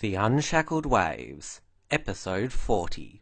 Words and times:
The 0.00 0.14
Unshackled 0.14 0.86
Waves, 0.86 1.60
Episode 1.90 2.54
40. 2.54 3.20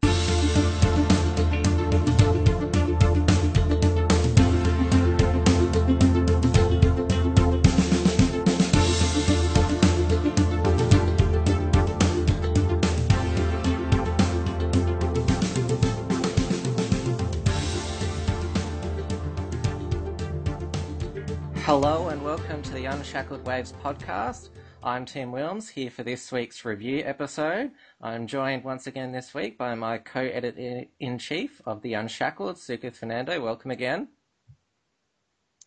Hello 21.64 22.08
and 22.10 22.22
welcome 22.22 22.62
to 22.62 22.70
the 22.72 22.84
Unshackled 22.84 23.44
Waves 23.44 23.74
podcast. 23.82 24.50
I'm 24.82 25.06
Tim 25.06 25.32
Wilms 25.32 25.70
here 25.70 25.90
for 25.90 26.04
this 26.04 26.30
week's 26.30 26.64
review 26.64 27.02
episode. 27.04 27.72
I'm 28.00 28.28
joined 28.28 28.62
once 28.62 28.86
again 28.86 29.10
this 29.10 29.34
week 29.34 29.58
by 29.58 29.74
my 29.74 29.98
co-editor 29.98 30.84
in 31.00 31.18
chief 31.18 31.60
of 31.66 31.82
the 31.82 31.94
Unshackled, 31.94 32.56
Sukith 32.56 32.94
Fernando. 32.94 33.40
Welcome 33.40 33.72
again. 33.72 34.06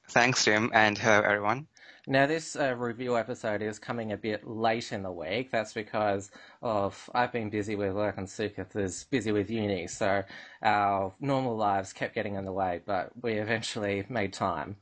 Thanks, 0.07 0.45
Tim, 0.45 0.71
and 0.73 0.97
hello 0.97 1.21
everyone. 1.23 1.67
Now, 2.07 2.25
this 2.25 2.55
uh, 2.55 2.73
review 2.75 3.17
episode 3.17 3.61
is 3.61 3.79
coming 3.79 4.13
a 4.13 4.17
bit 4.17 4.47
late 4.47 4.93
in 4.93 5.03
the 5.03 5.11
week. 5.11 5.51
That's 5.51 5.73
because 5.73 6.31
of 6.61 7.09
I've 7.13 7.33
been 7.33 7.49
busy 7.49 7.75
with 7.75 7.93
work 7.93 8.17
and 8.17 8.27
Sukith 8.27 8.77
is 8.77 9.03
busy 9.11 9.33
with 9.33 9.49
uni, 9.49 9.87
so 9.87 10.23
our 10.63 11.13
normal 11.19 11.57
lives 11.57 11.91
kept 11.91 12.15
getting 12.15 12.35
in 12.35 12.45
the 12.45 12.53
way, 12.53 12.79
but 12.85 13.11
we 13.21 13.33
eventually 13.33 14.05
made 14.07 14.31
time. 14.31 14.77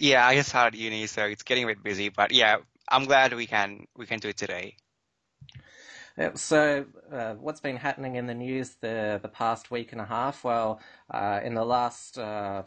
Yeah, 0.00 0.26
I 0.26 0.34
just 0.34 0.48
started 0.48 0.78
uni, 0.78 1.06
so 1.06 1.26
it's 1.26 1.42
getting 1.42 1.64
a 1.64 1.66
bit 1.66 1.82
busy, 1.82 2.08
but 2.08 2.32
yeah, 2.32 2.56
I'm 2.88 3.04
glad 3.04 3.34
we 3.34 3.46
can 3.46 3.86
we 3.96 4.06
can 4.06 4.18
do 4.18 4.28
it 4.28 4.36
today. 4.38 4.76
Yeah, 6.16 6.34
so, 6.34 6.86
uh, 7.12 7.34
what's 7.34 7.60
been 7.60 7.76
happening 7.76 8.16
in 8.16 8.26
the 8.26 8.34
news 8.34 8.76
the 8.80 9.20
the 9.22 9.28
past 9.28 9.70
week 9.70 9.92
and 9.92 10.00
a 10.00 10.06
half? 10.06 10.42
Well, 10.42 10.80
uh, 11.10 11.40
in 11.44 11.54
the 11.54 11.64
last 11.64 12.18
uh, 12.18 12.62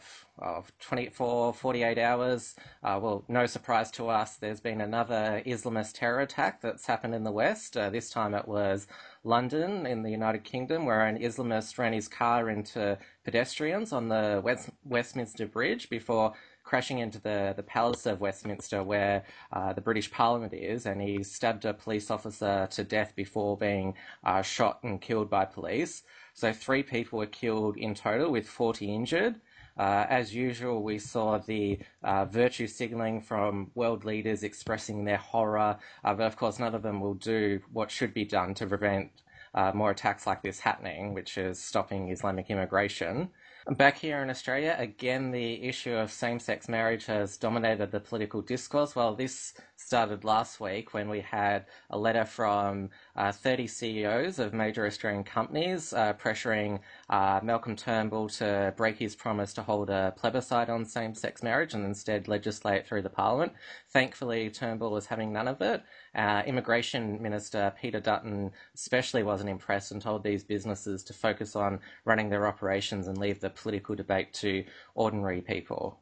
24, 0.80 1.54
48 1.54 1.98
hours, 1.98 2.54
uh, 2.82 2.98
well, 3.02 3.24
no 3.28 3.46
surprise 3.46 3.90
to 3.92 4.08
us, 4.08 4.36
there's 4.36 4.60
been 4.60 4.80
another 4.80 5.42
Islamist 5.44 5.92
terror 5.94 6.20
attack 6.20 6.62
that's 6.62 6.86
happened 6.86 7.14
in 7.14 7.24
the 7.24 7.32
West. 7.32 7.76
Uh, 7.76 7.90
this 7.90 8.10
time 8.10 8.34
it 8.34 8.46
was 8.48 8.86
London 9.24 9.86
in 9.86 10.02
the 10.02 10.10
United 10.10 10.44
Kingdom, 10.44 10.86
where 10.86 11.04
an 11.04 11.18
Islamist 11.18 11.78
ran 11.78 11.92
his 11.92 12.08
car 12.08 12.48
into 12.48 12.96
pedestrians 13.24 13.92
on 13.92 14.08
the 14.08 14.40
West, 14.42 14.70
Westminster 14.84 15.46
Bridge 15.46 15.90
before 15.90 16.32
crashing 16.64 16.98
into 16.98 17.20
the, 17.20 17.52
the 17.56 17.62
Palace 17.62 18.06
of 18.06 18.20
Westminster 18.20 18.82
where 18.82 19.22
uh, 19.52 19.72
the 19.72 19.80
British 19.80 20.10
Parliament 20.10 20.52
is, 20.52 20.86
and 20.86 21.00
he 21.00 21.22
stabbed 21.22 21.64
a 21.64 21.74
police 21.74 22.10
officer 22.10 22.66
to 22.70 22.82
death 22.82 23.12
before 23.14 23.56
being 23.56 23.94
uh, 24.24 24.42
shot 24.42 24.82
and 24.82 25.00
killed 25.00 25.30
by 25.30 25.44
police. 25.44 26.02
So 26.32 26.52
three 26.52 26.82
people 26.82 27.18
were 27.18 27.26
killed 27.26 27.76
in 27.76 27.94
total, 27.94 28.30
with 28.30 28.48
40 28.48 28.92
injured. 28.92 29.40
Uh, 29.76 30.06
as 30.08 30.34
usual, 30.34 30.82
we 30.82 30.98
saw 30.98 31.38
the 31.38 31.78
uh, 32.02 32.24
virtue 32.24 32.66
signalling 32.66 33.20
from 33.20 33.70
world 33.74 34.04
leaders 34.04 34.42
expressing 34.42 35.04
their 35.04 35.16
horror, 35.16 35.76
uh, 36.04 36.14
but 36.14 36.26
of 36.26 36.36
course, 36.36 36.58
none 36.58 36.74
of 36.74 36.82
them 36.82 37.00
will 37.00 37.14
do 37.14 37.60
what 37.72 37.90
should 37.90 38.14
be 38.14 38.24
done 38.24 38.54
to 38.54 38.66
prevent 38.66 39.10
uh, 39.54 39.72
more 39.74 39.90
attacks 39.90 40.26
like 40.26 40.42
this 40.42 40.60
happening, 40.60 41.14
which 41.14 41.38
is 41.38 41.58
stopping 41.58 42.10
Islamic 42.10 42.50
immigration. 42.50 43.30
Back 43.66 43.96
here 43.96 44.20
in 44.22 44.28
Australia, 44.28 44.76
again, 44.78 45.30
the 45.30 45.62
issue 45.62 45.94
of 45.94 46.12
same 46.12 46.38
sex 46.38 46.68
marriage 46.68 47.06
has 47.06 47.38
dominated 47.38 47.90
the 47.90 47.98
political 47.98 48.42
discourse. 48.42 48.94
Well, 48.94 49.14
this 49.14 49.54
started 49.76 50.22
last 50.22 50.60
week 50.60 50.92
when 50.92 51.08
we 51.08 51.22
had 51.22 51.64
a 51.88 51.96
letter 51.96 52.26
from 52.26 52.90
uh, 53.16 53.30
30 53.30 53.66
CEOs 53.66 54.38
of 54.38 54.52
major 54.52 54.86
Australian 54.86 55.22
companies 55.22 55.92
uh, 55.92 56.12
pressuring 56.14 56.80
uh, 57.10 57.40
Malcolm 57.42 57.76
Turnbull 57.76 58.28
to 58.28 58.74
break 58.76 58.98
his 58.98 59.14
promise 59.14 59.52
to 59.54 59.62
hold 59.62 59.90
a 59.90 60.12
plebiscite 60.16 60.68
on 60.68 60.84
same 60.84 61.14
sex 61.14 61.42
marriage 61.42 61.74
and 61.74 61.84
instead 61.84 62.26
legislate 62.26 62.86
through 62.86 63.02
the 63.02 63.10
parliament. 63.10 63.52
Thankfully, 63.90 64.50
Turnbull 64.50 64.90
was 64.90 65.06
having 65.06 65.32
none 65.32 65.48
of 65.48 65.60
it. 65.60 65.82
Uh, 66.14 66.42
Immigration 66.46 67.22
Minister 67.22 67.72
Peter 67.80 68.00
Dutton 68.00 68.50
especially 68.74 69.22
wasn't 69.22 69.50
impressed 69.50 69.92
and 69.92 70.02
told 70.02 70.24
these 70.24 70.42
businesses 70.42 71.04
to 71.04 71.12
focus 71.12 71.54
on 71.54 71.80
running 72.04 72.28
their 72.28 72.46
operations 72.46 73.06
and 73.06 73.18
leave 73.18 73.40
the 73.40 73.50
political 73.50 73.94
debate 73.94 74.32
to 74.34 74.64
ordinary 74.94 75.40
people. 75.40 76.00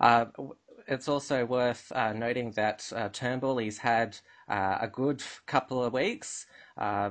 Uh, 0.00 0.26
it's 0.88 1.08
also 1.08 1.44
worth 1.44 1.90
uh, 1.92 2.12
noting 2.12 2.52
that 2.52 2.90
uh, 2.94 3.08
Turnbull 3.08 3.58
he's 3.58 3.78
had 3.78 4.16
uh, 4.48 4.78
a 4.80 4.88
good 4.88 5.22
couple 5.46 5.82
of 5.82 5.92
weeks. 5.92 6.46
Uh, 6.76 7.10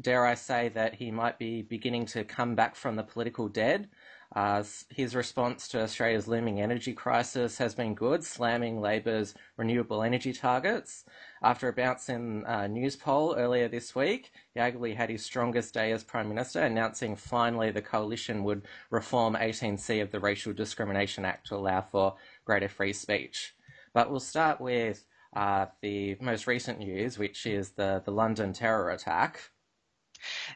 dare 0.00 0.26
I 0.26 0.34
say 0.34 0.68
that 0.70 0.94
he 0.94 1.10
might 1.10 1.38
be 1.38 1.62
beginning 1.62 2.06
to 2.06 2.24
come 2.24 2.54
back 2.54 2.74
from 2.74 2.96
the 2.96 3.02
political 3.02 3.48
dead. 3.48 3.88
Uh, 4.34 4.64
his 4.88 5.14
response 5.14 5.68
to 5.68 5.80
Australia's 5.80 6.26
looming 6.26 6.60
energy 6.60 6.92
crisis 6.92 7.56
has 7.58 7.72
been 7.72 7.94
good, 7.94 8.24
slamming 8.24 8.80
Labor's 8.80 9.32
renewable 9.56 10.02
energy 10.02 10.32
targets. 10.32 11.04
After 11.40 11.68
a 11.68 11.72
bounce 11.72 12.08
in 12.08 12.44
uh, 12.44 12.66
Newspoll 12.66 13.36
earlier 13.38 13.68
this 13.68 13.94
week, 13.94 14.32
arguably 14.56 14.96
had 14.96 15.08
his 15.08 15.24
strongest 15.24 15.72
day 15.72 15.92
as 15.92 16.02
Prime 16.02 16.28
Minister, 16.28 16.62
announcing 16.62 17.14
finally 17.14 17.70
the 17.70 17.82
coalition 17.82 18.42
would 18.42 18.62
reform 18.90 19.36
18C 19.36 20.02
of 20.02 20.10
the 20.10 20.18
Racial 20.18 20.52
Discrimination 20.52 21.24
Act 21.24 21.46
to 21.48 21.54
allow 21.54 21.82
for 21.82 22.16
greater 22.44 22.68
free 22.68 22.92
speech. 22.92 23.54
But 23.92 24.10
we'll 24.10 24.18
start 24.18 24.60
with 24.60 25.04
uh, 25.34 25.66
the 25.80 26.16
most 26.20 26.46
recent 26.46 26.78
news, 26.78 27.18
which 27.18 27.46
is 27.46 27.70
the, 27.70 28.02
the 28.04 28.10
London 28.10 28.52
terror 28.52 28.90
attack. 28.90 29.50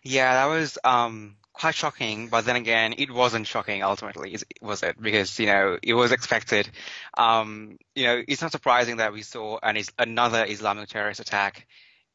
Yeah, 0.03 0.35
that 0.35 0.47
was 0.47 0.79
um, 0.85 1.37
quite 1.53 1.75
shocking, 1.75 2.29
but 2.29 2.45
then 2.45 2.57
again, 2.57 2.95
it 2.97 3.11
wasn't 3.11 3.47
shocking 3.47 3.83
ultimately, 3.83 4.37
was 4.63 4.83
it? 4.83 5.01
Because, 5.01 5.39
you 5.39 5.47
know, 5.47 5.79
it 5.83 5.95
was 5.95 6.13
expected. 6.13 6.71
Um, 7.17 7.79
you 7.95 8.05
know, 8.05 8.23
it's 8.27 8.41
not 8.41 8.53
surprising 8.53 8.99
that 8.99 9.13
we 9.13 9.23
saw 9.23 9.59
an, 9.63 9.77
another 9.99 10.45
Islamic 10.49 10.89
terrorist 10.89 11.21
attack 11.21 11.67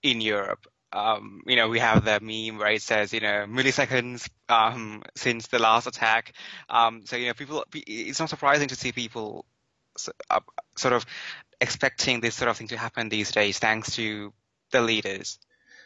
in 0.01 0.21
Europe. 0.21 0.65
Um, 0.93 1.41
you 1.47 1.55
know, 1.55 1.69
we 1.69 1.79
have 1.79 2.05
the 2.05 2.19
meme 2.21 2.59
where 2.59 2.71
it 2.71 2.81
says, 2.81 3.13
you 3.13 3.19
know, 3.19 3.45
milliseconds 3.47 4.29
um, 4.47 5.01
since 5.15 5.47
the 5.47 5.59
last 5.59 5.87
attack. 5.87 6.33
Um, 6.69 7.01
so, 7.05 7.15
you 7.17 7.27
know, 7.27 7.33
people, 7.33 7.65
it's 7.73 8.19
not 8.19 8.29
surprising 8.29 8.67
to 8.69 8.75
see 8.75 8.91
people 8.91 9.45
uh, 10.29 10.39
sort 10.75 10.93
of 10.93 11.05
expecting 11.63 12.19
this 12.19 12.35
sort 12.35 12.49
of 12.49 12.57
thing 12.57 12.67
to 12.67 12.77
happen 12.77 13.09
these 13.09 13.31
days, 13.31 13.57
thanks 13.57 13.95
to 13.95 14.33
the 14.71 14.81
leaders. 14.81 15.39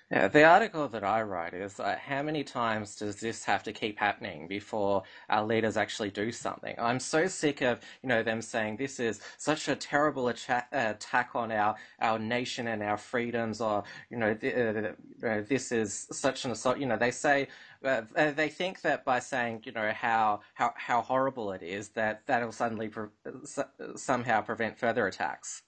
Yeah, 0.10 0.30
the 0.30 0.46
article 0.46 0.88
that 0.88 1.04
I 1.04 1.22
write 1.22 1.54
is 1.54 1.82
uh, 1.82 1.98
how 2.02 2.24
many 2.24 2.42
times 2.42 2.96
does 2.96 3.18
this 3.18 3.44
have 3.44 3.62
to 3.64 3.74
keep 3.74 4.00
happening 4.00 4.48
before 4.48 5.04
our 5.30 5.46
leaders 5.46 5.76
actually 5.76 6.12
do 6.12 6.32
something? 6.32 6.74
I'm 6.80 7.02
so 7.02 7.28
sick 7.28 7.62
of 7.62 7.82
you 8.02 8.08
know 8.08 8.24
them 8.24 8.42
saying 8.42 8.78
this 8.78 9.02
is 9.02 9.20
such 9.38 9.68
a 9.68 9.76
terrible 9.76 10.30
attack, 10.30 10.70
attack 10.72 11.32
on 11.36 11.52
our 11.52 11.76
our 12.00 12.18
nation 12.20 12.68
and 12.68 12.82
our 12.82 12.98
freedoms, 12.98 13.60
or 13.60 13.84
you 14.10 14.16
know, 14.18 14.34
th- 14.34 14.56
uh, 14.56 15.42
this 15.50 15.74
is 15.74 16.08
such 16.12 16.46
an 16.46 16.52
assault. 16.52 16.78
You 16.80 16.86
know, 16.86 16.98
they 16.98 17.12
say 17.12 17.50
uh, 17.84 18.04
they 18.16 18.48
think 18.48 18.82
that 18.82 19.04
by 19.04 19.20
saying 19.20 19.64
you 19.66 19.74
know 19.74 19.92
how 19.92 20.40
how 20.54 20.74
how 20.78 21.02
horrible 21.02 21.52
it 21.52 21.62
is 21.62 21.90
that 21.90 22.26
that'll 22.28 22.54
suddenly 22.54 22.88
pre- 22.88 23.10
somehow 23.96 24.40
prevent 24.40 24.78
further 24.80 25.06
attacks. 25.06 25.64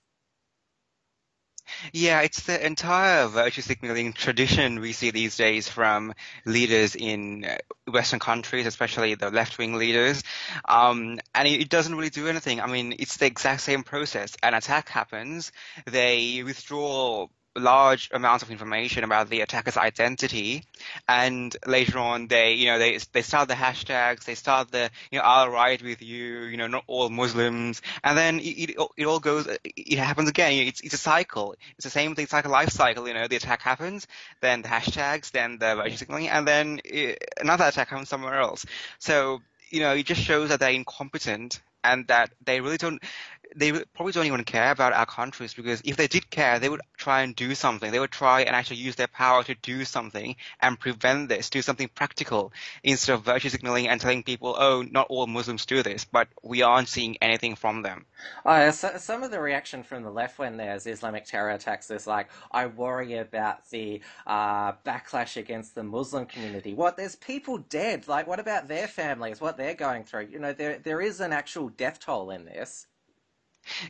Yeah, 1.94 2.22
it's 2.22 2.44
the 2.44 2.66
entire 2.66 3.28
virtue 3.28 3.62
signaling 3.62 4.14
tradition 4.14 4.80
we 4.80 4.94
see 4.94 5.12
these 5.12 5.38
days 5.38 5.68
from 5.68 6.14
leaders 6.46 6.96
in 6.96 7.46
uh, 7.46 7.58
Western 7.92 8.20
countries, 8.20 8.66
especially 8.66 9.16
the 9.16 9.30
left 9.32 9.58
wing 9.58 9.76
leaders. 9.76 10.24
Um, 10.66 11.20
and 11.34 11.48
it, 11.48 11.62
it, 11.62 11.70
doesn't 11.70 11.96
really 11.96 12.10
do 12.10 12.28
anything. 12.28 12.62
I 12.62 12.68
mean, 12.68 12.96
it's 13.00 13.18
the 13.18 13.26
exact 13.26 13.62
same 13.62 13.84
process. 13.84 14.36
An 14.44 14.54
attack 14.54 14.90
happens, 14.90 15.52
they 15.86 16.44
withdraw 16.44 17.28
large 17.56 18.10
amounts 18.14 18.44
of 18.44 18.52
information 18.52 19.04
about 19.04 19.30
the 19.30 19.42
attacker's 19.42 19.78
identity, 19.78 20.64
and 21.08 21.56
later 21.66 21.98
on 21.98 22.28
they, 22.28 22.54
you 22.54 22.68
know, 22.68 22.80
they 22.80 23.00
they 23.12 23.22
start 23.22 23.48
the 23.48 23.54
hashtags, 23.54 24.26
they 24.26 24.36
start 24.36 24.72
the, 24.72 24.90
you 25.12 25.20
know, 25.20 25.26
I'll 25.26 25.50
ride 25.50 25.82
with 25.82 26.02
you, 26.02 26.44
you 26.44 26.58
know, 26.58 26.68
not 26.68 26.84
all 26.88 27.10
Muslims, 27.10 27.82
and 28.04 28.18
then 28.18 28.40
it, 28.40 28.72
it, 28.72 28.76
it 28.98 29.06
all 29.06 29.20
goes, 29.20 29.48
it 29.64 29.98
happens 29.98 30.30
again. 30.30 30.54
It's 30.68 30.82
it's 30.82 30.94
a 30.94 30.98
cycle. 30.98 31.56
It's 31.76 31.86
the 31.86 31.92
same 31.92 32.16
thing. 32.16 32.24
It's 32.24 32.34
like 32.34 32.46
a 32.46 32.50
life 32.50 32.70
cycle. 32.70 33.08
You 33.08 33.14
know, 33.14 33.28
the 33.28 33.36
attack 33.36 33.62
happens, 33.62 34.08
then 34.42 34.62
the 34.62 34.70
hashtags, 34.70 35.32
then 35.32 35.58
the 35.58 35.76
virtue 35.76 35.98
signaling, 35.98 36.30
and 36.30 36.48
then 36.48 36.82
it, 36.86 37.24
another 37.40 37.66
attack 37.66 37.90
happens 37.90 38.10
somewhere 38.10 38.40
else. 38.40 38.66
So 39.00 39.42
you 39.70 39.82
know, 39.82 39.94
it 39.94 40.06
just 40.06 40.22
shows 40.22 40.50
that 40.50 40.60
they're 40.60 40.72
incompetent 40.72 41.62
and 41.84 42.08
that 42.08 42.32
they 42.44 42.60
really 42.62 42.78
don't 42.78 43.02
they 43.56 43.72
probably 43.72 44.12
don't 44.12 44.26
even 44.26 44.44
care 44.44 44.72
about 44.72 44.94
our 44.94 45.06
countries 45.06 45.54
because 45.54 45.82
if 45.84 45.98
they 45.98 46.08
did 46.08 46.30
care, 46.30 46.60
they 46.60 46.70
would 46.70 46.82
try 46.98 47.22
and 47.22 47.36
do 47.36 47.56
something. 47.56 47.92
They 47.92 48.00
would 48.00 48.12
try 48.12 48.42
and 48.42 48.56
actually 48.56 48.78
use 48.78 48.96
their 48.96 49.08
power 49.08 49.44
to 49.44 49.56
do 49.56 49.86
something 49.86 50.36
and 50.60 50.80
prevent 50.80 51.30
this, 51.30 51.50
do 51.50 51.62
something 51.62 51.90
practical 51.94 52.54
instead 52.84 53.14
of 53.14 53.24
virtue 53.24 53.50
signaling 53.50 53.88
and 53.88 54.00
telling 54.00 54.24
people, 54.24 54.56
oh, 54.58 54.84
not 54.84 55.08
all 55.10 55.28
Muslims 55.28 55.66
do 55.66 55.82
this, 55.82 56.06
but 56.06 56.28
we 56.44 56.62
aren't 56.62 56.88
seeing 56.88 57.18
anything 57.22 57.56
from 57.56 57.82
them. 57.82 58.06
Oh, 58.46 58.70
so, 58.72 58.98
some 58.98 59.24
of 59.24 59.32
the 59.32 59.40
reaction 59.40 59.84
from 59.84 60.04
the 60.04 60.12
left 60.12 60.38
when 60.38 60.58
there's 60.58 60.86
Islamic 60.86 61.26
terror 61.26 61.52
attacks 61.52 61.90
is 61.90 62.06
like, 62.06 62.30
I 62.52 62.68
worry 62.68 63.18
about 63.18 63.70
the 63.70 64.02
uh, 64.28 64.74
backlash 64.86 65.38
against 65.38 65.76
the 65.76 65.84
Muslim 65.84 66.26
community. 66.26 66.74
What? 66.74 66.98
There's 66.98 67.16
people 67.16 67.58
dead. 67.58 68.08
Like, 68.08 68.28
what 68.28 68.40
about 68.40 68.68
their 68.68 68.88
families? 68.88 69.42
What 69.42 69.58
they're 69.58 69.74
going 69.74 70.04
through? 70.04 70.28
You 70.32 70.40
know, 70.40 70.54
there 70.54 70.78
there 70.78 71.02
is 71.02 71.20
an 71.20 71.34
actual 71.34 71.70
death 71.70 72.00
toll 72.00 72.32
in 72.32 72.46
this. 72.46 72.88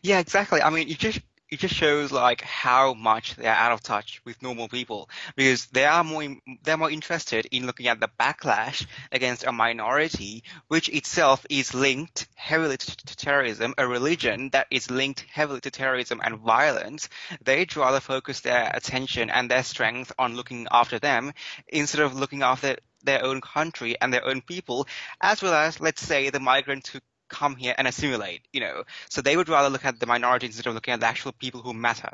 Yeah, 0.01 0.19
exactly. 0.19 0.61
I 0.61 0.69
mean, 0.69 0.89
it 0.89 0.97
just 0.99 1.19
it 1.49 1.59
just 1.59 1.73
shows 1.73 2.11
like 2.11 2.41
how 2.41 2.93
much 2.93 3.35
they're 3.35 3.51
out 3.51 3.71
of 3.71 3.81
touch 3.81 4.21
with 4.23 4.39
normal 4.43 4.67
people 4.67 5.09
because 5.35 5.65
they 5.67 5.83
are 5.85 6.03
more 6.03 6.23
they're 6.61 6.77
more 6.77 6.91
interested 6.91 7.47
in 7.51 7.65
looking 7.65 7.87
at 7.87 7.99
the 7.99 8.09
backlash 8.19 8.85
against 9.11 9.45
a 9.45 9.51
minority, 9.51 10.43
which 10.67 10.89
itself 10.89 11.45
is 11.49 11.73
linked 11.73 12.27
heavily 12.35 12.77
to, 12.77 13.15
terrorism, 13.15 13.73
a 13.77 13.87
religion 13.87 14.49
that 14.51 14.67
is 14.69 14.91
linked 14.91 15.25
heavily 15.31 15.61
to 15.61 15.71
terrorism 15.71 16.21
and 16.23 16.37
violence. 16.39 17.09
They'd 17.43 17.75
rather 17.75 17.99
focus 17.99 18.41
their 18.41 18.69
attention 18.73 19.29
and 19.29 19.49
their 19.49 19.63
strength 19.63 20.11
on 20.19 20.35
looking 20.35 20.67
after 20.71 20.99
them 20.99 21.33
instead 21.67 22.01
of 22.01 22.15
looking 22.15 22.43
after 22.43 22.77
their 23.03 23.23
own 23.25 23.41
country 23.41 23.95
and 23.99 24.13
their 24.13 24.25
own 24.25 24.41
people, 24.41 24.87
as 25.21 25.41
well 25.41 25.53
as, 25.53 25.79
let's 25.79 26.01
say, 26.01 26.29
the 26.29 26.39
migrants 26.39 26.89
who 26.89 26.99
come 27.29 27.55
here 27.55 27.75
and 27.77 27.87
assimilate, 27.87 28.41
you 28.51 28.59
know. 28.59 28.83
So 29.09 29.21
they 29.21 29.37
would 29.37 29.49
rather 29.49 29.69
look 29.69 29.85
at 29.85 29.99
the 29.99 30.05
minority 30.05 30.47
instead 30.47 30.67
of 30.67 30.73
looking 30.73 30.93
at 30.93 30.99
the 30.99 31.07
actual 31.07 31.31
people 31.31 31.61
who 31.61 31.73
matter. 31.73 32.11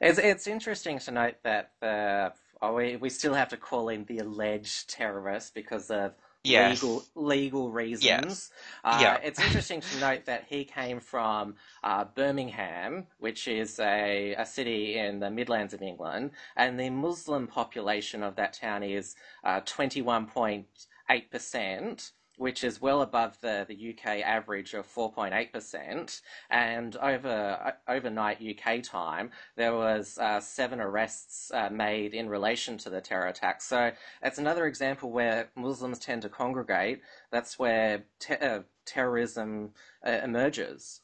It's, 0.00 0.18
it's 0.18 0.46
interesting 0.46 0.98
to 1.00 1.10
note 1.10 1.36
that 1.44 1.72
the, 1.80 2.32
oh, 2.60 2.74
we, 2.74 2.96
we 2.96 3.10
still 3.10 3.34
have 3.34 3.48
to 3.50 3.56
call 3.56 3.88
him 3.88 4.04
the 4.04 4.18
alleged 4.18 4.90
terrorist 4.90 5.54
because 5.54 5.90
of 5.90 6.14
yes. 6.44 6.82
legal 6.82 7.04
legal 7.14 7.70
reasons. 7.70 8.04
Yes. 8.04 8.50
Uh, 8.84 8.98
yeah. 9.00 9.18
It's 9.22 9.40
interesting 9.40 9.80
to 9.80 10.00
note 10.00 10.26
that 10.26 10.44
he 10.48 10.64
came 10.64 11.00
from 11.00 11.54
uh, 11.82 12.04
Birmingham, 12.04 13.06
which 13.18 13.48
is 13.48 13.80
a, 13.80 14.34
a 14.34 14.46
city 14.46 14.98
in 14.98 15.20
the 15.20 15.30
Midlands 15.30 15.72
of 15.74 15.82
England, 15.82 16.30
and 16.56 16.78
the 16.78 16.90
Muslim 16.90 17.46
population 17.46 18.22
of 18.22 18.36
that 18.36 18.52
town 18.52 18.82
is 18.82 19.16
uh, 19.44 19.62
21.8% 19.62 22.10
which 22.36 22.64
is 22.64 22.80
well 22.80 23.02
above 23.02 23.38
the, 23.40 23.64
the 23.68 23.90
UK 23.90 24.20
average 24.24 24.74
of 24.74 24.86
4.8%. 24.86 26.20
And 26.50 26.96
over 26.96 27.74
overnight 27.88 28.38
UK 28.42 28.82
time, 28.82 29.30
there 29.56 29.74
was 29.74 30.18
uh, 30.18 30.40
seven 30.40 30.80
arrests 30.80 31.50
uh, 31.52 31.70
made 31.70 32.14
in 32.14 32.28
relation 32.28 32.78
to 32.78 32.90
the 32.90 33.00
terror 33.00 33.26
attack. 33.26 33.62
So 33.62 33.92
it's 34.22 34.38
another 34.38 34.66
example 34.66 35.10
where 35.10 35.50
Muslims 35.56 35.98
tend 35.98 36.22
to 36.22 36.28
congregate. 36.28 37.00
That's 37.30 37.58
where 37.58 38.04
te- 38.18 38.34
uh, 38.34 38.60
terrorism 38.84 39.70
uh, 40.06 40.20
emerges. 40.22 41.00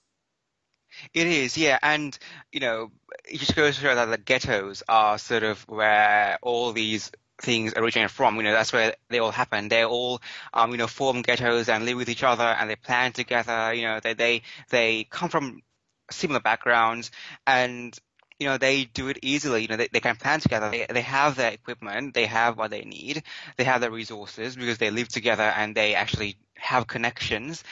It 1.14 1.28
is, 1.28 1.56
yeah, 1.56 1.78
and 1.82 2.18
you 2.50 2.58
know, 2.58 2.90
it 3.24 3.38
just 3.38 3.54
goes 3.54 3.76
to 3.76 3.82
show 3.82 3.94
that 3.94 4.06
the 4.06 4.18
ghettos 4.18 4.82
are 4.88 5.18
sort 5.18 5.44
of 5.44 5.62
where 5.68 6.36
all 6.42 6.72
these 6.72 7.12
things 7.40 7.74
originate 7.76 8.10
from. 8.10 8.36
You 8.36 8.42
know, 8.44 8.52
that's 8.52 8.72
where 8.72 8.94
they 9.08 9.18
all 9.18 9.30
happen. 9.30 9.68
They 9.68 9.84
all, 9.84 10.20
um, 10.52 10.70
you 10.72 10.76
know, 10.78 10.86
form 10.86 11.22
ghettos 11.22 11.68
and 11.68 11.84
live 11.84 11.96
with 11.96 12.08
each 12.08 12.22
other 12.22 12.44
and 12.44 12.68
they 12.68 12.76
plan 12.76 13.12
together. 13.12 13.72
You 13.74 13.82
know, 13.82 14.00
they 14.00 14.14
they 14.14 14.42
they 14.70 15.04
come 15.04 15.28
from 15.28 15.62
similar 16.10 16.40
backgrounds 16.40 17.10
and 17.46 17.96
you 18.38 18.46
know 18.46 18.58
they 18.58 18.84
do 18.84 19.08
it 19.08 19.18
easily. 19.22 19.62
You 19.62 19.68
know, 19.68 19.76
they, 19.76 19.88
they 19.92 20.00
can 20.00 20.16
plan 20.16 20.40
together. 20.40 20.70
They 20.70 20.86
they 20.88 21.02
have 21.02 21.36
their 21.36 21.52
equipment. 21.52 22.14
They 22.14 22.26
have 22.26 22.56
what 22.56 22.70
they 22.70 22.82
need. 22.82 23.22
They 23.56 23.64
have 23.64 23.80
their 23.80 23.90
resources 23.90 24.56
because 24.56 24.78
they 24.78 24.90
live 24.90 25.08
together 25.08 25.42
and 25.44 25.74
they 25.74 25.94
actually 25.94 26.36
have 26.56 26.86
connections. 26.86 27.64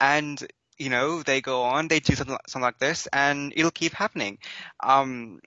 And 0.00 0.44
you 0.78 0.90
know, 0.90 1.22
they 1.22 1.40
go 1.40 1.62
on, 1.62 1.88
they 1.88 2.00
do 2.00 2.14
something, 2.14 2.36
something 2.46 2.62
like 2.62 2.78
this, 2.78 3.08
and 3.12 3.52
it'll 3.56 3.72
keep 3.72 3.92
happening. 3.92 4.38
Um, 4.80 5.40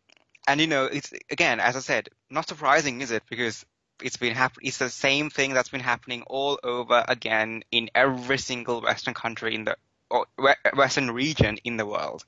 and 0.48 0.60
you 0.62 0.68
know, 0.68 0.86
it's 0.86 1.14
again, 1.30 1.60
as 1.60 1.76
I 1.76 1.80
said, 1.80 2.10
not 2.30 2.48
surprising, 2.48 3.02
is 3.02 3.12
it? 3.12 3.24
Because 3.30 3.66
it's 4.02 4.18
been 4.18 4.34
hap- 4.36 4.58
It's 4.62 4.78
the 4.78 4.90
same 4.90 5.30
thing 5.30 5.54
that's 5.54 5.70
been 5.70 5.82
happening 5.82 6.24
all 6.24 6.60
over 6.64 7.04
again 7.08 7.64
in 7.72 7.90
every 7.96 8.38
single 8.38 8.82
Western 8.82 9.14
country 9.14 9.56
in 9.56 9.66
the 9.66 9.78
or 10.10 10.26
Western 10.76 11.12
region 11.12 11.58
in 11.64 11.78
the 11.78 11.86
world. 11.86 12.26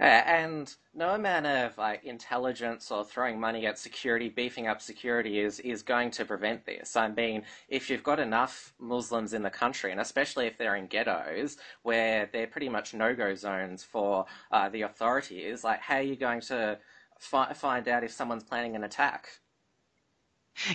Uh, 0.00 0.04
and 0.04 0.76
no 0.94 1.10
amount 1.10 1.44
of 1.46 1.76
like 1.76 2.04
intelligence 2.04 2.90
or 2.90 3.04
throwing 3.04 3.40
money 3.40 3.66
at 3.66 3.78
security, 3.78 4.28
beefing 4.28 4.68
up 4.68 4.80
security 4.80 5.40
is 5.40 5.58
is 5.60 5.82
going 5.82 6.10
to 6.12 6.24
prevent 6.24 6.64
this. 6.64 6.94
I 6.96 7.08
mean, 7.08 7.42
if 7.68 7.90
you've 7.90 8.04
got 8.04 8.20
enough 8.20 8.72
Muslims 8.78 9.32
in 9.32 9.42
the 9.42 9.50
country, 9.50 9.90
and 9.90 10.00
especially 10.00 10.46
if 10.46 10.56
they're 10.56 10.76
in 10.76 10.86
ghettos 10.86 11.56
where 11.82 12.30
they're 12.32 12.46
pretty 12.46 12.68
much 12.68 12.94
no-go 12.94 13.34
zones 13.34 13.82
for 13.82 14.26
uh, 14.52 14.68
the 14.68 14.82
authorities, 14.82 15.64
like 15.64 15.80
how 15.80 15.96
are 15.96 16.02
you 16.02 16.16
going 16.16 16.40
to 16.42 16.78
fi- 17.18 17.52
find 17.52 17.86
out 17.88 18.04
if 18.04 18.12
someone's 18.12 18.44
planning 18.44 18.76
an 18.76 18.84
attack. 18.84 19.28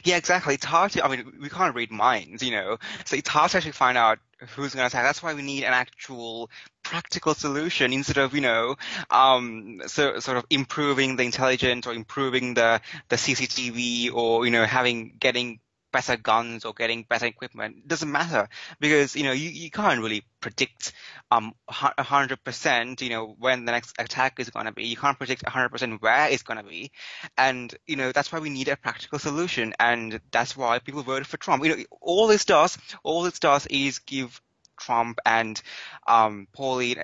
Yeah, 0.04 0.16
exactly. 0.18 0.54
It's 0.54 0.66
hard 0.66 0.92
to, 0.94 1.04
I 1.04 1.10
mean, 1.10 1.34
we 1.42 1.50
can't 1.50 1.76
read 1.76 1.92
minds, 1.92 2.42
you 2.42 2.52
know, 2.52 2.78
so 3.06 3.18
it's 3.18 3.28
hard 3.28 3.52
to 3.52 3.58
actually 3.58 3.74
find 3.74 3.98
out 3.98 4.20
who's 4.40 4.74
going 4.74 4.84
to 4.84 4.88
attack. 4.88 5.04
That's 5.04 5.22
why 5.22 5.34
we 5.34 5.42
need 5.42 5.64
an 5.66 5.74
actual 5.74 6.50
practical 6.84 7.34
solution 7.34 7.92
instead 7.92 8.18
of, 8.18 8.34
you 8.34 8.42
know, 8.42 8.76
um, 9.10 9.82
so, 9.88 10.20
sort 10.20 10.38
of 10.38 10.46
improving 10.50 11.18
the 11.18 11.24
intelligence 11.24 11.86
or 11.86 11.94
improving 11.94 12.54
the, 12.54 12.80
the 13.10 13.18
CCTV 13.18 14.14
or, 14.14 14.46
you 14.46 14.52
know, 14.52 14.66
having, 14.66 15.16
getting 15.20 15.60
better 15.94 16.18
guns 16.18 16.66
or 16.66 16.74
getting 16.74 17.04
better 17.04 17.28
equipment. 17.28 17.78
It 17.78 17.88
doesn't 17.88 18.12
matter 18.12 18.50
because 18.82 19.16
you 19.16 19.24
know 19.24 19.32
you, 19.32 19.50
you 19.50 19.72
can't 19.72 20.02
really 20.02 20.26
predict 20.42 20.92
um 21.32 21.54
hundred 21.70 22.44
percent 22.44 23.02
you 23.02 23.10
know 23.10 23.36
when 23.40 23.64
the 23.64 23.72
next 23.72 23.96
attack 24.00 24.40
is 24.40 24.50
going 24.50 24.66
to 24.66 24.74
be. 24.74 24.88
You 24.88 24.98
can't 24.98 25.18
predict 25.18 25.48
hundred 25.48 25.70
percent 25.70 26.02
where 26.02 26.28
it's 26.30 26.44
going 26.44 26.58
to 26.58 26.70
be, 26.70 26.92
and 27.38 27.74
you 27.88 27.96
know 27.96 28.12
that's 28.12 28.32
why 28.34 28.40
we 28.40 28.50
need 28.50 28.68
a 28.68 28.76
practical 28.76 29.20
solution, 29.20 29.74
and 29.80 30.20
that's 30.32 30.58
why 30.58 30.80
people 30.80 31.04
voted 31.04 31.28
for 31.28 31.38
Trump. 31.38 31.64
You 31.64 31.78
know 31.78 31.84
all 32.02 32.28
this 32.28 32.44
does 32.44 32.78
all 33.04 33.24
this 33.24 33.40
does 33.40 33.68
is 33.68 34.00
give 34.00 34.42
Trump 34.78 35.20
and 35.26 35.62
um 36.08 36.48
Pauline 36.52 37.04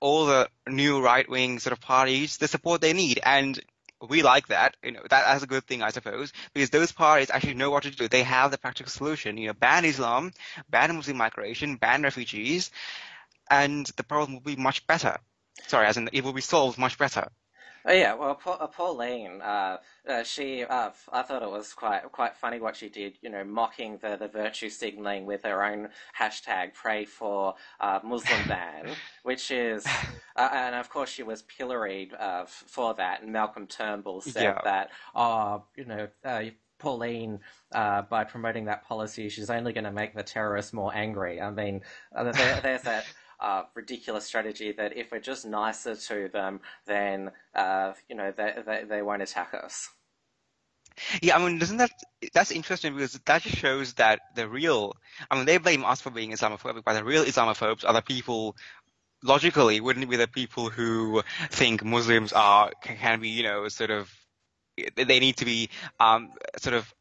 all 0.00 0.26
the 0.26 0.48
new 0.68 1.00
right 1.00 1.28
wing 1.30 1.60
sort 1.60 1.72
of 1.72 1.80
parties 1.80 2.38
the 2.38 2.48
support 2.48 2.80
they 2.80 2.92
need. 2.92 3.20
And 3.22 3.60
we 4.08 4.22
like 4.22 4.48
that. 4.48 4.76
You 4.82 4.92
know, 4.92 5.00
that, 5.02 5.24
that's 5.26 5.44
a 5.44 5.46
good 5.46 5.66
thing, 5.66 5.82
I 5.82 5.90
suppose, 5.90 6.32
because 6.54 6.70
those 6.70 6.92
parties 6.92 7.30
actually 7.30 7.54
know 7.54 7.70
what 7.70 7.84
to 7.84 7.90
do. 7.90 8.08
They 8.08 8.22
have 8.22 8.50
the 8.50 8.58
practical 8.58 8.90
solution. 8.90 9.36
You 9.38 9.48
know, 9.48 9.54
ban 9.54 9.84
Islam, 9.84 10.32
ban 10.70 10.94
Muslim 10.94 11.16
migration, 11.16 11.76
ban 11.76 12.02
refugees, 12.02 12.70
and 13.50 13.86
the 13.96 14.04
problem 14.04 14.34
will 14.34 14.54
be 14.54 14.56
much 14.56 14.86
better. 14.86 15.18
Sorry, 15.66 15.86
as 15.86 15.96
in 15.96 16.08
it 16.12 16.24
will 16.24 16.32
be 16.32 16.40
solved 16.40 16.78
much 16.78 16.98
better. 16.98 17.28
Oh, 17.84 17.92
yeah, 17.92 18.14
well, 18.14 18.38
uh, 18.46 18.66
Pauline, 18.68 19.40
uh, 19.42 19.78
uh, 20.08 20.22
she, 20.22 20.64
uh, 20.64 20.90
I 21.12 21.22
thought 21.22 21.42
it 21.42 21.50
was 21.50 21.72
quite 21.72 22.10
quite 22.12 22.36
funny 22.36 22.60
what 22.60 22.76
she 22.76 22.88
did. 22.88 23.18
You 23.22 23.30
know, 23.30 23.44
mocking 23.44 23.98
the, 23.98 24.16
the 24.16 24.28
virtue 24.28 24.68
signaling 24.68 25.26
with 25.26 25.42
her 25.42 25.64
own 25.64 25.88
hashtag 26.18 26.74
"Pray 26.74 27.04
for 27.04 27.54
uh, 27.80 28.00
Muslim 28.04 28.40
ban," 28.48 28.90
which 29.24 29.50
is, 29.50 29.84
uh, 30.36 30.48
and 30.52 30.74
of 30.76 30.88
course 30.90 31.10
she 31.10 31.22
was 31.22 31.42
pilloried 31.42 32.12
for 32.46 32.94
that. 32.94 33.22
And 33.22 33.32
Malcolm 33.32 33.66
Turnbull 33.66 34.20
said 34.20 34.42
yeah. 34.42 34.58
that, 34.64 34.90
oh, 35.14 35.64
you 35.76 35.84
know. 35.84 36.08
Pauline, 36.78 37.38
uh, 37.72 38.02
by 38.02 38.24
promoting 38.24 38.64
that 38.64 38.82
policy, 38.82 39.28
she's 39.28 39.50
only 39.50 39.72
going 39.72 39.84
to 39.84 39.92
make 39.92 40.16
the 40.16 40.22
terrorists 40.24 40.72
more 40.72 40.92
angry. 40.92 41.40
I 41.40 41.48
mean, 41.50 41.80
there, 42.12 42.60
there's 42.60 42.82
that 42.82 43.04
uh, 43.42 43.64
ridiculous 43.74 44.24
strategy 44.24 44.72
that 44.72 44.96
if 44.96 45.10
we're 45.10 45.18
just 45.20 45.44
nicer 45.44 45.96
to 45.96 46.28
them, 46.32 46.60
then 46.86 47.30
uh, 47.54 47.92
you 48.08 48.16
know 48.16 48.32
they, 48.34 48.54
they 48.64 48.84
they 48.88 49.02
won't 49.02 49.20
attack 49.20 49.52
us. 49.52 49.90
Yeah, 51.20 51.36
I 51.36 51.44
mean, 51.44 51.58
doesn't 51.58 51.78
that 51.78 51.90
that's 52.32 52.52
interesting 52.52 52.94
because 52.94 53.12
that 53.12 53.42
just 53.42 53.56
shows 53.56 53.94
that 53.94 54.20
the 54.36 54.48
real 54.48 54.94
I 55.30 55.36
mean 55.36 55.46
they 55.46 55.58
blame 55.58 55.84
us 55.84 56.00
for 56.00 56.10
being 56.10 56.30
Islamophobic, 56.30 56.84
but 56.84 56.94
the 56.94 57.04
real 57.04 57.24
Islamophobes 57.24 57.84
are 57.86 57.92
the 57.92 58.02
people 58.02 58.56
logically 59.24 59.80
wouldn't 59.80 60.08
be 60.08 60.16
the 60.16 60.28
people 60.28 60.68
who 60.70 61.22
think 61.50 61.84
Muslims 61.84 62.32
are 62.32 62.70
can, 62.82 62.96
can 62.96 63.20
be 63.20 63.28
you 63.28 63.42
know 63.42 63.68
sort 63.68 63.90
of 63.90 64.10
they 64.96 65.20
need 65.20 65.36
to 65.36 65.44
be 65.44 65.68
um, 66.00 66.30
sort 66.58 66.74
of 66.74 66.92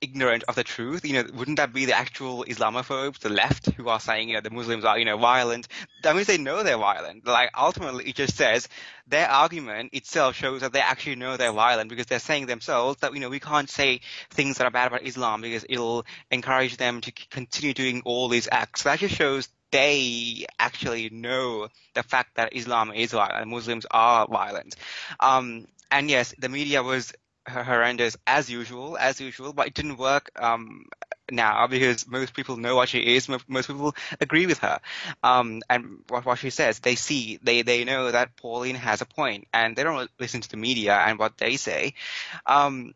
ignorant 0.00 0.44
of 0.48 0.54
the 0.54 0.64
truth. 0.64 1.04
You 1.04 1.14
know, 1.14 1.28
wouldn't 1.34 1.56
that 1.58 1.72
be 1.72 1.84
the 1.84 1.96
actual 1.96 2.44
Islamophobes, 2.44 3.18
the 3.18 3.28
left, 3.28 3.70
who 3.72 3.88
are 3.88 4.00
saying, 4.00 4.28
you 4.28 4.34
know, 4.34 4.40
the 4.40 4.50
Muslims 4.50 4.84
are, 4.84 4.98
you 4.98 5.04
know, 5.04 5.18
violent? 5.18 5.68
That 6.02 6.14
means 6.14 6.26
they 6.26 6.38
know 6.38 6.62
they're 6.62 6.78
violent. 6.78 7.26
Like, 7.26 7.50
ultimately, 7.56 8.08
it 8.08 8.14
just 8.14 8.36
says 8.36 8.68
their 9.06 9.28
argument 9.28 9.90
itself 9.92 10.36
shows 10.36 10.60
that 10.60 10.72
they 10.72 10.80
actually 10.80 11.16
know 11.16 11.36
they're 11.36 11.52
violent 11.52 11.90
because 11.90 12.06
they're 12.06 12.18
saying 12.18 12.46
themselves 12.46 13.00
that, 13.00 13.14
you 13.14 13.20
know, 13.20 13.28
we 13.28 13.40
can't 13.40 13.68
say 13.70 14.00
things 14.30 14.58
that 14.58 14.66
are 14.66 14.70
bad 14.70 14.88
about 14.88 15.06
Islam 15.06 15.40
because 15.40 15.64
it'll 15.68 16.04
encourage 16.30 16.76
them 16.76 17.00
to 17.00 17.12
continue 17.30 17.74
doing 17.74 18.02
all 18.04 18.28
these 18.28 18.48
acts. 18.50 18.82
So 18.82 18.90
That 18.90 19.00
just 19.00 19.14
shows 19.14 19.48
they 19.70 20.46
actually 20.58 21.10
know 21.10 21.68
the 21.94 22.02
fact 22.02 22.36
that 22.36 22.54
Islam 22.54 22.92
is 22.92 23.12
violent, 23.12 23.48
Muslims 23.48 23.86
are 23.90 24.26
violent. 24.26 24.76
Um, 25.20 25.66
and 25.90 26.10
yes, 26.10 26.34
the 26.38 26.48
media 26.48 26.82
was 26.82 27.12
horrendous 27.48 28.16
as 28.26 28.50
usual, 28.50 28.96
as 28.98 29.20
usual, 29.20 29.52
but 29.52 29.66
it 29.68 29.74
didn't 29.74 29.96
work 29.98 30.30
um, 30.36 30.86
now 31.30 31.66
because 31.66 32.06
most 32.08 32.34
people 32.34 32.56
know 32.56 32.76
what 32.76 32.88
she 32.88 33.00
is. 33.16 33.28
Most 33.28 33.68
people 33.68 33.94
agree 34.20 34.46
with 34.46 34.58
her, 34.58 34.80
um, 35.22 35.62
and 35.68 35.98
what, 36.08 36.24
what 36.24 36.38
she 36.38 36.50
says. 36.50 36.80
They 36.80 36.94
see, 36.94 37.38
they 37.42 37.62
they 37.62 37.84
know 37.84 38.10
that 38.10 38.36
Pauline 38.36 38.76
has 38.76 39.00
a 39.02 39.06
point, 39.06 39.46
and 39.52 39.76
they 39.76 39.82
don't 39.84 40.10
listen 40.18 40.40
to 40.40 40.48
the 40.50 40.56
media 40.56 40.94
and 40.96 41.18
what 41.18 41.38
they 41.38 41.56
say. 41.56 41.94
Um, 42.46 42.94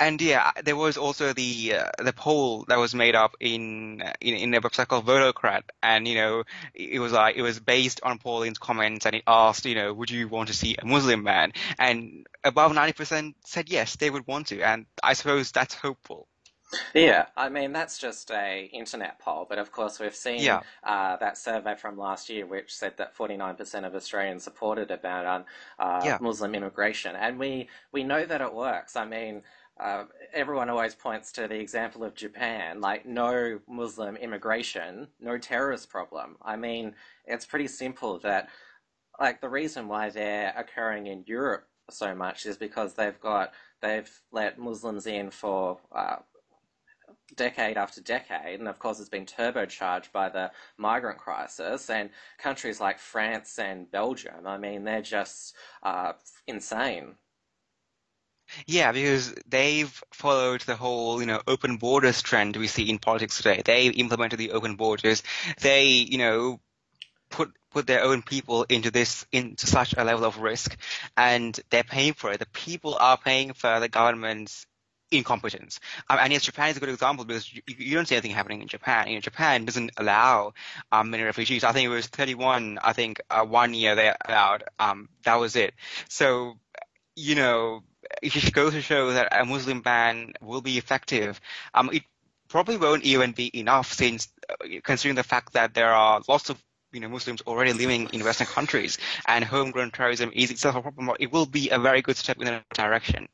and 0.00 0.20
yeah, 0.20 0.52
there 0.62 0.76
was 0.76 0.96
also 0.96 1.32
the 1.32 1.74
uh, 1.74 1.90
the 2.02 2.12
poll 2.12 2.64
that 2.68 2.78
was 2.78 2.94
made 2.94 3.14
up 3.14 3.36
in, 3.40 4.02
in 4.20 4.34
in 4.34 4.54
a 4.54 4.60
website 4.60 4.88
called 4.88 5.06
Votocrat, 5.06 5.64
and 5.82 6.06
you 6.06 6.14
know 6.14 6.44
it 6.74 7.00
was 7.00 7.12
like 7.12 7.36
it 7.36 7.42
was 7.42 7.58
based 7.58 8.00
on 8.02 8.18
Pauline's 8.18 8.58
comments, 8.58 9.06
and 9.06 9.16
it 9.16 9.24
asked, 9.26 9.64
you 9.66 9.74
know, 9.74 9.92
would 9.92 10.10
you 10.10 10.28
want 10.28 10.48
to 10.48 10.54
see 10.54 10.76
a 10.78 10.86
Muslim 10.86 11.22
man? 11.22 11.52
And 11.78 12.26
above 12.44 12.74
ninety 12.74 12.92
percent 12.92 13.36
said 13.44 13.68
yes, 13.68 13.96
they 13.96 14.10
would 14.10 14.26
want 14.26 14.48
to, 14.48 14.62
and 14.62 14.86
I 15.02 15.14
suppose 15.14 15.50
that's 15.50 15.74
hopeful. 15.74 16.28
Yeah, 16.94 17.26
I 17.36 17.48
mean 17.48 17.72
that's 17.72 17.98
just 17.98 18.30
a 18.30 18.68
internet 18.72 19.18
poll, 19.18 19.46
but 19.48 19.58
of 19.58 19.72
course 19.72 19.98
we've 19.98 20.14
seen 20.14 20.42
yeah. 20.42 20.60
uh, 20.84 21.16
that 21.16 21.38
survey 21.38 21.74
from 21.76 21.96
last 21.96 22.28
year, 22.28 22.44
which 22.46 22.74
said 22.74 22.98
that 22.98 23.14
forty 23.14 23.36
nine 23.36 23.54
percent 23.56 23.86
of 23.86 23.94
Australians 23.94 24.44
supported 24.44 24.90
about 24.90 25.46
uh, 25.78 26.02
yeah. 26.04 26.18
Muslim 26.20 26.54
immigration, 26.54 27.16
and 27.16 27.38
we 27.38 27.68
we 27.90 28.04
know 28.04 28.24
that 28.24 28.40
it 28.42 28.52
works. 28.52 28.96
I 28.96 29.06
mean, 29.06 29.42
uh, 29.80 30.04
everyone 30.32 30.68
always 30.68 30.94
points 30.94 31.30
to 31.32 31.46
the 31.46 31.58
example 31.58 32.04
of 32.04 32.14
Japan, 32.14 32.80
like 32.80 33.06
no 33.06 33.60
Muslim 33.68 34.16
immigration, 34.16 35.08
no 35.20 35.38
terrorist 35.38 35.88
problem. 35.88 36.36
I 36.42 36.56
mean, 36.56 36.94
it's 37.26 37.46
pretty 37.46 37.68
simple 37.68 38.18
that, 38.20 38.48
like, 39.20 39.40
the 39.40 39.48
reason 39.48 39.88
why 39.88 40.10
they're 40.10 40.52
occurring 40.56 41.06
in 41.06 41.24
Europe 41.26 41.68
so 41.90 42.14
much 42.14 42.44
is 42.46 42.56
because 42.56 42.94
they've 42.94 43.20
got 43.20 43.52
they've 43.80 44.10
let 44.32 44.58
Muslims 44.58 45.06
in 45.06 45.30
for 45.30 45.78
uh, 45.94 46.16
decade 47.36 47.76
after 47.76 48.00
decade, 48.00 48.58
and 48.58 48.68
of 48.68 48.78
course 48.78 49.00
it's 49.00 49.08
been 49.08 49.26
turbocharged 49.26 50.12
by 50.12 50.28
the 50.28 50.50
migrant 50.76 51.18
crisis. 51.18 51.88
And 51.90 52.10
countries 52.38 52.80
like 52.80 52.98
France 52.98 53.58
and 53.58 53.90
Belgium, 53.90 54.46
I 54.46 54.58
mean, 54.58 54.84
they're 54.84 55.02
just 55.02 55.54
uh, 55.82 56.12
insane. 56.46 57.14
Yeah, 58.66 58.92
because 58.92 59.34
they've 59.46 60.02
followed 60.12 60.62
the 60.62 60.76
whole, 60.76 61.20
you 61.20 61.26
know, 61.26 61.42
open 61.46 61.76
borders 61.76 62.22
trend 62.22 62.56
we 62.56 62.66
see 62.66 62.88
in 62.88 62.98
politics 62.98 63.36
today. 63.36 63.62
They 63.64 63.88
implemented 63.88 64.38
the 64.38 64.52
open 64.52 64.76
borders. 64.76 65.22
They, 65.60 65.86
you 65.86 66.18
know, 66.18 66.60
put 67.30 67.52
put 67.70 67.86
their 67.86 68.02
own 68.02 68.22
people 68.22 68.64
into 68.64 68.90
this 68.90 69.26
into 69.32 69.66
such 69.66 69.94
a 69.96 70.04
level 70.04 70.24
of 70.24 70.38
risk, 70.38 70.76
and 71.16 71.58
they're 71.70 71.84
paying 71.84 72.14
for 72.14 72.32
it. 72.32 72.38
The 72.40 72.46
people 72.46 72.96
are 72.98 73.18
paying 73.18 73.52
for 73.52 73.80
the 73.80 73.88
government's 73.88 74.66
incompetence. 75.10 75.80
Um, 76.08 76.18
and 76.20 76.32
yes, 76.32 76.42
Japan 76.42 76.70
is 76.70 76.76
a 76.76 76.80
good 76.80 76.88
example 76.90 77.24
because 77.24 77.52
you, 77.52 77.62
you, 77.66 77.94
don't 77.94 78.06
see 78.06 78.14
anything 78.14 78.32
happening 78.32 78.62
in 78.62 78.68
Japan. 78.68 79.08
You 79.08 79.14
know, 79.14 79.20
Japan 79.20 79.64
doesn't 79.64 79.92
allow 79.96 80.52
um, 80.92 81.10
many 81.10 81.22
refugees. 81.22 81.64
I 81.64 81.72
think 81.72 81.86
it 81.86 81.88
was 81.88 82.06
31. 82.08 82.78
I 82.82 82.92
think 82.92 83.20
uh, 83.30 83.44
one 83.44 83.74
year 83.74 83.94
they 83.94 84.12
allowed. 84.26 84.64
Um, 84.78 85.08
that 85.24 85.36
was 85.36 85.56
it. 85.56 85.72
So, 86.08 86.58
you 87.16 87.34
know, 87.34 87.82
it 88.22 88.32
just 88.32 88.52
goes 88.52 88.72
to 88.72 88.80
show 88.80 89.12
that 89.12 89.28
a 89.38 89.44
Muslim 89.44 89.80
ban 89.80 90.34
will 90.40 90.60
be 90.60 90.78
effective. 90.78 91.40
Um, 91.74 91.90
it 91.92 92.02
probably 92.48 92.76
won't 92.76 93.04
even 93.04 93.32
be 93.32 93.50
enough 93.58 93.92
since 93.92 94.28
uh, 94.48 94.54
considering 94.82 95.16
the 95.16 95.22
fact 95.22 95.52
that 95.52 95.74
there 95.74 95.92
are 95.92 96.22
lots 96.28 96.50
of 96.50 96.62
you 96.92 97.00
know 97.00 97.08
Muslims 97.08 97.42
already 97.42 97.72
living 97.72 98.08
in 98.12 98.24
Western 98.24 98.46
countries 98.46 98.98
and 99.26 99.44
homegrown 99.44 99.90
terrorism 99.90 100.30
is 100.34 100.50
itself 100.50 100.76
a 100.76 100.82
problem. 100.82 101.10
It 101.20 101.32
will 101.32 101.46
be 101.46 101.68
a 101.70 101.78
very 101.78 102.02
good 102.02 102.16
step 102.16 102.38
in 102.38 102.44
that 102.46 102.64
direction. 102.70 103.28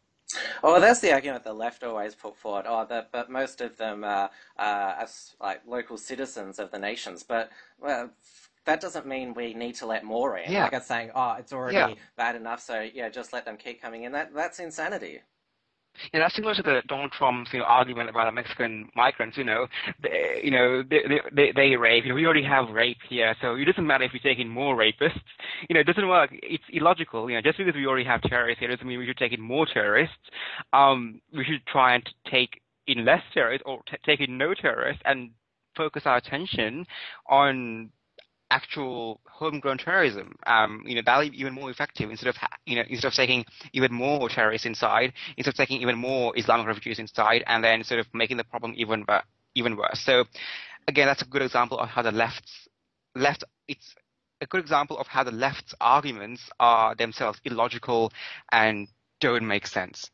Well, 0.63 0.81
that's 0.81 1.01
the 1.01 1.13
argument 1.13 1.45
the 1.45 1.53
left 1.53 1.85
always 1.85 2.15
put 2.15 2.37
forward. 2.37 2.65
Oh, 2.67 2.85
that, 2.87 3.13
but 3.13 3.31
most 3.31 3.61
of 3.61 3.77
them 3.77 4.03
are, 4.03 4.31
uh, 4.59 5.07
like 5.41 5.63
local 5.67 5.97
citizens 5.97 6.59
of 6.59 6.71
the 6.71 6.79
nations. 6.79 7.23
But 7.23 7.51
well, 7.79 8.11
that 8.67 8.81
doesn't 8.81 9.07
mean 9.07 9.35
we 9.35 9.55
need 9.55 9.75
to 9.77 9.87
let 9.87 10.05
more 10.05 10.39
in. 10.39 10.51
Yeah. 10.51 10.65
Like 10.65 10.73
it's 10.75 10.87
saying, 10.87 11.11
oh, 11.15 11.37
it's 11.39 11.53
already 11.53 11.77
yeah. 11.77 11.95
bad 12.17 12.37
enough, 12.37 12.61
so 12.61 12.81
yeah, 12.81 13.09
just 13.09 13.33
let 13.33 13.45
them 13.45 13.57
keep 13.57 13.81
coming 13.81 14.05
in. 14.05 14.13
That 14.13 14.35
that's 14.35 14.59
insanity. 14.59 15.21
Yeah, 16.13 16.21
that's 16.21 16.35
similar 16.35 16.55
to 16.55 16.63
the 16.63 16.83
Donald 16.89 17.13
Trump's 17.13 17.53
you 17.53 17.61
know, 17.61 17.67
argument 17.67 18.11
about 18.11 18.27
the 18.27 18.33
Mexican 18.33 18.89
migrants. 18.97 19.37
You 19.37 19.45
know, 19.45 19.67
they, 20.03 20.41
you 20.43 20.51
know, 20.51 20.83
they, 20.83 21.03
they, 21.33 21.53
they 21.55 21.77
rape. 21.77 22.05
You 22.05 22.11
know, 22.11 22.17
we 22.17 22.25
already 22.25 22.43
have 22.43 22.71
rape 22.71 22.99
here, 23.09 23.35
so 23.41 23.55
it 23.55 23.65
doesn't 23.65 23.87
matter 23.87 24.05
if 24.05 24.13
we 24.13 24.19
take 24.19 24.39
in 24.39 24.49
more 24.49 24.77
rapists. 24.77 25.21
You 25.69 25.75
know, 25.75 25.81
it 25.81 25.87
doesn't 25.87 26.09
work. 26.09 26.31
It's 26.33 26.65
illogical. 26.71 27.31
You 27.31 27.37
know, 27.37 27.43
just 27.43 27.57
because 27.57 27.75
we 27.75 27.87
already 27.87 28.05
have 28.05 28.21
terrorists 28.23 28.61
here 28.61 28.69
doesn't 28.69 28.87
mean 28.87 28.99
we 28.99 29.07
should 29.07 29.17
take 29.17 29.33
in 29.33 29.41
more 29.41 29.67
terrorists. 29.67 30.17
Um, 30.75 31.21
we 31.33 31.45
should 31.45 31.65
try 31.67 31.95
and 31.95 32.11
take 32.31 32.61
in 32.87 33.05
less 33.05 33.23
terrorists 33.33 33.63
or 33.65 33.81
t- 33.91 33.97
take 34.05 34.21
in 34.21 34.37
no 34.37 34.53
terrorists 34.53 35.01
and 35.07 35.31
focus 35.75 36.03
our 36.05 36.17
attention 36.19 36.87
on 37.31 37.91
actual 38.55 39.21
homegrown 39.27 39.79
terrorism. 39.79 40.37
Um, 40.47 40.85
you 40.87 40.95
know, 40.95 41.03
that'll 41.05 41.29
be 41.29 41.41
even 41.41 41.53
more 41.53 41.71
effective 41.71 42.09
instead 42.09 42.29
of, 42.29 42.37
you 42.67 42.77
know, 42.77 42.85
instead 42.89 43.09
of 43.09 43.15
taking 43.15 43.45
even 43.73 43.93
more 43.93 44.29
terrorists 44.29 44.67
inside, 44.67 45.13
instead 45.37 45.53
of 45.55 45.57
taking 45.57 45.83
even 45.83 45.99
more 45.99 46.33
Islamic 46.39 46.67
refugees 46.67 47.01
inside, 47.01 47.43
and 47.49 47.65
then 47.65 47.83
sort 47.83 48.01
of 48.01 48.07
making 48.15 48.37
the 48.37 48.45
problem 48.45 48.73
even 48.77 49.05
even 49.57 49.77
worse. 49.77 50.01
So, 50.01 50.25
again, 50.87 51.07
that's 51.07 51.23
a 51.23 51.27
good 51.27 51.43
example 51.43 51.79
of 51.79 51.89
how 51.89 52.03
the 52.03 52.13
left's 52.13 52.69
left. 53.17 53.43
It's 53.67 53.95
a 54.41 54.47
good 54.47 54.61
example 54.61 54.99
of 54.99 55.07
how 55.09 55.25
the 55.25 55.33
left's 55.33 55.75
arguments 55.81 56.43
are 56.61 56.95
themselves 56.95 57.41
illogical 57.45 58.13
and 58.53 58.87
don't 59.21 59.47
make 59.47 59.67
sense. 59.67 60.11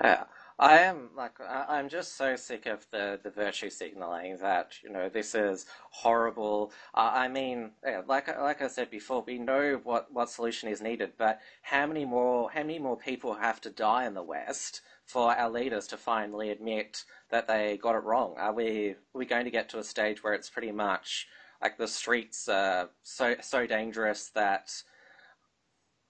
Uh, 0.00 0.24
I 0.58 0.78
am 0.78 1.10
like 1.16 1.40
I'm 1.40 1.88
just 1.88 2.16
so 2.16 2.36
sick 2.36 2.66
of 2.66 2.86
the 2.92 3.18
the 3.20 3.30
virtue 3.30 3.70
signaling 3.70 4.36
that 4.38 4.82
you 4.84 4.90
know 4.90 5.08
this 5.08 5.34
is 5.34 5.66
horrible. 5.90 6.72
Uh, 6.94 7.10
I 7.12 7.28
mean, 7.28 7.72
yeah, 7.84 8.02
like 8.06 8.28
like 8.28 8.62
I 8.62 8.68
said 8.68 8.88
before, 8.88 9.24
we 9.26 9.38
know 9.38 9.80
what 9.82 10.12
what 10.12 10.30
solution 10.30 10.68
is 10.68 10.80
needed, 10.80 11.14
but 11.18 11.40
how 11.62 11.86
many 11.86 12.04
more 12.04 12.50
how 12.50 12.60
many 12.60 12.78
more 12.78 12.96
people 12.96 13.34
have 13.34 13.60
to 13.62 13.70
die 13.70 14.06
in 14.06 14.14
the 14.14 14.22
West 14.22 14.80
for 15.04 15.34
our 15.36 15.50
leaders 15.50 15.88
to 15.88 15.96
finally 15.96 16.50
admit 16.50 17.04
that 17.30 17.48
they 17.48 17.76
got 17.76 17.96
it 17.96 18.04
wrong? 18.04 18.36
Are 18.38 18.52
we 18.52 18.90
are 18.90 18.96
we 19.12 19.26
going 19.26 19.46
to 19.46 19.50
get 19.50 19.68
to 19.70 19.80
a 19.80 19.84
stage 19.84 20.22
where 20.22 20.34
it's 20.34 20.50
pretty 20.50 20.72
much 20.72 21.26
like 21.60 21.78
the 21.78 21.88
streets 21.88 22.48
are 22.48 22.90
so 23.02 23.34
so 23.40 23.66
dangerous 23.66 24.28
that 24.28 24.84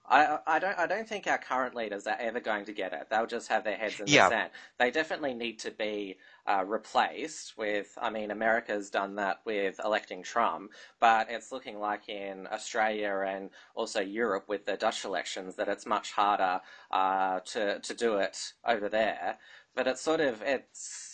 I, 0.07 0.37
I 0.45 0.59
don't 0.59 0.77
I 0.77 0.85
don't 0.85 1.07
think 1.07 1.27
our 1.27 1.37
current 1.37 1.75
leaders 1.75 2.05
are 2.07 2.17
ever 2.19 2.39
going 2.39 2.65
to 2.65 2.73
get 2.73 2.93
it. 2.93 3.07
They'll 3.09 3.25
just 3.25 3.47
have 3.47 3.63
their 3.63 3.75
heads 3.75 3.99
in 3.99 4.07
yeah. 4.07 4.29
the 4.29 4.35
sand. 4.35 4.49
They 4.77 4.91
definitely 4.91 5.33
need 5.33 5.59
to 5.59 5.71
be 5.71 6.17
uh, 6.47 6.63
replaced 6.65 7.57
with. 7.57 7.97
I 8.01 8.09
mean, 8.09 8.31
America's 8.31 8.89
done 8.89 9.15
that 9.15 9.41
with 9.45 9.79
electing 9.83 10.23
Trump, 10.23 10.71
but 10.99 11.27
it's 11.29 11.51
looking 11.51 11.79
like 11.79 12.07
in 12.07 12.47
Australia 12.51 13.25
and 13.27 13.49
also 13.73 13.99
Europe 13.99 14.45
with 14.47 14.65
the 14.65 14.77
Dutch 14.77 15.05
elections 15.05 15.55
that 15.55 15.67
it's 15.67 15.85
much 15.85 16.11
harder 16.11 16.61
uh, 16.91 17.39
to 17.41 17.79
to 17.79 17.93
do 17.93 18.17
it 18.17 18.53
over 18.65 18.89
there. 18.89 19.37
But 19.75 19.87
it's 19.87 20.01
sort 20.01 20.21
of 20.21 20.41
it's 20.43 21.04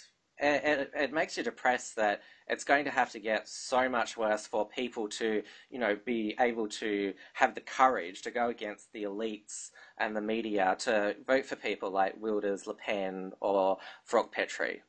it, 0.42 0.92
it, 0.96 1.14
makes 1.14 1.38
you 1.38 1.44
depressed 1.44 1.96
that 1.96 2.22
it's 2.48 2.64
going 2.64 2.86
to 2.86 2.92
have 2.92 3.12
to 3.12 3.20
get 3.20 3.48
so 3.48 3.88
much 3.88 4.18
worse 4.18 4.48
for 4.48 4.68
people 4.68 5.08
to, 5.08 5.44
you 5.70 5.80
know, 5.80 5.98
be 6.06 6.36
able 6.40 6.68
to 6.68 7.14
have 7.34 7.54
the 7.54 7.62
courage 7.62 8.24
to 8.24 8.32
go 8.32 8.50
against 8.50 8.92
the 8.92 9.04
elites 9.04 9.70
and 10.00 10.16
the 10.16 10.22
media 10.22 10.76
to 10.80 11.16
vote 11.28 11.46
for 11.46 11.56
people 11.56 11.92
like 11.92 12.20
Wilders, 12.20 12.66
Le 12.66 12.74
Pen, 12.74 13.32
or 13.40 13.78
Frauke 14.10 14.34
Petry. 14.34 14.80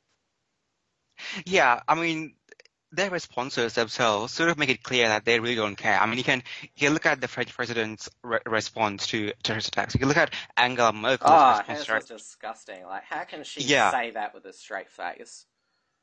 Yeah, 1.45 1.81
I 1.87 1.95
mean, 1.95 2.35
their 2.93 3.19
sponsors 3.19 3.75
themselves 3.75 4.33
sort 4.33 4.51
of 4.51 4.59
make 4.59 4.69
it 4.69 4.83
clear 4.83 5.09
that 5.09 5.25
they 5.25 5.41
really 5.41 5.55
don't 5.55 5.77
care. 5.77 5.99
I 5.99 6.07
mean, 6.07 6.19
you 6.19 6.25
can 6.25 6.43
you 6.63 6.87
can 6.87 6.93
look 6.93 7.07
at 7.07 7.21
the 7.21 7.29
French 7.29 7.55
president's 7.55 8.09
re- 8.23 8.41
response 8.47 9.07
to 9.09 9.33
terrorist 9.43 9.69
attacks. 9.69 9.95
You 9.95 10.01
can 10.01 10.09
look 10.09 10.19
at 10.19 10.33
Angela 10.57 10.93
Merkel's 10.93 11.31
oh, 11.33 11.73
response. 11.73 12.11
Oh, 12.11 12.15
disgusting. 12.17 12.85
Like, 12.85 13.05
how 13.05 13.25
can 13.25 13.45
she 13.45 13.63
yeah. 13.63 13.91
say 13.91 14.11
that 14.11 14.35
with 14.35 14.45
a 14.45 14.53
straight 14.53 14.91
face? 14.91 15.47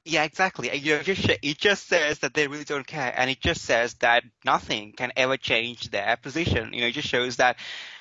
Yeah, 0.05 0.24
exactly. 0.24 0.75
You 0.75 0.96
know, 0.96 1.03
just, 1.03 1.29
it 1.29 1.58
just 1.58 1.88
says 1.88 2.19
that 2.19 2.34
they 2.34 2.48
really 2.48 2.63
don't 2.63 2.88
care, 2.88 3.13
and 3.15 3.29
it 3.29 3.41
just 3.41 3.62
says 3.62 3.93
that 3.96 4.24
nothing 4.46 4.93
can 4.93 5.12
ever 5.15 5.38
change 5.38 5.91
their 5.91 6.17
position. 6.17 6.74
You 6.74 6.81
know, 6.81 6.88
it 6.88 6.93
just 6.93 7.10
shows 7.10 7.36
that 7.36 7.58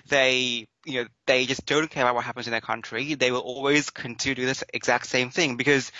they, 0.09 0.69
you 0.87 1.03
know, 1.03 1.09
they 1.27 1.45
just 1.45 1.67
don't 1.67 1.91
care 1.91 2.05
about 2.05 2.15
what 2.15 2.25
happens 2.25 2.47
in 2.47 2.53
their 2.53 2.61
country. 2.61 3.15
They 3.15 3.33
will 3.33 3.41
always 3.41 3.91
continue 3.91 4.37
to 4.37 4.41
do 4.43 4.47
this 4.47 4.65
exact 4.73 5.07
same 5.07 5.31
thing 5.31 5.57
because 5.57 5.91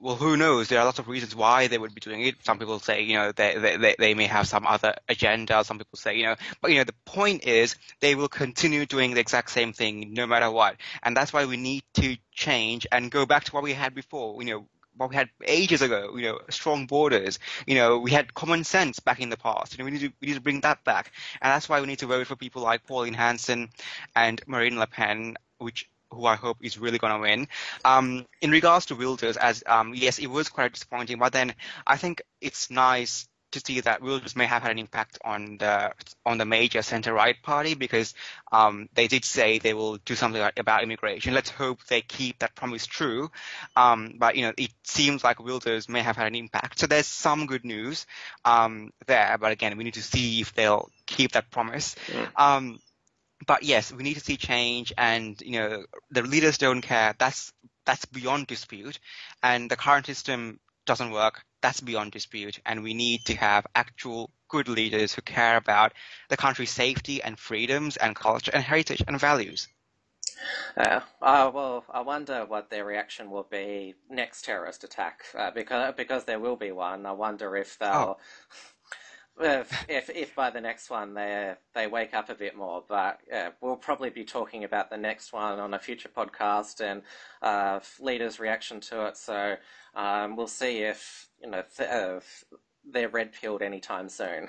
well, 0.00 0.16
who 0.16 0.36
knows? 0.36 0.68
There 0.68 0.78
are 0.78 0.84
lots 0.84 0.98
of 0.98 1.08
reasons 1.08 1.36
why 1.36 1.66
they 1.66 1.78
would 1.78 1.94
be 1.94 2.00
doing 2.00 2.22
it. 2.22 2.36
Some 2.42 2.58
people 2.58 2.78
say, 2.78 3.02
you 3.02 3.14
know, 3.14 3.32
they, 3.32 3.76
they, 3.78 3.96
they 3.98 4.14
may 4.14 4.26
have 4.26 4.48
some 4.48 4.66
other 4.66 4.94
agenda. 5.08 5.62
Some 5.64 5.78
people 5.78 5.98
say, 5.98 6.16
you 6.16 6.24
know, 6.24 6.36
but, 6.62 6.70
you 6.70 6.78
know, 6.78 6.84
the 6.84 6.94
point 7.04 7.44
is 7.44 7.76
they 8.00 8.14
will 8.14 8.28
continue 8.28 8.86
doing 8.86 9.14
the 9.14 9.20
exact 9.20 9.50
same 9.50 9.72
thing 9.72 10.14
no 10.14 10.26
matter 10.26 10.50
what. 10.50 10.76
And 11.02 11.16
that's 11.16 11.32
why 11.32 11.44
we 11.44 11.56
need 11.56 11.84
to 11.94 12.16
change 12.32 12.86
and 12.90 13.10
go 13.10 13.26
back 13.26 13.44
to 13.44 13.52
what 13.52 13.62
we 13.62 13.74
had 13.74 13.94
before. 13.94 14.42
You 14.42 14.50
know, 14.50 14.66
what 14.96 15.10
we 15.10 15.16
had 15.16 15.30
ages 15.46 15.82
ago. 15.82 16.16
You 16.16 16.22
know, 16.22 16.40
strong 16.48 16.86
borders. 16.86 17.38
You 17.66 17.74
know, 17.74 17.98
we 17.98 18.10
had 18.10 18.34
common 18.34 18.64
sense 18.64 19.00
back 19.00 19.20
in 19.20 19.30
the 19.30 19.36
past. 19.36 19.72
You 19.72 19.78
know, 19.78 19.84
we 19.84 19.90
need 19.92 20.00
to 20.00 20.12
we 20.20 20.28
need 20.28 20.34
to 20.34 20.40
bring 20.40 20.60
that 20.60 20.84
back, 20.84 21.12
and 21.40 21.50
that's 21.50 21.68
why 21.68 21.80
we 21.80 21.86
need 21.86 22.00
to 22.00 22.06
vote 22.06 22.26
for 22.26 22.36
people 22.36 22.62
like 22.62 22.86
Pauline 22.86 23.14
Hanson 23.14 23.70
and 24.14 24.40
Marine 24.46 24.78
Le 24.78 24.86
Pen, 24.86 25.36
which 25.58 25.88
who 26.10 26.26
I 26.26 26.36
hope 26.36 26.58
is 26.62 26.78
really 26.78 26.98
going 26.98 27.14
to 27.14 27.20
win. 27.20 27.48
Um, 27.84 28.26
in 28.40 28.50
regards 28.50 28.86
to 28.86 28.94
Wilders, 28.94 29.36
as 29.36 29.62
um, 29.66 29.94
yes, 29.94 30.18
it 30.18 30.26
was 30.28 30.48
quite 30.48 30.72
disappointing, 30.72 31.18
but 31.18 31.32
then 31.32 31.54
I 31.86 31.96
think 31.96 32.22
it's 32.40 32.70
nice 32.70 33.28
to 33.52 33.60
see 33.60 33.80
that 33.80 34.02
Wilders 34.02 34.36
may 34.36 34.46
have 34.46 34.62
had 34.62 34.70
an 34.72 34.78
impact 34.78 35.18
on 35.24 35.58
the 35.58 35.92
on 36.24 36.38
the 36.38 36.44
major 36.44 36.82
centre 36.82 37.12
right 37.12 37.40
party 37.42 37.74
because 37.74 38.14
um, 38.52 38.88
they 38.94 39.08
did 39.08 39.24
say 39.24 39.58
they 39.58 39.74
will 39.74 39.96
do 39.98 40.14
something 40.14 40.42
about 40.56 40.82
immigration. 40.82 41.34
Let's 41.34 41.50
hope 41.50 41.84
they 41.86 42.00
keep 42.00 42.38
that 42.40 42.54
promise 42.54 42.86
true. 42.86 43.30
Um, 43.76 44.14
but 44.18 44.36
you 44.36 44.42
know, 44.42 44.52
it 44.56 44.70
seems 44.84 45.24
like 45.24 45.40
Wilders 45.40 45.88
may 45.88 46.02
have 46.02 46.16
had 46.16 46.26
an 46.26 46.34
impact. 46.34 46.78
So 46.78 46.86
there's 46.86 47.06
some 47.06 47.46
good 47.46 47.64
news 47.64 48.06
um, 48.44 48.92
there. 49.06 49.36
But 49.40 49.52
again, 49.52 49.76
we 49.76 49.84
need 49.84 49.94
to 49.94 50.02
see 50.02 50.40
if 50.40 50.54
they'll 50.54 50.90
keep 51.06 51.32
that 51.32 51.50
promise. 51.50 51.96
Yeah. 52.12 52.28
But 53.46 53.62
yes, 53.62 53.92
we 53.92 54.02
need 54.02 54.14
to 54.14 54.20
see 54.20 54.36
change, 54.36 54.92
and 54.98 55.40
you 55.40 55.58
know, 55.58 55.84
the 56.10 56.22
leaders 56.22 56.58
don't 56.58 56.82
care. 56.82 57.14
That's 57.18 57.52
that's 57.86 58.04
beyond 58.04 58.46
dispute, 58.46 58.98
and 59.42 59.70
the 59.70 59.76
current 59.76 60.06
system 60.06 60.60
doesn't 60.86 61.10
work, 61.10 61.44
that's 61.62 61.80
beyond 61.80 62.12
dispute. 62.12 62.58
And 62.66 62.82
we 62.82 62.94
need 62.94 63.24
to 63.26 63.34
have 63.36 63.66
actual 63.74 64.30
good 64.48 64.68
leaders 64.68 65.14
who 65.14 65.22
care 65.22 65.56
about 65.56 65.92
the 66.28 66.36
country's 66.36 66.70
safety 66.70 67.22
and 67.22 67.38
freedoms 67.38 67.96
and 67.96 68.16
culture 68.16 68.50
and 68.52 68.62
heritage 68.62 69.02
and 69.06 69.18
values. 69.18 69.68
Uh, 70.76 71.00
uh, 71.20 71.50
well, 71.52 71.84
I 71.90 72.00
wonder 72.00 72.44
what 72.46 72.70
their 72.70 72.84
reaction 72.84 73.30
will 73.30 73.46
be 73.50 73.94
next 74.08 74.44
terrorist 74.44 74.84
attack, 74.84 75.24
uh, 75.36 75.50
because 75.50 75.94
because 75.96 76.24
there 76.24 76.40
will 76.40 76.56
be 76.56 76.72
one. 76.72 77.04
I 77.04 77.12
wonder 77.12 77.56
if 77.56 77.78
they'll, 77.78 78.16
oh. 78.16 78.16
If, 79.38 79.84
if, 79.88 80.10
if 80.10 80.34
by 80.34 80.50
the 80.50 80.60
next 80.60 80.90
one 80.90 81.14
they 81.14 81.54
they 81.74 81.86
wake 81.86 82.14
up 82.14 82.30
a 82.30 82.34
bit 82.34 82.56
more. 82.56 82.84
But 82.88 83.20
we'll 83.60 83.76
probably 83.76 84.10
be 84.10 84.24
talking 84.24 84.64
about 84.64 84.90
the 84.90 84.96
next 84.96 85.32
one 85.32 85.58
on 85.58 85.74
a 85.74 85.78
future 85.78 86.08
podcast 86.08 86.80
and 86.80 87.02
uh, 87.42 87.80
leaders' 88.00 88.40
reaction 88.40 88.80
to 88.80 89.06
it. 89.06 89.16
So 89.16 89.56
um, 89.94 90.36
we'll 90.36 90.46
see 90.46 90.78
if 90.78 91.28
you 91.42 91.50
know 91.50 91.62
th- 91.76 91.88
uh, 91.88 92.20
they're 92.90 93.08
red 93.08 93.32
pilled 93.32 93.62
anytime 93.62 94.08
soon. 94.08 94.48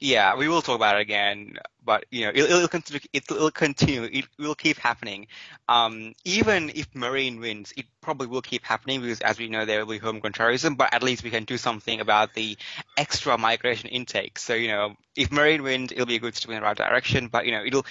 Yeah, 0.00 0.36
we 0.36 0.48
will 0.48 0.62
talk 0.62 0.76
about 0.76 0.96
it 0.96 1.02
again, 1.02 1.58
but 1.84 2.04
you 2.10 2.24
know, 2.24 2.32
it'll, 2.34 2.56
it'll 2.56 2.68
continue. 2.68 3.00
It'll 3.12 3.50
continue. 3.50 4.02
It 4.04 4.26
will 4.38 4.54
keep 4.54 4.78
happening. 4.78 5.26
Um, 5.68 6.14
even 6.24 6.70
if 6.74 6.94
Marine 6.94 7.40
wins, 7.40 7.72
it 7.76 7.86
probably 8.00 8.26
will 8.26 8.42
keep 8.42 8.64
happening 8.64 9.00
because, 9.00 9.20
as 9.20 9.38
we 9.38 9.48
know, 9.48 9.64
there 9.64 9.84
will 9.84 9.92
be 9.92 9.98
homegrown 9.98 10.32
terrorism. 10.32 10.74
But 10.76 10.94
at 10.94 11.02
least 11.02 11.24
we 11.24 11.30
can 11.30 11.44
do 11.44 11.56
something 11.56 12.00
about 12.00 12.34
the 12.34 12.56
extra 12.96 13.36
migration 13.38 13.88
intake. 13.88 14.38
So 14.38 14.54
you 14.54 14.68
know, 14.68 14.94
if 15.16 15.30
Marine 15.32 15.62
wins, 15.62 15.92
it'll 15.92 16.06
be 16.06 16.16
a 16.16 16.20
good 16.20 16.34
step 16.34 16.50
in 16.50 16.56
the 16.56 16.62
right 16.62 16.76
direction. 16.76 17.28
But 17.28 17.46
you 17.46 17.52
know, 17.52 17.64
it'll, 17.64 17.86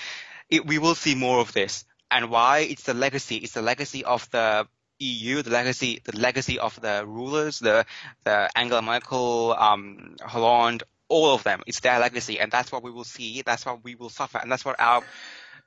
it, 0.49 0.65
we 0.65 0.79
will 0.79 0.95
see 0.95 1.15
more 1.15 1.39
of 1.39 1.53
this. 1.53 1.85
And 2.09 2.29
why? 2.29 2.59
It's 2.59 2.83
the 2.83 2.93
legacy. 2.93 3.37
It's 3.37 3.53
the 3.53 3.61
legacy 3.61 4.03
of 4.03 4.29
the 4.31 4.67
EU, 5.01 5.41
the 5.41 5.49
legacy, 5.49 6.01
the 6.03 6.17
legacy 6.17 6.59
of 6.59 6.79
the 6.79 7.03
rulers, 7.05 7.59
the 7.59 7.85
the 8.23 8.49
Angela 8.55 8.81
Merkel, 8.81 9.55
um, 9.57 10.15
Hollande, 10.21 10.83
all 11.11 11.33
of 11.35 11.43
them. 11.43 11.61
It's 11.67 11.81
their 11.81 11.99
legacy, 11.99 12.39
and 12.39 12.51
that's 12.51 12.71
what 12.71 12.83
we 12.83 12.91
will 12.91 13.03
see. 13.03 13.41
That's 13.41 13.65
what 13.65 13.83
we 13.83 13.95
will 13.95 14.09
suffer, 14.09 14.39
and 14.39 14.51
that's 14.51 14.65
what 14.65 14.79
our, 14.79 15.03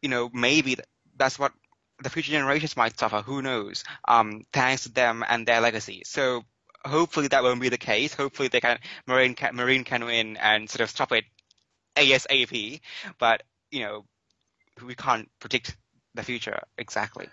you 0.00 0.08
know, 0.08 0.30
maybe 0.32 0.76
that's 1.16 1.38
what 1.38 1.52
the 2.02 2.10
future 2.10 2.32
generations 2.32 2.76
might 2.76 2.98
suffer. 2.98 3.20
Who 3.20 3.42
knows? 3.42 3.84
Um, 4.08 4.42
thanks 4.52 4.84
to 4.84 4.88
them 4.92 5.24
and 5.28 5.46
their 5.46 5.60
legacy. 5.60 6.02
So 6.04 6.42
hopefully 6.84 7.28
that 7.28 7.42
won't 7.42 7.60
be 7.60 7.68
the 7.68 7.78
case. 7.78 8.14
Hopefully 8.14 8.48
they 8.48 8.60
can 8.60 8.78
Marine 9.06 9.34
can, 9.34 9.54
Marine 9.54 9.84
can 9.84 10.04
win 10.04 10.36
and 10.38 10.68
sort 10.68 10.80
of 10.80 10.90
stop 10.90 11.12
it 11.12 11.24
ASAP. 11.96 12.80
But 13.18 13.42
you 13.70 13.80
know, 13.84 14.04
we 14.84 14.94
can't 14.94 15.28
predict 15.40 15.76
the 16.14 16.22
future 16.22 16.60
exactly. 16.78 17.28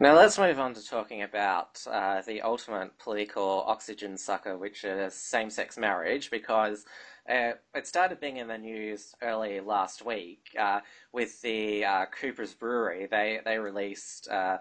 Now 0.00 0.14
let's 0.16 0.38
move 0.38 0.58
on 0.58 0.74
to 0.74 0.86
talking 0.86 1.22
about 1.22 1.84
uh, 1.90 2.22
the 2.22 2.42
ultimate 2.42 2.98
political 2.98 3.64
oxygen 3.66 4.16
sucker, 4.16 4.56
which 4.56 4.84
is 4.84 5.14
same-sex 5.14 5.78
marriage, 5.78 6.30
because 6.30 6.84
uh, 7.28 7.52
it 7.74 7.86
started 7.86 8.20
being 8.20 8.36
in 8.36 8.48
the 8.48 8.58
news 8.58 9.14
early 9.22 9.60
last 9.60 10.04
week 10.04 10.54
uh, 10.58 10.80
with 11.12 11.40
the 11.42 11.84
uh, 11.84 12.06
Cooper's 12.06 12.54
Brewery. 12.54 13.06
They 13.10 13.40
they 13.44 13.58
released 13.58 14.28
uh, 14.28 14.58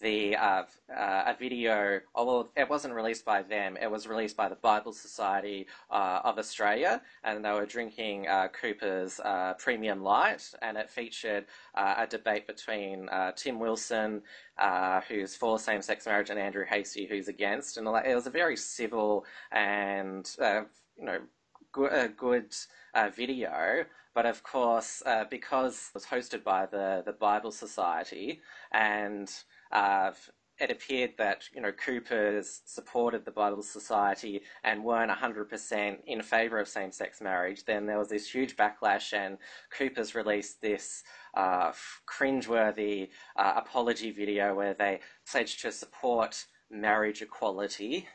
the 0.00 0.36
uh, 0.36 0.62
uh, 0.94 1.24
a 1.26 1.36
video. 1.38 2.00
Although 2.14 2.50
it 2.56 2.68
wasn't 2.68 2.94
released 2.94 3.24
by 3.24 3.42
them, 3.42 3.76
it 3.80 3.90
was 3.90 4.06
released 4.06 4.36
by 4.36 4.48
the 4.48 4.56
Bible 4.56 4.92
Society 4.92 5.66
uh, 5.90 6.20
of 6.24 6.38
Australia, 6.38 7.02
and 7.24 7.44
they 7.44 7.52
were 7.52 7.66
drinking 7.66 8.28
uh, 8.28 8.48
Cooper's 8.48 9.20
uh, 9.20 9.54
Premium 9.58 10.02
Light, 10.02 10.42
and 10.62 10.76
it 10.76 10.90
featured 10.90 11.46
uh, 11.74 11.94
a 11.98 12.06
debate 12.06 12.46
between 12.46 13.08
Tim 13.36 13.58
Wilson, 13.58 14.22
who's 15.08 15.34
for 15.34 15.58
same-sex 15.58 16.06
marriage, 16.06 16.30
and 16.30 16.38
Andrew 16.38 16.64
Hastie, 16.68 17.06
who's 17.06 17.28
against. 17.28 17.76
And 17.76 17.86
it 17.86 18.14
was 18.14 18.26
a 18.26 18.30
very 18.30 18.56
civil 18.56 19.24
and 19.52 20.28
you 20.38 21.04
know 21.04 21.18
good, 21.72 22.16
good 22.16 22.54
video. 23.14 23.84
But 24.14 24.24
of 24.24 24.42
course, 24.42 25.02
because 25.30 25.90
it 25.90 25.94
was 25.94 26.06
hosted 26.06 26.42
by 26.42 26.64
the, 26.64 27.02
the 27.04 27.12
Bible 27.12 27.52
Society 27.52 28.40
and 28.72 29.30
uh, 29.72 30.12
it 30.58 30.70
appeared 30.70 31.12
that 31.18 31.44
you 31.54 31.60
know 31.60 31.72
Coopers 31.72 32.62
supported 32.64 33.24
the 33.24 33.30
Bible 33.30 33.62
Society 33.62 34.42
and 34.64 34.82
weren't 34.82 35.10
100% 35.10 35.98
in 36.06 36.22
favor 36.22 36.58
of 36.58 36.68
same-sex 36.68 37.20
marriage, 37.20 37.64
then 37.64 37.86
there 37.86 37.98
was 37.98 38.08
this 38.08 38.30
huge 38.30 38.56
backlash, 38.56 39.12
and 39.12 39.38
Coopers 39.70 40.14
released 40.14 40.60
this 40.62 41.02
uh, 41.34 41.72
cringeworthy 42.08 43.08
uh, 43.36 43.52
apology 43.56 44.10
video 44.10 44.54
where 44.54 44.74
they 44.74 45.00
pledged 45.30 45.60
to 45.62 45.72
support 45.72 46.46
marriage 46.70 47.22
equality. 47.22 48.08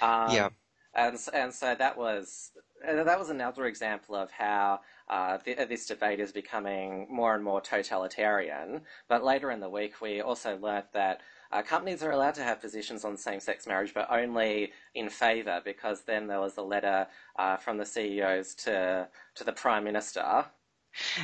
Um, 0.00 0.30
yeah. 0.30 0.48
And, 0.94 1.18
and 1.32 1.52
so 1.52 1.74
that 1.74 1.96
was 1.96 2.50
that 2.84 3.18
was 3.18 3.30
another 3.30 3.66
example 3.66 4.14
of 4.14 4.30
how 4.30 4.80
uh, 5.08 5.38
th- 5.38 5.68
this 5.68 5.86
debate 5.86 6.20
is 6.20 6.32
becoming 6.32 7.06
more 7.10 7.34
and 7.34 7.42
more 7.42 7.60
totalitarian. 7.60 8.82
But 9.08 9.24
later 9.24 9.50
in 9.50 9.60
the 9.60 9.68
week, 9.68 10.00
we 10.00 10.20
also 10.20 10.56
learnt 10.58 10.92
that 10.92 11.20
uh, 11.50 11.62
companies 11.62 12.02
are 12.02 12.10
allowed 12.10 12.34
to 12.34 12.42
have 12.42 12.60
positions 12.60 13.04
on 13.04 13.16
same-sex 13.16 13.66
marriage, 13.66 13.94
but 13.94 14.10
only 14.10 14.72
in 14.94 15.08
favour, 15.08 15.62
because 15.64 16.02
then 16.02 16.26
there 16.26 16.40
was 16.40 16.56
a 16.58 16.62
letter 16.62 17.06
uh, 17.38 17.56
from 17.56 17.78
the 17.78 17.86
CEOs 17.86 18.54
to 18.56 19.08
to 19.34 19.44
the 19.44 19.52
Prime 19.52 19.84
Minister. 19.84 20.44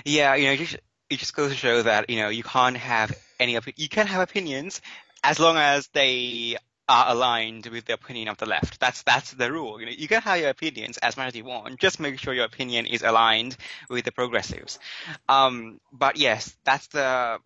Yeah, 0.05 0.35
you 0.35 0.47
know, 0.47 0.53
it 0.53 1.19
just, 1.19 1.35
goes 1.35 1.51
to 1.51 1.57
show 1.57 1.83
that 1.83 2.09
you 2.09 2.17
know 2.17 2.29
you 2.29 2.43
can't 2.43 2.77
have 2.77 3.13
any 3.39 3.59
you 3.77 3.89
can 3.89 4.07
have 4.07 4.23
opinions 4.23 4.81
as 5.23 5.39
long 5.39 5.57
as 5.57 5.89
they 5.89 6.57
are 6.89 7.07
aligned 7.09 7.67
with 7.67 7.87
the 7.87 7.95
opinion 7.95 8.29
of 8.29 8.37
the 8.37 8.47
left. 8.47 8.79
That's 8.79 9.03
that's 9.03 9.33
the 9.33 9.51
rule. 9.51 9.81
You 9.81 9.87
know, 9.87 9.93
you 9.93 10.09
can 10.09 10.21
have 10.21 10.39
your 10.39 10.51
opinions 10.51 10.99
as 10.99 11.17
much 11.17 11.29
as 11.29 11.37
you 11.37 11.45
want. 11.45 11.81
Just 11.81 11.99
make 12.01 12.19
sure 12.19 12.35
your 12.35 12.45
opinion 12.45 12.87
is 12.87 13.03
aligned 13.03 13.57
with 13.89 14.05
the 14.05 14.13
progressives. 14.13 14.79
Um, 15.29 15.81
but 15.93 16.17
yes, 16.19 16.55
that's 16.65 16.87
the 16.89 17.39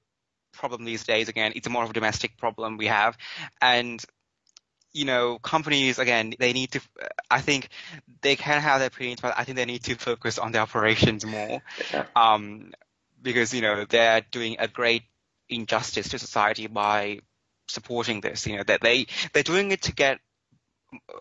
problem 0.53 0.85
these 0.85 1.05
days. 1.05 1.29
Again, 1.29 1.53
it's 1.55 1.69
more 1.69 1.85
of 1.85 1.91
a 1.91 1.93
domestic 1.93 2.37
problem 2.37 2.79
we 2.79 2.87
have, 2.87 3.17
and 3.61 4.05
you 4.93 5.05
know, 5.05 5.39
companies 5.39 5.99
again, 5.99 6.35
they 6.39 6.53
need 6.53 6.73
to. 6.73 6.81
I 7.31 7.41
think 7.41 7.69
they 8.23 8.37
can 8.37 8.61
have 8.61 8.81
their 8.81 8.89
opinions, 8.89 9.21
but 9.21 9.35
I 9.39 9.45
think 9.45 9.57
they 9.57 9.65
need 9.65 9.85
to 9.85 9.95
focus 9.95 10.39
on 10.39 10.53
the 10.53 10.59
operations 10.59 11.25
more, 11.25 11.63
um, 12.17 12.73
because 13.23 13.55
you 13.55 13.63
know 13.63 13.85
they're 13.85 14.23
doing 14.33 14.57
a 14.59 14.67
great 14.67 15.05
injustice 15.49 16.09
to 16.11 16.19
society 16.19 16.67
by 16.67 17.21
supporting 17.69 18.21
this. 18.21 18.47
You 18.47 18.59
know, 18.59 18.63
that 18.65 18.81
they 18.83 19.07
they're 19.33 19.43
doing 19.43 19.71
it 19.71 19.83
to 19.83 19.95
get. 19.95 20.19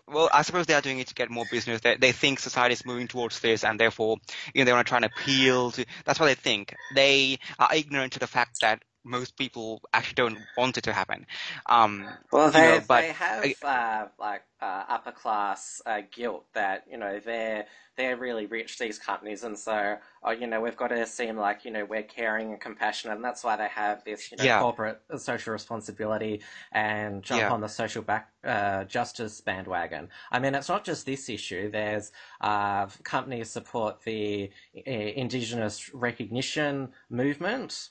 Well, 0.06 0.30
I 0.32 0.42
suppose 0.42 0.64
they 0.64 0.72
are 0.72 0.80
doing 0.80 0.98
it 0.98 1.08
to 1.08 1.14
get 1.14 1.30
more 1.30 1.44
business. 1.50 1.82
They, 1.82 1.96
they 1.96 2.12
think 2.12 2.38
society 2.38 2.72
is 2.72 2.86
moving 2.86 3.06
towards 3.06 3.40
this, 3.40 3.64
and 3.64 3.78
therefore, 3.78 4.16
you 4.54 4.62
know, 4.62 4.64
they 4.64 4.72
want 4.72 4.86
to 4.86 4.88
try 4.88 4.96
and 4.96 5.04
appeal 5.04 5.72
to. 5.72 5.84
That's 6.06 6.18
what 6.18 6.26
they 6.26 6.34
think. 6.34 6.74
They 6.94 7.38
are 7.58 7.68
ignorant 7.74 8.14
to 8.14 8.18
the 8.18 8.26
fact 8.26 8.60
that 8.62 8.82
most 9.08 9.36
people 9.36 9.82
actually 9.92 10.14
don't 10.14 10.38
want 10.56 10.76
it 10.78 10.82
to 10.84 10.92
happen. 10.92 11.26
Um, 11.66 12.06
well, 12.30 12.50
they, 12.50 12.74
you 12.74 12.78
know, 12.78 12.84
but, 12.86 13.00
they 13.00 13.12
have 13.12 13.54
uh, 13.64 14.06
like 14.18 14.42
uh, 14.60 14.84
upper 14.88 15.12
class 15.12 15.80
uh, 15.86 16.02
guilt 16.10 16.44
that 16.54 16.84
you 16.90 16.98
know 16.98 17.20
they're 17.24 17.66
they're 17.96 18.16
really 18.16 18.46
rich 18.46 18.78
these 18.78 18.98
companies, 18.98 19.42
and 19.44 19.58
so 19.58 19.96
oh, 20.22 20.30
you 20.30 20.46
know 20.46 20.60
we've 20.60 20.76
got 20.76 20.88
to 20.88 21.06
seem 21.06 21.36
like 21.36 21.64
you 21.64 21.70
know 21.70 21.84
we're 21.84 22.02
caring 22.02 22.52
and 22.52 22.60
compassionate, 22.60 23.16
and 23.16 23.24
that's 23.24 23.42
why 23.42 23.56
they 23.56 23.68
have 23.68 24.04
this 24.04 24.30
you 24.30 24.36
know 24.36 24.44
yeah. 24.44 24.60
corporate 24.60 25.00
social 25.16 25.52
responsibility 25.52 26.40
and 26.72 27.22
jump 27.22 27.42
yeah. 27.42 27.52
on 27.52 27.60
the 27.60 27.68
social 27.68 28.02
back 28.02 28.30
uh, 28.44 28.84
justice 28.84 29.40
bandwagon. 29.40 30.08
I 30.30 30.38
mean, 30.38 30.54
it's 30.54 30.68
not 30.68 30.84
just 30.84 31.06
this 31.06 31.28
issue. 31.28 31.70
There's 31.70 32.12
uh, 32.40 32.86
companies 33.02 33.50
support 33.50 34.02
the 34.04 34.50
uh, 34.76 34.90
indigenous 34.90 35.92
recognition 35.94 36.90
movement 37.10 37.90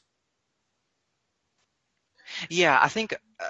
yeah, 2.50 2.78
I 2.82 2.88
think 2.88 3.13
uh, 3.40 3.46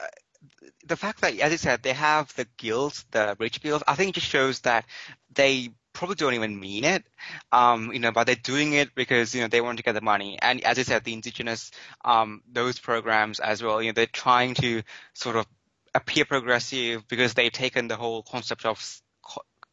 the 0.85 0.95
fact 0.95 1.21
that, 1.21 1.37
as 1.39 1.51
I 1.51 1.55
said, 1.55 1.83
they 1.83 1.93
have 1.93 2.33
the 2.35 2.47
guilds, 2.57 3.05
the 3.11 3.35
rich 3.39 3.61
guilds, 3.61 3.83
I 3.87 3.95
think 3.95 4.09
it 4.09 4.19
just 4.19 4.31
shows 4.31 4.61
that 4.61 4.85
they 5.33 5.69
probably 5.93 6.15
don't 6.15 6.35
even 6.35 6.59
mean 6.59 6.83
it, 6.83 7.03
um, 7.51 7.91
you 7.91 7.99
know, 7.99 8.11
but 8.11 8.25
they're 8.25 8.35
doing 8.35 8.73
it 8.73 8.93
because, 8.93 9.33
you 9.33 9.41
know, 9.41 9.47
they 9.47 9.61
want 9.61 9.77
to 9.77 9.83
get 9.83 9.93
the 9.93 10.01
money. 10.01 10.37
And 10.39 10.63
as 10.63 10.77
I 10.77 10.83
said, 10.83 11.03
the 11.03 11.13
indigenous, 11.13 11.71
um, 12.05 12.43
those 12.51 12.79
programs 12.79 13.39
as 13.39 13.63
well, 13.63 13.81
you 13.81 13.89
know, 13.89 13.93
they're 13.93 14.05
trying 14.05 14.53
to 14.55 14.83
sort 15.13 15.35
of 15.35 15.47
appear 15.95 16.25
progressive 16.25 17.07
because 17.07 17.33
they've 17.33 17.51
taken 17.51 17.87
the 17.87 17.95
whole 17.95 18.21
concept 18.21 18.65
of 18.65 19.01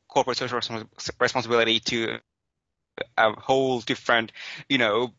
corporate 0.09 0.39
social 0.39 0.61
responsibility 1.21 1.81
to 1.81 2.19
a 3.19 3.33
whole 3.33 3.81
different, 3.81 4.33
you 4.69 4.79
know, 4.79 5.13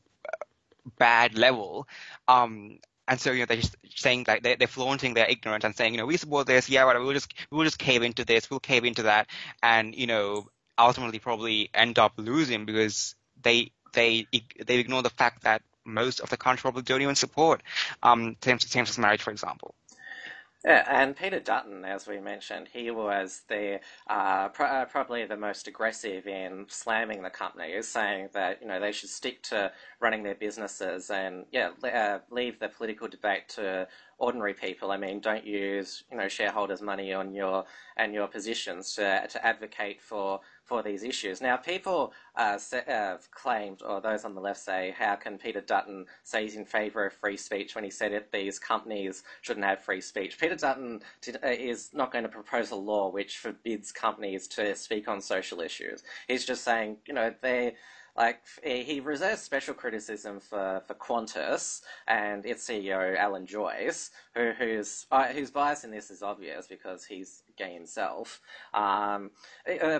bad 0.97 1.37
level. 1.37 1.87
Um, 2.27 2.79
and 3.07 3.19
so, 3.19 3.31
you 3.31 3.39
know, 3.39 3.45
they're 3.45 3.57
just 3.57 3.75
saying 3.95 4.23
that 4.25 4.43
they're, 4.43 4.55
they're 4.55 4.67
flaunting 4.67 5.13
their 5.13 5.29
ignorance 5.29 5.63
and 5.63 5.75
saying, 5.75 5.93
you 5.93 5.99
know, 5.99 6.05
we 6.05 6.17
support 6.17 6.47
this, 6.47 6.69
yeah, 6.69 6.85
whatever, 6.85 7.05
we'll 7.05 7.13
just, 7.13 7.33
we'll 7.51 7.63
just 7.63 7.77
cave 7.77 8.01
into 8.03 8.25
this, 8.25 8.49
we'll 8.49 8.59
cave 8.59 8.85
into 8.85 9.03
that, 9.03 9.27
and, 9.61 9.95
you 9.95 10.07
know, 10.07 10.47
ultimately 10.77 11.19
probably 11.19 11.69
end 11.73 11.99
up 11.99 12.13
losing 12.17 12.65
because 12.65 13.15
they, 13.41 13.71
they, 13.93 14.27
they 14.65 14.77
ignore 14.77 15.03
the 15.03 15.09
fact 15.09 15.43
that 15.43 15.61
most 15.85 16.19
of 16.19 16.29
the 16.29 16.37
country 16.37 16.61
probably 16.61 16.81
don't 16.81 17.01
even 17.01 17.15
support, 17.15 17.61
um, 18.01 18.35
same-sex 18.41 18.97
marriage, 18.97 19.21
for 19.21 19.31
example. 19.31 19.75
Yeah, 20.65 20.85
and 20.89 21.17
Peter 21.17 21.41
Dutton, 21.41 21.85
as 21.85 22.07
we 22.07 22.19
mentioned, 22.21 22.69
he 22.73 22.91
was 22.91 23.43
the 23.49 23.81
uh, 24.09 24.49
pr- 24.49 24.63
uh, 24.65 24.85
probably 24.85 25.25
the 25.25 25.37
most 25.37 25.67
aggressive 25.69 26.27
in 26.27 26.67
slamming 26.69 27.23
the 27.23 27.31
companies, 27.31 27.89
saying 27.89 28.29
that 28.35 28.61
you 28.61 28.69
know 28.69 28.79
they 28.79 28.93
should 28.93 29.09
stick 29.09 29.43
to 29.45 29.73
running 30.01 30.23
their 30.23 30.35
businesses 30.35 31.09
and 31.11 31.47
yeah, 31.51 31.71
uh, 31.83 32.19
leave 32.31 32.59
the 32.59 32.69
political 32.69 33.09
debate 33.09 33.49
to 33.49 33.87
ordinary 34.17 34.53
people. 34.53 34.91
I 34.91 34.97
mean, 34.97 35.19
don't 35.19 35.45
use 35.45 36.03
you 36.11 36.17
know 36.17 36.27
shareholders' 36.27 36.81
money 36.81 37.13
on 37.13 37.33
your 37.33 37.65
and 37.97 38.13
your 38.13 38.27
positions 38.27 38.93
to 38.95 39.27
to 39.27 39.45
advocate 39.45 40.01
for 40.01 40.39
for 40.65 40.81
these 40.81 41.03
issues. 41.03 41.41
Now, 41.41 41.57
people 41.57 42.11
uh, 42.35 42.57
have 42.87 43.29
claimed, 43.31 43.81
or 43.83 44.01
those 44.01 44.25
on 44.25 44.33
the 44.33 44.41
left 44.41 44.59
say, 44.59 44.95
how 44.97 45.15
can 45.15 45.37
Peter 45.37 45.61
Dutton 45.61 46.05
say 46.23 46.43
he's 46.43 46.55
in 46.55 46.65
favour 46.65 47.05
of 47.05 47.13
free 47.13 47.37
speech 47.37 47.75
when 47.75 47.83
he 47.83 47.91
said 47.91 48.11
that 48.13 48.31
these 48.31 48.57
companies 48.57 49.23
shouldn't 49.41 49.65
have 49.65 49.81
free 49.81 50.01
speech? 50.01 50.39
Peter 50.39 50.55
Dutton 50.55 51.01
uh, 51.27 51.47
is 51.47 51.91
not 51.93 52.11
going 52.11 52.23
to 52.23 52.29
propose 52.29 52.71
a 52.71 52.75
law 52.75 53.11
which 53.11 53.37
forbids 53.37 53.91
companies 53.91 54.47
to 54.49 54.75
speak 54.75 55.07
on 55.07 55.21
social 55.21 55.61
issues. 55.61 56.03
He's 56.27 56.45
just 56.45 56.63
saying, 56.63 56.97
you 57.05 57.13
know, 57.13 57.31
they 57.41 57.75
like 58.17 58.41
he 58.63 58.99
reserves 58.99 59.41
special 59.41 59.73
criticism 59.73 60.39
for, 60.39 60.81
for 60.87 60.93
Qantas 60.93 61.81
and 62.07 62.45
its 62.45 62.67
CEO 62.67 63.17
Alan 63.17 63.45
Joyce, 63.45 64.11
who, 64.33 64.51
whose 64.57 65.05
uh, 65.11 65.25
whose 65.27 65.51
bias 65.51 65.83
in 65.83 65.91
this 65.91 66.09
is 66.09 66.21
obvious 66.23 66.67
because 66.67 67.05
he's 67.05 67.43
gay 67.57 67.73
himself. 67.73 68.41
Um, 68.73 69.31
uh 69.81 69.99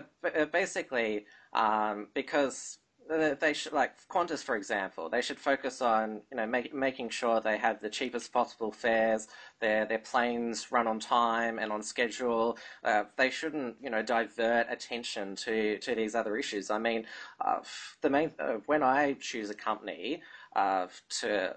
basically, 0.51 1.25
um, 1.53 2.07
because 2.13 2.77
they 3.07 3.53
should 3.53 3.73
like 3.73 3.93
Qantas, 4.07 4.43
for 4.43 4.55
example. 4.55 5.09
They 5.09 5.21
should 5.21 5.39
focus 5.39 5.81
on 5.81 6.21
you 6.31 6.37
know 6.37 6.45
make, 6.45 6.73
making 6.73 7.09
sure 7.09 7.39
they 7.39 7.57
have 7.57 7.81
the 7.81 7.89
cheapest 7.89 8.31
possible 8.33 8.71
fares. 8.71 9.27
Their 9.59 9.85
their 9.85 9.99
planes 9.99 10.71
run 10.71 10.87
on 10.87 10.99
time 10.99 11.59
and 11.59 11.71
on 11.71 11.83
schedule. 11.83 12.57
Uh, 12.83 13.03
they 13.17 13.29
shouldn't 13.29 13.75
you 13.81 13.89
know 13.89 14.01
divert 14.01 14.67
attention 14.69 15.35
to 15.37 15.77
to 15.79 15.95
these 15.95 16.15
other 16.15 16.37
issues. 16.37 16.69
I 16.69 16.79
mean, 16.79 17.05
uh, 17.41 17.59
the 18.01 18.09
main 18.09 18.31
uh, 18.39 18.57
when 18.65 18.83
I 18.83 19.13
choose 19.13 19.49
a 19.49 19.55
company 19.55 20.21
uh, 20.55 20.87
to 21.21 21.55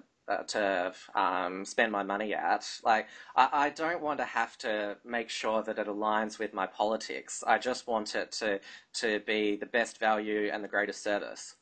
to 0.49 0.93
um, 1.14 1.64
spend 1.64 1.93
my 1.93 2.03
money 2.03 2.35
at. 2.35 2.69
Like, 2.85 3.09
I, 3.37 3.49
I, 3.53 3.71
don't 3.71 4.03
want 4.03 4.19
to 4.19 4.25
have 4.25 4.59
to 4.59 4.97
make 5.05 5.31
sure 5.31 5.62
that 5.62 5.79
it 5.79 5.87
aligns 5.87 6.38
with 6.38 6.53
my 6.53 6.67
politics. 6.67 7.43
I 7.47 7.59
just 7.59 7.87
want 7.87 8.14
it 8.14 8.33
to 8.33 8.61
to 8.95 9.21
be 9.21 9.57
the 9.57 9.67
best 9.67 9.99
value 9.99 10.51
and 10.53 10.62
the 10.62 10.69
greatest 10.69 11.03
service. 11.03 11.55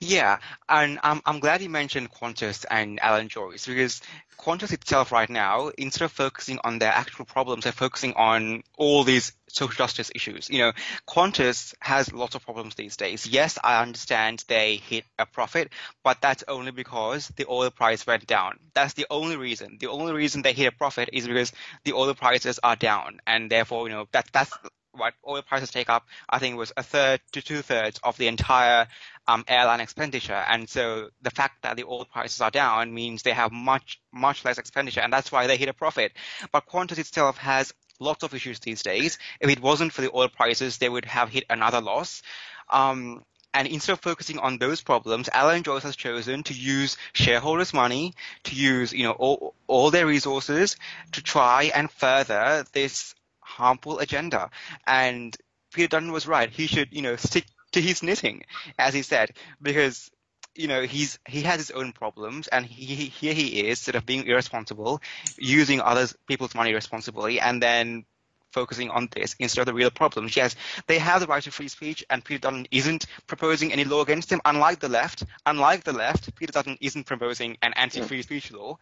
Yeah, 0.00 0.38
and 0.68 0.98
I'm 1.02 1.20
I'm 1.24 1.40
glad 1.40 1.62
you 1.62 1.70
mentioned 1.70 2.10
Qantas 2.12 2.64
and 2.70 3.00
Alan 3.00 3.28
Joyce 3.28 3.66
because 3.66 4.00
Qantas 4.38 4.72
itself 4.72 5.12
right 5.12 5.28
now, 5.28 5.68
instead 5.78 6.04
of 6.04 6.12
focusing 6.12 6.58
on 6.64 6.78
their 6.78 6.92
actual 6.92 7.24
problems, 7.24 7.64
they're 7.64 7.72
focusing 7.72 8.14
on 8.14 8.62
all 8.76 9.04
these 9.04 9.32
social 9.48 9.74
justice 9.74 10.10
issues. 10.14 10.50
You 10.50 10.58
know, 10.58 10.72
Qantas 11.08 11.74
has 11.80 12.12
lots 12.12 12.34
of 12.34 12.42
problems 12.44 12.74
these 12.74 12.96
days. 12.96 13.26
Yes, 13.26 13.58
I 13.62 13.80
understand 13.82 14.44
they 14.48 14.76
hit 14.76 15.04
a 15.18 15.26
profit, 15.26 15.72
but 16.02 16.20
that's 16.20 16.44
only 16.48 16.72
because 16.72 17.28
the 17.28 17.46
oil 17.48 17.70
price 17.70 18.06
went 18.06 18.26
down. 18.26 18.58
That's 18.74 18.94
the 18.94 19.06
only 19.10 19.36
reason. 19.36 19.78
The 19.80 19.88
only 19.88 20.12
reason 20.12 20.42
they 20.42 20.52
hit 20.52 20.72
a 20.72 20.76
profit 20.76 21.10
is 21.12 21.26
because 21.26 21.52
the 21.84 21.92
oil 21.94 22.14
prices 22.14 22.58
are 22.62 22.76
down, 22.76 23.20
and 23.26 23.50
therefore, 23.50 23.88
you 23.88 23.94
know, 23.94 24.08
that 24.12 24.28
that's 24.32 24.52
what 24.96 25.14
oil 25.26 25.42
prices 25.42 25.70
take 25.70 25.90
up, 25.90 26.06
I 26.28 26.38
think 26.38 26.54
it 26.54 26.58
was 26.58 26.72
a 26.76 26.82
third 26.82 27.20
to 27.32 27.42
two 27.42 27.62
thirds 27.62 28.00
of 28.02 28.16
the 28.16 28.28
entire 28.28 28.86
um, 29.26 29.44
airline 29.48 29.80
expenditure. 29.80 30.32
And 30.48 30.68
so 30.68 31.10
the 31.22 31.30
fact 31.30 31.62
that 31.62 31.76
the 31.76 31.84
oil 31.84 32.04
prices 32.04 32.40
are 32.40 32.50
down 32.50 32.94
means 32.94 33.22
they 33.22 33.32
have 33.32 33.52
much, 33.52 34.00
much 34.12 34.44
less 34.44 34.58
expenditure, 34.58 35.00
and 35.00 35.12
that's 35.12 35.32
why 35.32 35.46
they 35.46 35.56
hit 35.56 35.68
a 35.68 35.74
profit. 35.74 36.12
But 36.52 36.66
Qantas 36.66 36.98
itself 36.98 37.38
has 37.38 37.72
lots 38.00 38.24
of 38.24 38.34
issues 38.34 38.60
these 38.60 38.82
days. 38.82 39.18
If 39.40 39.50
it 39.50 39.60
wasn't 39.60 39.92
for 39.92 40.02
the 40.02 40.14
oil 40.14 40.28
prices, 40.28 40.78
they 40.78 40.88
would 40.88 41.04
have 41.04 41.28
hit 41.28 41.44
another 41.48 41.80
loss. 41.80 42.22
Um, 42.70 43.24
and 43.54 43.68
instead 43.68 43.92
of 43.92 44.00
focusing 44.00 44.38
on 44.40 44.58
those 44.58 44.82
problems, 44.82 45.28
Alan 45.32 45.62
Joyce 45.62 45.84
has 45.84 45.94
chosen 45.94 46.42
to 46.44 46.54
use 46.54 46.96
shareholders' 47.12 47.72
money, 47.72 48.14
to 48.44 48.54
use 48.56 48.92
you 48.92 49.04
know 49.04 49.12
all, 49.12 49.54
all 49.68 49.90
their 49.92 50.06
resources 50.06 50.76
to 51.12 51.22
try 51.22 51.70
and 51.74 51.88
further 51.90 52.64
this 52.72 53.14
harmful 53.44 53.98
agenda. 53.98 54.50
And 54.86 55.36
Peter 55.72 55.88
Dutton 55.88 56.12
was 56.12 56.26
right. 56.26 56.50
He 56.50 56.66
should, 56.66 56.88
you 56.92 57.02
know, 57.02 57.16
stick 57.16 57.44
to 57.72 57.80
his 57.80 58.02
knitting, 58.02 58.44
as 58.78 58.94
he 58.94 59.02
said, 59.02 59.32
because 59.60 60.10
you 60.54 60.68
know 60.68 60.82
he's 60.82 61.18
he 61.28 61.42
has 61.42 61.56
his 61.58 61.70
own 61.72 61.92
problems, 61.92 62.48
and 62.48 62.64
he, 62.64 62.94
he, 62.94 63.04
here 63.06 63.34
he 63.34 63.68
is, 63.68 63.80
sort 63.80 63.96
of 63.96 64.06
being 64.06 64.26
irresponsible, 64.26 65.00
using 65.36 65.80
others 65.80 66.16
people's 66.26 66.54
money 66.54 66.72
responsibly, 66.72 67.40
and 67.40 67.62
then 67.62 68.04
focusing 68.52 68.88
on 68.88 69.08
this 69.10 69.34
instead 69.40 69.62
of 69.62 69.66
the 69.66 69.74
real 69.74 69.90
problems. 69.90 70.36
Yes, 70.36 70.54
they 70.86 70.98
have 70.98 71.20
the 71.20 71.26
right 71.26 71.42
to 71.42 71.50
free 71.50 71.68
speech, 71.68 72.04
and 72.08 72.24
Peter 72.24 72.38
Dutton 72.38 72.66
isn't 72.70 73.06
proposing 73.26 73.72
any 73.72 73.84
law 73.84 74.00
against 74.02 74.28
them. 74.30 74.40
Unlike 74.44 74.78
the 74.78 74.88
left, 74.88 75.24
unlike 75.44 75.82
the 75.82 75.92
left, 75.92 76.34
Peter 76.36 76.52
Dutton 76.52 76.78
isn't 76.80 77.04
proposing 77.04 77.58
an 77.62 77.72
anti-free 77.74 78.22
speech 78.22 78.52
law. 78.52 78.78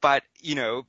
But 0.00 0.22
you 0.40 0.54
know, 0.54 0.86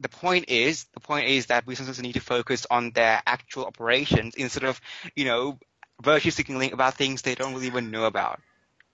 the 0.00 0.08
point 0.08 0.48
is 0.48 0.84
the 0.94 1.00
point 1.00 1.28
is 1.28 1.46
that 1.46 1.66
businesses 1.66 2.00
need 2.00 2.14
to 2.14 2.20
focus 2.20 2.66
on 2.70 2.92
their 2.92 3.22
actual 3.26 3.66
operations 3.66 4.34
instead 4.34 4.64
of 4.64 4.80
you 5.16 5.24
know 5.24 5.58
virtue 6.02 6.30
signaling 6.30 6.72
about 6.72 6.94
things 6.94 7.22
they 7.22 7.34
don't 7.34 7.54
really 7.54 7.66
even 7.66 7.90
know 7.90 8.04
about. 8.04 8.40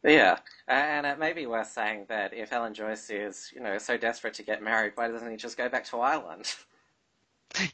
Yeah, 0.02 0.38
and 0.68 1.06
it 1.06 1.18
may 1.18 1.32
be 1.32 1.46
worth 1.46 1.70
saying 1.70 2.06
that 2.08 2.34
if 2.34 2.52
Alan 2.52 2.74
Joyce 2.74 3.08
is, 3.08 3.50
you 3.54 3.60
know, 3.62 3.78
so 3.78 3.96
desperate 3.96 4.34
to 4.34 4.42
get 4.42 4.62
married, 4.62 4.92
why 4.96 5.08
doesn't 5.08 5.30
he 5.30 5.36
just 5.38 5.56
go 5.56 5.68
back 5.70 5.86
to 5.86 6.00
Ireland? 6.00 6.54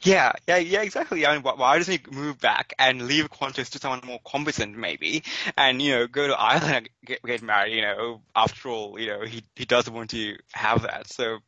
Yeah, 0.03 0.33
yeah, 0.47 0.57
yeah, 0.57 0.81
exactly. 0.83 1.25
I 1.25 1.33
mean, 1.33 1.41
why 1.41 1.77
doesn't 1.77 2.05
he 2.05 2.15
move 2.15 2.39
back 2.39 2.73
and 2.77 3.07
leave 3.07 3.31
Qantas 3.31 3.69
to 3.71 3.79
someone 3.79 4.01
more 4.05 4.19
competent, 4.25 4.77
maybe, 4.77 5.23
and 5.57 5.81
you 5.81 5.91
know, 5.91 6.07
go 6.07 6.27
to 6.27 6.39
Ireland 6.39 6.75
and 6.75 6.89
get, 7.03 7.23
get 7.23 7.41
married? 7.41 7.73
You 7.73 7.81
know, 7.81 8.21
after 8.35 8.69
all, 8.69 8.99
you 8.99 9.07
know, 9.07 9.21
he 9.25 9.43
he 9.55 9.65
doesn't 9.65 9.91
want 9.91 10.11
to 10.11 10.37
have 10.51 10.83
that. 10.83 11.07
So 11.07 11.39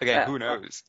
Again, 0.00 0.20
yeah, 0.20 0.26
who 0.26 0.38
knows? 0.38 0.82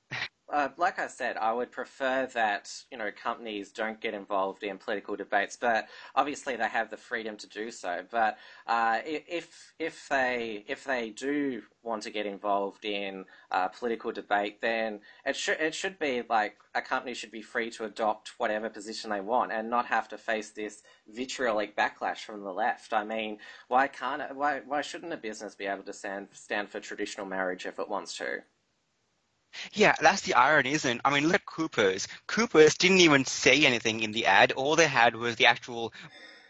Uh, 0.49 0.69
like 0.77 0.97
I 0.97 1.07
said, 1.07 1.35
I 1.35 1.51
would 1.51 1.73
prefer 1.73 2.25
that 2.33 2.71
you 2.89 2.97
know 2.97 3.11
companies 3.11 3.73
don't 3.73 3.99
get 3.99 4.13
involved 4.13 4.63
in 4.63 4.77
political 4.77 5.17
debates, 5.17 5.57
but 5.57 5.89
obviously 6.15 6.55
they 6.55 6.69
have 6.69 6.89
the 6.89 6.95
freedom 6.95 7.35
to 7.37 7.47
do 7.49 7.69
so. 7.69 8.05
But 8.09 8.37
uh, 8.65 8.99
if 9.05 9.73
if 9.77 10.07
they 10.07 10.63
if 10.67 10.85
they 10.85 11.09
do 11.09 11.63
want 11.83 12.03
to 12.03 12.11
get 12.11 12.25
involved 12.25 12.85
in 12.85 13.25
uh, 13.51 13.67
political 13.67 14.13
debate, 14.13 14.61
then 14.61 15.01
it 15.25 15.35
should 15.35 15.59
it 15.59 15.75
should 15.75 15.99
be 15.99 16.23
like 16.29 16.55
a 16.73 16.81
company 16.81 17.13
should 17.13 17.31
be 17.31 17.41
free 17.41 17.69
to 17.71 17.83
adopt 17.83 18.31
whatever 18.37 18.69
position 18.69 19.09
they 19.09 19.19
want 19.19 19.51
and 19.51 19.69
not 19.69 19.85
have 19.87 20.07
to 20.09 20.17
face 20.17 20.51
this 20.51 20.81
vitriolic 21.09 21.75
backlash 21.75 22.19
from 22.19 22.41
the 22.43 22.53
left. 22.53 22.93
I 22.93 23.03
mean, 23.03 23.39
why 23.67 23.87
can't 23.89 24.21
it, 24.21 24.33
why 24.33 24.61
why 24.65 24.81
shouldn't 24.81 25.11
a 25.11 25.17
business 25.17 25.55
be 25.55 25.65
able 25.65 25.83
to 25.83 25.93
stand 25.93 26.29
stand 26.31 26.69
for 26.69 26.79
traditional 26.79 27.25
marriage 27.25 27.65
if 27.65 27.79
it 27.79 27.89
wants 27.89 28.15
to? 28.17 28.43
Yeah, 29.73 29.95
that's 30.01 30.21
the 30.21 30.33
irony, 30.33 30.73
isn't 30.73 30.97
it? 30.97 31.01
I 31.03 31.13
mean, 31.13 31.27
look 31.27 31.35
at 31.35 31.45
Coopers. 31.45 32.07
Coopers 32.27 32.77
didn't 32.77 33.01
even 33.01 33.25
say 33.25 33.65
anything 33.65 34.01
in 34.01 34.11
the 34.11 34.25
ad. 34.25 34.51
All 34.53 34.75
they 34.75 34.87
had 34.87 35.15
was 35.15 35.35
the 35.35 35.47
actual 35.47 35.93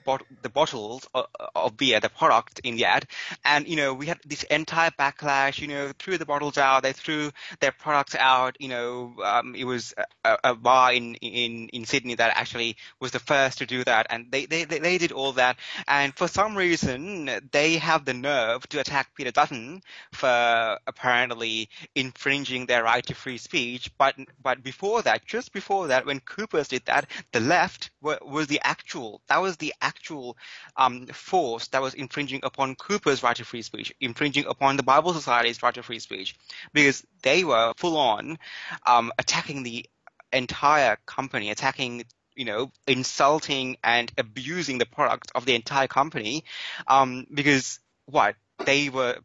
bot- 0.07 0.25
the 0.41 0.49
bottles 0.49 1.05
of, 1.13 1.27
of, 1.53 1.77
beer, 1.77 1.99
the 1.99 2.09
product 2.09 2.61
in 2.63 2.77
the 2.77 2.85
ad, 2.85 3.05
and 3.43 3.67
you 3.67 3.75
know 3.75 3.93
we 3.93 4.07
had 4.07 4.19
this 4.25 4.43
entire 4.43 4.89
backlash. 4.89 5.59
You 5.59 5.67
know, 5.67 5.91
threw 5.99 6.17
the 6.17 6.25
bottles 6.25 6.57
out, 6.57 6.83
they 6.83 6.93
threw 6.93 7.31
their 7.59 7.73
products 7.73 8.15
out. 8.15 8.55
You 8.59 8.69
know, 8.69 9.15
um, 9.23 9.53
it 9.53 9.65
was 9.65 9.93
a, 10.23 10.37
a, 10.43 10.55
bar 10.55 10.93
in, 10.93 11.15
in 11.15 11.67
in 11.69 11.85
Sydney 11.85 12.15
that 12.15 12.37
actually 12.37 12.77
was 13.01 13.11
the 13.11 13.19
first 13.19 13.57
to 13.59 13.65
do 13.65 13.83
that, 13.83 14.07
and 14.09 14.31
they, 14.31 14.45
they 14.45 14.63
they 14.63 14.97
did 14.97 15.11
all 15.11 15.33
that. 15.33 15.57
And 15.87 16.15
for 16.15 16.27
some 16.29 16.55
reason, 16.55 17.29
they 17.51 17.77
have 17.77 18.05
the 18.05 18.13
nerve 18.13 18.67
to 18.69 18.79
attack 18.79 19.13
Peter 19.13 19.31
Dutton 19.31 19.81
for 20.13 20.79
apparently 20.87 21.69
infringing 21.95 22.65
their 22.65 22.83
right 22.83 23.05
to 23.07 23.13
free 23.13 23.37
speech. 23.37 23.91
But 23.97 24.15
but 24.41 24.63
before 24.63 25.01
that, 25.01 25.25
just 25.25 25.51
before 25.51 25.87
that, 25.87 26.05
when 26.05 26.21
Coopers 26.21 26.69
did 26.69 26.85
that, 26.85 27.09
the 27.33 27.41
left 27.41 27.89
were, 28.07 28.19
was 28.21 28.47
the 28.47 28.61
actual 28.63 29.21
that 29.27 29.41
was 29.41 29.57
the 29.57 29.73
actual 29.81 30.37
um, 30.75 31.07
force 31.07 31.67
that 31.69 31.81
was 31.81 31.93
infringing 31.93 32.41
upon 32.43 32.75
Cooper's 32.75 33.23
right 33.23 33.35
to 33.35 33.45
free 33.45 33.61
speech, 33.61 33.93
infringing 33.99 34.45
upon 34.47 34.77
the 34.77 34.83
Bible 34.83 35.13
Society's 35.13 35.61
right 35.61 35.73
to 35.73 35.83
free 35.83 35.99
speech, 35.99 36.35
because 36.73 37.05
they 37.21 37.43
were 37.43 37.73
full 37.77 37.97
on 37.97 38.39
um, 38.85 39.11
attacking 39.17 39.63
the 39.63 39.85
entire 40.33 40.97
company, 41.05 41.51
attacking 41.51 42.03
you 42.35 42.45
know, 42.45 42.71
insulting 42.85 43.77
and 43.83 44.11
abusing 44.17 44.77
the 44.77 44.85
product 44.85 45.31
of 45.33 45.45
the 45.45 45.55
entire 45.55 45.87
company, 45.87 46.43
um, 46.87 47.25
because 47.33 47.79
what? 48.05 48.35
They 48.65 48.89
were 48.89 49.17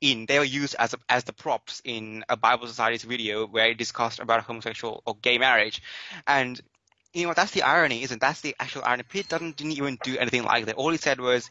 in 0.00 0.26
they 0.26 0.38
were 0.38 0.44
used 0.44 0.76
as 0.78 0.92
a, 0.92 0.98
as 1.08 1.24
the 1.24 1.32
props 1.32 1.80
in 1.84 2.24
a 2.28 2.36
Bible 2.36 2.66
Society's 2.66 3.02
video 3.02 3.46
where 3.46 3.70
it 3.70 3.78
discussed 3.78 4.20
about 4.20 4.42
homosexual 4.42 5.02
or 5.06 5.16
gay 5.22 5.38
marriage, 5.38 5.82
and 6.26 6.60
you 7.14 7.26
know 7.26 7.32
that's 7.34 7.52
the 7.52 7.62
irony, 7.62 8.02
isn't 8.02 8.20
that's 8.20 8.40
the 8.40 8.54
actual 8.58 8.82
irony? 8.84 9.04
Pete 9.04 9.28
doesn't 9.28 9.56
didn't 9.56 9.72
even 9.72 9.98
do 10.02 10.18
anything 10.18 10.44
like 10.44 10.66
that. 10.66 10.76
All 10.76 10.90
he 10.90 10.98
said 10.98 11.20
was, 11.20 11.50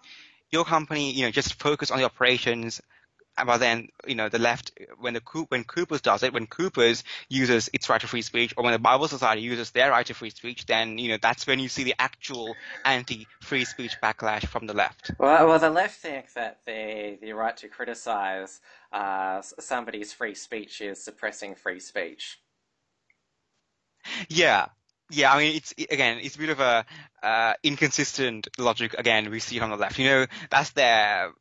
your 0.51 0.65
company, 0.65 1.11
you 1.11 1.23
know, 1.23 1.31
just 1.31 1.59
focus 1.59 1.89
on 1.89 1.97
the 1.97 2.05
operations, 2.05 2.81
but 3.37 3.57
then 3.57 3.87
you 4.05 4.15
know 4.15 4.29
the 4.29 4.39
left 4.39 4.71
when 4.99 5.13
the 5.13 5.21
when 5.49 5.63
Coopers 5.63 6.01
does 6.01 6.23
it 6.23 6.33
when 6.33 6.45
Coopers 6.45 7.03
uses 7.29 7.69
its 7.73 7.89
right 7.89 7.99
to 8.01 8.07
free 8.07 8.21
speech 8.21 8.53
or 8.57 8.63
when 8.63 8.73
the 8.73 8.79
Bible 8.79 9.07
Society 9.07 9.41
uses 9.41 9.71
their 9.71 9.91
right 9.91 10.05
to 10.05 10.13
free 10.13 10.29
speech 10.29 10.65
then 10.65 10.97
you 10.97 11.09
know 11.09 11.17
that's 11.21 11.47
when 11.47 11.59
you 11.59 11.69
see 11.69 11.83
the 11.83 11.95
actual 11.97 12.55
anti-free 12.85 13.65
speech 13.65 13.95
backlash 14.01 14.45
from 14.45 14.67
the 14.67 14.73
left. 14.73 15.11
Well, 15.17 15.47
well 15.47 15.59
the 15.59 15.69
left 15.69 15.99
think 15.99 16.33
that 16.33 16.59
the 16.65 17.17
the 17.21 17.33
right 17.33 17.57
to 17.57 17.67
criticize 17.67 18.61
uh, 18.91 19.41
somebody's 19.41 20.13
free 20.13 20.35
speech 20.35 20.81
is 20.81 21.03
suppressing 21.03 21.55
free 21.55 21.79
speech. 21.79 22.39
Yeah, 24.29 24.67
yeah, 25.11 25.33
I 25.33 25.37
mean, 25.37 25.55
it's 25.55 25.73
again, 25.77 26.19
it's 26.21 26.35
a 26.35 26.39
bit 26.39 26.49
of 26.49 26.59
a 26.59 26.85
uh, 27.21 27.53
inconsistent 27.63 28.47
logic. 28.57 28.95
Again, 28.97 29.29
we 29.29 29.39
see 29.39 29.57
it 29.57 29.63
on 29.63 29.69
the 29.69 29.75
left. 29.75 29.99
You 29.99 30.05
know, 30.05 30.25
that's 30.49 30.71
their 30.71 31.31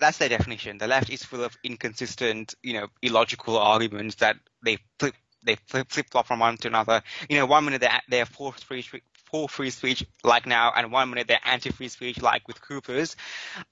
that's 0.00 0.18
their 0.18 0.28
definition. 0.28 0.78
The 0.78 0.86
left 0.86 1.10
is 1.10 1.24
full 1.24 1.44
of 1.44 1.56
inconsistent, 1.64 2.54
you 2.62 2.74
know, 2.74 2.88
illogical 3.00 3.58
arguments 3.58 4.16
that 4.16 4.36
they 4.64 4.78
flip 4.98 5.14
they 5.44 5.56
flip 5.66 5.88
flop 6.10 6.26
from 6.26 6.40
one 6.40 6.56
to 6.58 6.68
another. 6.68 7.02
You 7.28 7.38
know, 7.38 7.46
one 7.46 7.64
minute 7.64 7.80
they're 7.80 8.00
they're 8.08 8.26
for 8.26 8.52
free 8.52 8.84
for 9.30 9.48
free 9.48 9.70
speech 9.70 10.04
like 10.24 10.46
now, 10.46 10.72
and 10.74 10.92
one 10.92 11.10
minute 11.10 11.28
they're 11.28 11.40
anti 11.44 11.70
free 11.70 11.88
speech 11.88 12.20
like 12.20 12.46
with 12.48 12.60
Coopers. 12.60 13.16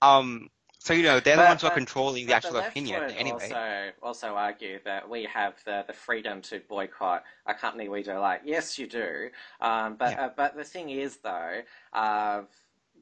Um, 0.01 0.49
so 0.83 0.95
you 0.95 1.03
know 1.03 1.21
they're 1.21 1.37
but, 1.37 1.43
the 1.43 1.49
ones 1.49 1.61
who 1.61 1.69
are 1.69 1.75
controlling 1.75 2.27
the 2.27 2.33
actual 2.33 2.55
the 2.55 2.67
opinion 2.67 3.03
anyway. 3.11 3.51
Also, 3.53 3.91
also 4.03 4.29
argue 4.29 4.81
that 4.87 5.09
we 5.09 5.25
have 5.25 5.55
the, 5.67 5.85
the 5.87 5.93
freedom 5.93 6.41
to 6.41 6.61
boycott 6.69 7.23
a 7.47 7.53
company 7.53 7.91
we 7.91 8.03
don't 8.03 8.23
like. 8.23 8.41
Yes, 8.47 8.79
you 8.79 8.87
do. 8.87 9.29
Um, 9.61 9.97
but 9.97 10.13
yeah. 10.13 10.27
uh, 10.27 10.31
but 10.35 10.57
the 10.57 10.65
thing 10.65 10.89
is 10.89 11.19
though, 11.19 11.61
uh, 11.93 12.43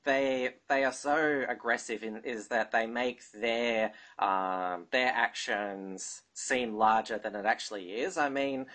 they 0.05 0.55
they 0.69 0.83
are 0.83 0.93
so 0.93 1.45
aggressive 1.49 2.03
in 2.03 2.17
is 2.25 2.49
that 2.49 2.73
they 2.73 2.85
make 2.85 3.23
their 3.31 3.93
um, 4.19 4.87
their 4.91 5.13
actions 5.15 6.23
seem 6.35 6.75
larger 6.75 7.19
than 7.19 7.37
it 7.37 7.47
actually 7.47 7.93
is. 7.93 8.19
I 8.19 8.29
mean, 8.29 8.67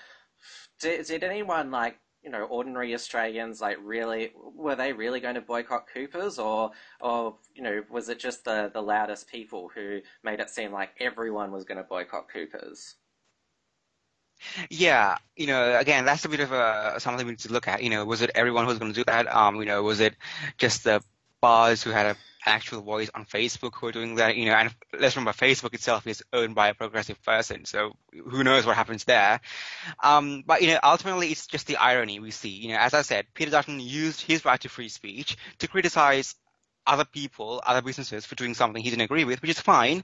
did, 0.80 1.06
did 1.06 1.26
anyone 1.26 1.72
like 1.72 2.00
you 2.24 2.30
know, 2.30 2.44
ordinary 2.44 2.94
Australians, 2.94 3.62
like 3.62 3.78
really, 3.82 4.32
were 4.56 4.76
they 4.76 4.94
really 4.94 5.20
going 5.20 5.36
to 5.36 5.42
boycott 5.42 5.88
Coopers, 5.94 6.40
or, 6.40 6.72
or 7.02 7.36
you 7.54 7.62
know, 7.62 7.84
was 7.90 8.10
it 8.10 8.20
just 8.20 8.46
the 8.46 8.72
the 8.74 8.82
loudest 8.82 9.28
people 9.28 9.70
who 9.74 10.00
made 10.24 10.40
it 10.40 10.50
seem 10.50 10.72
like 10.72 10.92
everyone 11.00 11.52
was 11.52 11.66
going 11.66 11.78
to 11.78 11.84
boycott 11.84 12.30
Coopers? 12.32 12.96
Yeah, 14.70 15.18
you 15.36 15.48
know, 15.48 15.78
again, 15.78 16.06
that's 16.06 16.26
a 16.26 16.30
bit 16.30 16.40
of 16.40 16.52
a 16.52 16.96
something 17.00 17.26
we 17.26 17.34
need 17.34 17.40
to 17.40 17.54
look 17.54 17.68
at. 17.68 17.84
You 17.84 17.90
know, 17.90 18.06
was 18.06 18.22
it 18.22 18.32
everyone 18.36 18.64
who 18.66 18.70
was 18.70 18.80
going 18.80 18.94
to 18.94 19.00
do 19.00 19.06
that? 19.06 19.34
Um, 19.34 19.58
you 19.58 19.66
know, 19.66 19.84
was 19.84 20.00
it 20.00 20.16
just 20.58 20.84
the 20.84 21.02
bars 21.42 21.84
who 21.84 21.92
had 21.92 22.06
a 22.06 22.16
actual 22.46 22.82
voice 22.82 23.10
on 23.14 23.26
Facebook 23.26 23.76
who 23.76 23.88
are 23.88 23.92
doing 23.92 24.16
that, 24.16 24.36
you 24.36 24.46
know, 24.46 24.54
and 24.54 24.74
let's 24.98 25.16
remember 25.16 25.32
Facebook 25.32 25.74
itself 25.74 26.08
is 26.08 26.24
owned 26.34 26.56
by 26.56 26.70
a 26.70 26.74
progressive 26.74 27.22
person, 27.24 27.66
so 27.66 27.94
who 28.12 28.44
knows 28.44 28.66
what 28.66 28.76
happens 28.76 29.04
there. 29.06 29.40
Um, 30.04 30.44
but, 30.46 30.62
you 30.62 30.70
know, 30.70 30.80
ultimately 30.84 31.30
it's 31.30 31.48
just 31.48 31.68
the 31.68 31.78
irony 31.78 32.20
we 32.20 32.32
see. 32.32 32.50
You 32.50 32.70
know, 32.70 32.80
as 32.80 32.94
I 32.94 33.02
said, 33.02 33.26
Peter 33.34 33.52
Dutton 33.52 33.80
used 33.80 34.22
his 34.22 34.46
right 34.46 34.60
to 34.62 34.70
free 34.70 34.90
speech 34.90 35.38
to 35.60 35.68
criticize 35.68 36.36
other 36.86 37.06
people, 37.06 37.62
other 37.66 37.82
businesses 37.82 38.26
for 38.26 38.36
doing 38.36 38.54
something 38.54 38.84
he 38.84 38.90
didn't 38.90 39.04
agree 39.04 39.24
with, 39.24 39.42
which 39.42 39.52
is 39.52 39.60
fine. 39.60 40.04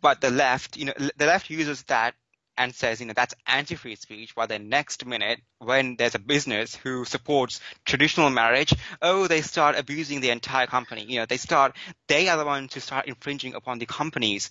But 0.00 0.20
the 0.20 0.30
left, 0.30 0.76
you 0.76 0.86
know, 0.86 0.94
the 1.16 1.26
left 1.26 1.50
uses 1.50 1.82
that 1.84 2.14
and 2.58 2.74
says, 2.74 3.00
you 3.00 3.06
know, 3.06 3.14
that's 3.14 3.34
anti-free 3.46 3.94
speech, 3.94 4.34
while 4.34 4.48
the 4.48 4.58
next 4.58 5.06
minute, 5.06 5.40
when 5.58 5.96
there's 5.96 6.16
a 6.16 6.18
business 6.18 6.74
who 6.74 7.04
supports 7.04 7.60
traditional 7.84 8.28
marriage, 8.28 8.74
oh, 9.00 9.28
they 9.28 9.40
start 9.40 9.78
abusing 9.78 10.20
the 10.20 10.30
entire 10.30 10.66
company. 10.66 11.04
You 11.08 11.20
know, 11.20 11.26
they 11.26 11.36
start, 11.36 11.76
they 12.08 12.28
are 12.28 12.36
the 12.36 12.44
ones 12.44 12.74
who 12.74 12.80
start 12.80 13.06
infringing 13.06 13.54
upon 13.54 13.78
the 13.78 13.86
company's 13.86 14.50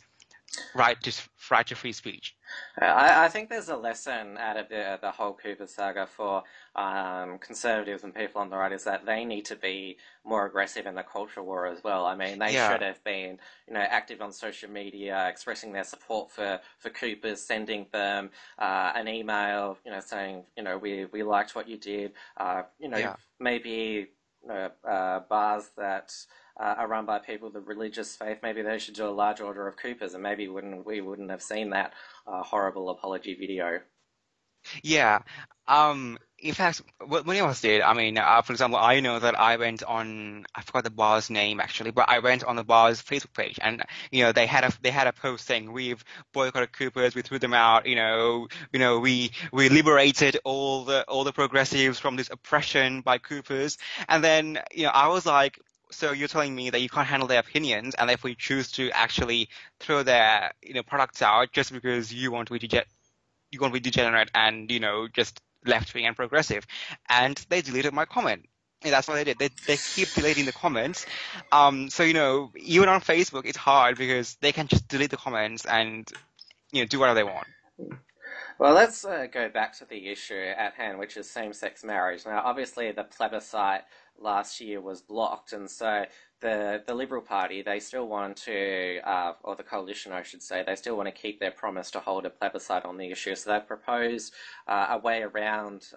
right 0.74 1.02
to 1.02 1.12
right 1.52 1.66
to 1.68 1.76
free 1.76 1.92
speech. 1.92 2.36
I, 2.80 3.26
I 3.26 3.30
think 3.30 3.50
there's 3.50 3.70
a 3.70 3.76
lesson 3.76 4.38
out 4.38 4.58
of 4.58 4.70
the 4.70 4.98
the 5.02 5.12
whole 5.12 5.34
Cooper 5.34 5.68
saga 5.68 6.08
for 6.08 6.44
um, 6.76 7.38
conservatives 7.40 8.04
and 8.04 8.14
people 8.14 8.42
on 8.42 8.50
the 8.50 8.58
right 8.58 8.72
is 8.72 8.84
that 8.86 9.06
they 9.06 9.26
need 9.26 9.46
to 9.46 9.56
be 9.56 9.98
more 10.24 10.46
aggressive 10.46 10.86
in 10.86 10.96
the 10.96 11.04
culture 11.04 11.44
war 11.44 11.68
as 11.68 11.84
well. 11.84 12.06
I 12.06 12.16
mean, 12.16 12.40
they 12.40 12.54
yeah. 12.54 12.72
should 12.72 12.82
have 12.82 13.04
been 13.04 13.40
you 13.68 13.74
know 13.74 13.82
active 13.82 14.22
on 14.22 14.32
social 14.32 14.70
media, 14.70 15.28
expressing 15.28 15.72
their 15.74 15.84
support 15.84 16.32
for 16.32 16.60
for 16.80 16.90
Coopers, 16.90 17.42
sending 17.42 17.88
them 17.92 18.30
uh, 18.60 18.92
an 18.96 19.08
email, 19.08 19.78
you 19.86 19.92
know, 19.92 20.00
saying 20.00 20.44
you 20.56 20.64
know 20.64 20.78
we 20.78 21.06
we 21.06 21.24
liked 21.24 21.56
what 21.56 21.68
you 21.68 21.78
did. 21.78 22.14
Uh, 22.38 22.64
you 22.80 22.90
know, 22.90 22.98
yeah. 22.98 23.16
maybe 23.40 24.08
you 24.44 24.48
know, 24.48 24.70
uh, 24.88 25.20
bars 25.30 25.72
that 25.78 26.14
uh, 26.60 26.76
are 26.78 26.88
run 26.88 27.06
by 27.06 27.20
people 27.20 27.48
of 27.48 27.54
the 27.54 27.62
religious 27.62 28.16
faith, 28.16 28.40
maybe 28.42 28.62
they 28.62 28.80
should 28.80 28.96
do 28.96 29.08
a 29.08 29.10
large 29.10 29.42
order 29.42 29.68
of 29.68 29.78
Coopers, 29.78 30.14
and 30.14 30.24
maybe 30.24 30.48
wouldn't 30.48 30.86
we 30.86 31.02
wouldn't 31.02 31.32
have 31.32 31.42
seen 31.42 31.72
that 31.72 31.94
uh, 32.26 32.44
horrible 32.44 32.90
apology 32.90 33.36
video. 33.36 33.80
Yeah. 34.84 35.20
Um, 35.68 36.18
in 36.40 36.54
fact, 36.54 36.82
many 37.26 37.40
of 37.40 37.50
us 37.50 37.62
did, 37.62 37.82
I 37.82 37.94
mean, 37.94 38.18
uh, 38.18 38.42
for 38.42 38.54
example, 38.54 38.80
I 38.80 39.00
know 39.00 39.20
that 39.20 39.40
I 39.40 39.58
went 39.58 39.82
on, 39.84 40.46
I 40.54 40.62
forgot 40.62 40.84
the 40.84 40.92
bar's 40.92 41.30
name 41.30 41.60
actually, 41.60 41.92
but 41.92 42.10
I 42.10 42.20
went 42.20 42.44
on 42.44 42.56
the 42.56 42.64
bar's 42.64 43.02
Facebook 43.02 43.34
page 43.34 43.60
and, 43.62 43.84
you 44.12 44.24
know, 44.24 44.32
they 44.32 44.46
had 44.46 44.64
a, 44.64 44.72
they 44.82 44.92
had 44.92 45.08
a 45.08 45.14
post 45.14 45.48
saying, 45.48 45.72
we've 45.72 46.04
boycotted 46.34 46.74
Coopers, 46.74 47.16
we 47.16 47.24
threw 47.24 47.40
them 47.40 47.56
out, 47.56 47.88
you 47.88 47.96
know, 47.96 48.48
you 48.72 48.80
know, 48.80 49.00
we, 49.00 49.32
we 49.52 49.70
liberated 49.70 50.38
all 50.44 50.84
the, 50.84 51.04
all 51.06 51.24
the 51.24 51.34
progressives 51.34 52.00
from 52.00 52.16
this 52.16 52.30
oppression 52.30 53.02
by 53.02 53.18
Coopers. 53.18 53.78
And 54.08 54.24
then, 54.24 54.60
you 54.72 54.84
know, 54.84 54.92
I 54.94 55.08
was 55.08 55.26
like, 55.26 55.60
so 55.92 56.12
you're 56.12 56.28
telling 56.28 56.54
me 56.56 56.70
that 56.70 56.82
you 56.82 56.90
can't 56.90 57.08
handle 57.08 57.28
their 57.28 57.40
opinions, 57.40 57.96
and 57.96 58.10
therefore 58.10 58.30
you 58.30 58.36
choose 58.36 58.72
to 58.74 58.90
actually 58.92 59.50
throw 59.80 60.04
their 60.04 60.54
you 60.62 60.74
know 60.74 60.84
products 60.84 61.22
out 61.22 61.52
just 61.52 61.72
because 61.72 62.14
you 62.14 62.32
want 62.32 62.48
to 62.48 62.54
be 62.54 62.60
dege- 62.60 62.86
you 63.52 63.60
want 63.60 63.74
to 63.74 63.80
be 63.80 63.84
degenerate 63.84 64.30
and 64.36 64.72
you 64.72 64.80
know 64.80 65.08
just 65.08 65.42
left 65.66 65.94
wing 65.94 66.06
and 66.06 66.16
progressive, 66.16 66.66
and 67.10 67.38
they 67.50 67.62
deleted 67.62 67.94
my 67.94 68.06
comment. 68.06 68.46
And 68.84 68.94
that's 68.94 69.08
what 69.08 69.16
they 69.16 69.24
did. 69.24 69.40
They 69.40 69.50
they 69.66 69.78
keep 69.78 70.14
deleting 70.14 70.46
the 70.46 70.52
comments. 70.52 71.06
Um, 71.52 71.90
so 71.90 72.04
you 72.04 72.14
know, 72.14 72.52
even 72.58 72.90
on 72.90 73.02
Facebook, 73.02 73.46
it's 73.46 73.58
hard 73.58 73.98
because 73.98 74.36
they 74.42 74.52
can 74.52 74.68
just 74.68 74.88
delete 74.88 75.10
the 75.10 75.18
comments 75.18 75.66
and 75.66 76.08
you 76.72 76.84
know 76.84 76.88
do 76.88 77.00
whatever 77.00 77.16
they 77.16 77.24
want. 77.24 77.48
Well, 78.60 78.74
let's 78.74 79.06
uh, 79.06 79.28
go 79.32 79.50
back 79.50 79.78
to 79.78 79.86
the 79.86 80.10
issue 80.10 80.34
at 80.58 80.74
hand, 80.74 80.98
which 80.98 81.16
is 81.16 81.30
same-sex 81.30 81.84
marriage. 81.84 82.26
Now, 82.26 82.42
obviously, 82.44 82.92
the 82.92 83.04
plebiscite 83.04 83.84
last 84.20 84.60
year 84.62 84.82
was 84.82 85.02
blocked, 85.02 85.54
and 85.54 85.70
so 85.70 86.06
the 86.40 86.84
the 86.86 86.94
Liberal 86.94 87.22
Party 87.22 87.62
they 87.62 87.80
still 87.80 88.08
want 88.08 88.38
to, 88.38 89.00
uh, 89.04 89.34
or 89.44 89.56
the 89.56 89.64
coalition, 89.64 90.12
I 90.12 90.24
should 90.24 90.44
say, 90.44 90.64
they 90.66 90.76
still 90.76 90.96
want 90.98 91.08
to 91.08 91.22
keep 91.22 91.40
their 91.40 91.52
promise 91.52 91.92
to 91.92 92.00
hold 92.00 92.26
a 92.26 92.30
plebiscite 92.30 92.86
on 92.86 92.98
the 92.98 93.12
issue. 93.12 93.36
So 93.36 93.52
they've 93.52 93.68
proposed 93.68 94.34
uh, 94.68 94.88
a 94.92 94.98
way 95.00 95.22
around. 95.24 95.88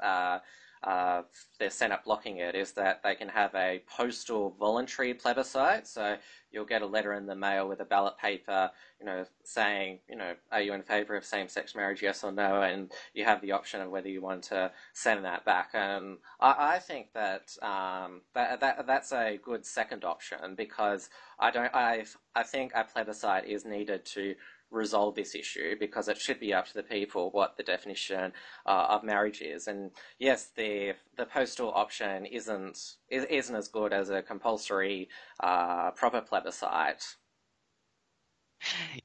Uh, 0.82 1.22
their 1.58 1.70
Senate 1.70 2.00
blocking 2.04 2.38
it 2.38 2.54
is 2.54 2.72
that 2.72 3.02
they 3.02 3.14
can 3.14 3.28
have 3.28 3.54
a 3.54 3.82
postal 3.86 4.56
voluntary 4.58 5.12
plebiscite. 5.12 5.86
So 5.86 6.16
you'll 6.50 6.64
get 6.64 6.82
a 6.82 6.86
letter 6.86 7.12
in 7.12 7.26
the 7.26 7.34
mail 7.34 7.68
with 7.68 7.80
a 7.80 7.84
ballot 7.84 8.16
paper, 8.16 8.70
you 8.98 9.06
know, 9.06 9.24
saying, 9.44 9.98
you 10.08 10.16
know, 10.16 10.32
are 10.50 10.62
you 10.62 10.72
in 10.72 10.82
favour 10.82 11.16
of 11.16 11.24
same-sex 11.24 11.74
marriage, 11.74 12.02
yes 12.02 12.24
or 12.24 12.32
no, 12.32 12.62
and 12.62 12.90
you 13.12 13.24
have 13.24 13.40
the 13.42 13.52
option 13.52 13.82
of 13.82 13.90
whether 13.90 14.08
you 14.08 14.22
want 14.22 14.42
to 14.44 14.72
send 14.94 15.24
that 15.24 15.44
back. 15.44 15.70
And 15.74 16.16
I, 16.40 16.74
I 16.74 16.78
think 16.78 17.12
that, 17.12 17.54
um, 17.62 18.22
that 18.34 18.60
that 18.60 18.86
that's 18.86 19.12
a 19.12 19.38
good 19.44 19.66
second 19.66 20.04
option 20.04 20.54
because 20.56 21.10
I 21.38 21.50
don't, 21.50 21.74
I 21.74 22.04
I 22.34 22.42
think 22.42 22.72
a 22.74 22.84
plebiscite 22.84 23.46
is 23.46 23.64
needed 23.64 24.04
to 24.06 24.34
resolve 24.70 25.14
this 25.14 25.34
issue 25.34 25.76
because 25.78 26.08
it 26.08 26.18
should 26.18 26.40
be 26.40 26.54
up 26.54 26.66
to 26.68 26.74
the 26.74 26.82
people 26.82 27.30
what 27.30 27.56
the 27.56 27.62
definition 27.62 28.32
uh, 28.66 28.86
of 28.90 29.02
marriage 29.04 29.42
is. 29.42 29.66
And 29.66 29.90
yes, 30.18 30.50
the 30.56 30.94
the 31.16 31.26
postal 31.26 31.72
option 31.72 32.26
isn't 32.26 32.96
isn't 33.08 33.56
as 33.56 33.68
good 33.68 33.92
as 33.92 34.10
a 34.10 34.22
compulsory 34.22 35.08
uh, 35.40 35.90
proper 35.92 36.20
plebiscite. 36.20 37.16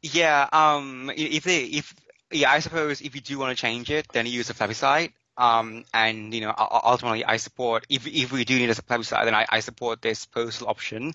Yeah, 0.02 0.50
um, 0.52 1.12
if 1.16 1.44
they 1.44 1.64
if 1.64 1.94
yeah, 2.32 2.52
I 2.52 2.60
suppose 2.60 3.02
if 3.02 3.16
you 3.16 3.22
do 3.22 3.40
want 3.40 3.56
to 3.56 3.62
change 3.62 3.90
it, 3.90 4.08
then 4.12 4.26
you 4.26 4.34
use 4.34 4.50
a 4.50 4.54
plebiscite. 4.54 5.14
Um, 5.38 5.84
and 5.94 6.34
you 6.34 6.42
know, 6.42 6.54
ultimately, 6.58 7.26
I 7.26 7.38
support 7.38 7.86
if 7.90 8.08
if 8.08 8.32
we 8.32 8.46
do 8.46 8.58
need 8.58 8.70
a 8.70 8.82
plebiscite, 8.82 9.26
then 9.26 9.36
I, 9.36 9.46
I 9.50 9.60
support 9.60 10.02
this 10.02 10.26
postal 10.26 10.70
option. 10.70 11.14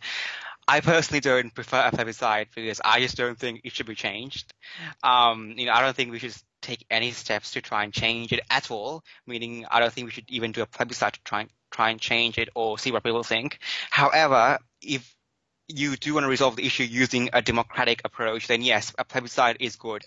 I 0.70 0.80
personally 0.80 1.18
don't 1.18 1.52
prefer 1.52 1.80
a 1.84 1.90
plebiscite 1.90 2.54
because 2.54 2.80
I 2.84 3.00
just 3.00 3.16
don't 3.16 3.36
think 3.36 3.62
it 3.64 3.72
should 3.72 3.86
be 3.86 3.96
changed. 3.96 4.54
Um, 5.02 5.54
you 5.56 5.66
know, 5.66 5.72
I 5.72 5.80
don't 5.80 5.96
think 5.96 6.12
we 6.12 6.20
should 6.20 6.36
take 6.62 6.86
any 6.88 7.10
steps 7.10 7.50
to 7.52 7.60
try 7.60 7.82
and 7.82 7.92
change 7.92 8.32
it 8.32 8.38
at 8.48 8.70
all. 8.70 9.02
Meaning, 9.26 9.66
I 9.68 9.80
don't 9.80 9.92
think 9.92 10.04
we 10.04 10.12
should 10.12 10.30
even 10.30 10.52
do 10.52 10.62
a 10.62 10.66
plebiscite 10.66 11.14
to 11.14 11.20
try 11.24 11.40
and 11.40 11.50
try 11.72 11.90
and 11.90 12.00
change 12.00 12.38
it 12.38 12.50
or 12.54 12.78
see 12.78 12.92
what 12.92 13.02
people 13.02 13.24
think. 13.24 13.58
However, 13.90 14.60
if 14.80 15.12
you 15.66 15.96
do 15.96 16.14
want 16.14 16.22
to 16.22 16.28
resolve 16.28 16.54
the 16.54 16.64
issue 16.64 16.84
using 16.84 17.30
a 17.32 17.42
democratic 17.42 18.02
approach, 18.04 18.46
then 18.46 18.62
yes, 18.62 18.94
a 18.96 19.04
plebiscite 19.04 19.56
is 19.58 19.74
good. 19.74 20.04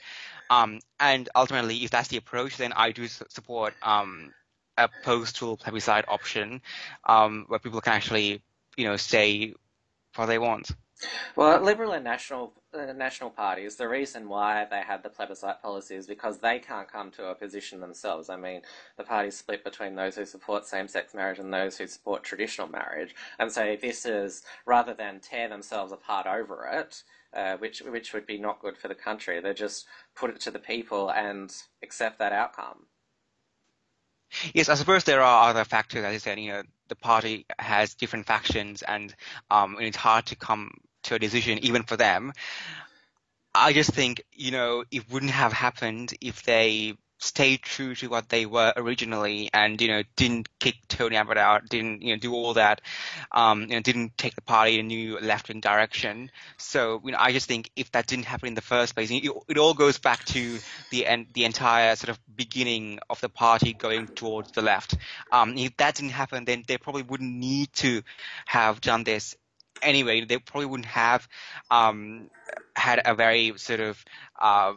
Um, 0.50 0.80
and 0.98 1.28
ultimately, 1.36 1.84
if 1.84 1.92
that's 1.92 2.08
the 2.08 2.18
approach, 2.18 2.56
then 2.56 2.72
I 2.72 2.94
do 2.94 3.06
support 3.08 3.74
um, 3.82 4.34
a 4.78 4.90
postal 5.04 5.58
plebiscite 5.58 6.06
option 6.08 6.62
um, 7.04 7.44
where 7.50 7.60
people 7.60 7.82
can 7.82 7.92
actually, 7.92 8.42
you 8.78 8.86
know, 8.86 8.96
say 8.96 9.56
what 10.16 10.28
they 10.28 10.40
want. 10.40 10.72
Well, 11.36 11.60
Liberal 11.62 11.92
and 11.92 12.04
National 12.04 12.54
uh, 12.74 12.94
National 12.94 13.30
parties, 13.30 13.76
the 13.76 13.88
reason 13.90 14.30
why 14.30 14.66
they 14.70 14.82
had 14.82 15.04
the 15.04 15.10
plebiscite 15.10 15.62
policy 15.62 15.96
is 15.96 16.08
because 16.08 16.40
they 16.40 16.60
can't 16.60 16.92
come 16.92 17.12
to 17.12 17.28
a 17.28 17.36
position 17.36 17.80
themselves. 17.80 18.30
I 18.30 18.38
mean, 18.38 18.62
the 18.98 19.04
party's 19.04 19.38
split 19.38 19.64
between 19.64 19.96
those 19.96 20.16
who 20.16 20.26
support 20.26 20.66
same-sex 20.66 21.14
marriage 21.14 21.40
and 21.40 21.54
those 21.54 21.78
who 21.78 21.88
support 21.88 22.24
traditional 22.24 22.68
marriage, 22.68 23.16
and 23.40 23.52
so 23.52 23.76
this 23.82 24.06
is 24.06 24.44
rather 24.66 24.94
than 24.94 25.20
tear 25.20 25.50
themselves 25.50 25.92
apart 25.92 26.26
over 26.26 26.68
it, 26.72 27.04
uh, 27.34 27.58
which 27.58 27.82
which 27.82 28.14
would 28.14 28.26
be 28.26 28.38
not 28.38 28.62
good 28.62 28.78
for 28.78 28.88
the 28.88 28.96
country. 28.96 29.42
They 29.42 29.54
just 29.54 29.86
put 30.16 30.30
it 30.30 30.40
to 30.42 30.52
the 30.52 30.60
people 30.60 31.12
and 31.12 31.54
accept 31.82 32.20
that 32.20 32.34
outcome. 32.34 32.86
Yes, 34.54 34.70
I 34.70 34.76
suppose 34.76 35.04
there 35.04 35.22
are 35.22 35.50
other 35.50 35.64
factors, 35.64 36.04
as 36.04 36.14
you 36.14 36.20
said, 36.20 36.40
you 36.40 36.52
know, 36.52 36.64
the 36.94 37.00
party 37.00 37.46
has 37.58 37.96
different 37.96 38.28
factions 38.28 38.84
and 38.84 39.16
um, 39.50 39.78
it's 39.80 39.98
hard 39.98 40.26
to 40.28 40.36
come 40.36 40.70
to 41.04 41.16
a 41.16 41.20
decision 41.20 41.58
even 41.66 41.84
for 41.84 41.98
them. 41.98 42.32
I 43.56 43.74
just 43.74 43.92
think, 43.92 44.24
you 44.32 44.52
know, 44.52 44.84
it 44.92 45.12
wouldn't 45.12 45.32
have 45.32 45.54
happened 45.54 46.14
if 46.22 46.44
they 46.44 46.94
stayed 47.24 47.62
true 47.62 47.96
to 47.96 48.10
what 48.10 48.30
they 48.30 48.46
were 48.46 48.74
originally 48.76 49.50
and 49.54 49.82
you 49.82 49.88
know 49.88 50.04
didn't 50.16 50.48
kick 50.60 50.76
Tony 50.88 51.16
Abbott 51.16 51.38
out, 51.38 51.70
didn't 51.70 52.02
you 52.02 52.14
know 52.14 52.20
do 52.20 52.34
all 52.34 52.54
that, 52.56 52.82
um, 53.32 53.62
you 53.62 53.68
know 53.70 53.80
didn't 53.80 54.18
take 54.18 54.36
the 54.36 54.42
party 54.42 54.78
in 54.78 54.86
a 54.86 54.88
new 54.88 55.20
left 55.20 55.48
wing 55.48 55.62
direction. 55.62 56.30
So 56.58 57.02
you 57.04 57.12
know 57.12 57.18
I 57.20 57.32
just 57.32 57.48
think 57.48 57.72
if 57.76 57.92
that 57.94 58.08
didn't 58.08 58.26
happen 58.26 58.50
in 58.50 58.56
the 58.56 58.62
first 58.62 58.96
place, 58.96 59.10
it, 59.10 59.24
it 59.48 59.58
all 59.58 59.74
goes 59.74 59.98
back 59.98 60.26
to 60.26 60.60
the 60.92 61.06
en- 61.06 61.28
the 61.34 61.46
entire 61.46 61.96
sort 61.96 62.10
of 62.10 62.20
beginning 62.36 63.00
of 63.10 63.22
the 63.22 63.30
party 63.30 63.74
going 63.74 64.08
towards 64.08 64.52
the 64.52 64.62
left. 64.62 64.96
Um, 65.32 65.58
if 65.58 65.78
that 65.78 65.96
didn't 65.96 66.12
happen, 66.12 66.46
then 66.46 66.64
they 66.68 66.78
probably 66.78 67.04
wouldn't 67.04 67.34
need 67.34 67.72
to 67.74 68.02
have 68.46 68.82
done 68.82 69.04
this 69.04 69.36
anyway. 69.82 70.26
They 70.26 70.38
probably 70.38 70.66
wouldn't 70.66 70.88
have 70.88 71.28
um, 71.72 72.30
had 72.76 73.02
a 73.06 73.16
very 73.16 73.54
sort 73.58 73.80
of 73.80 74.04
uh, 74.40 74.74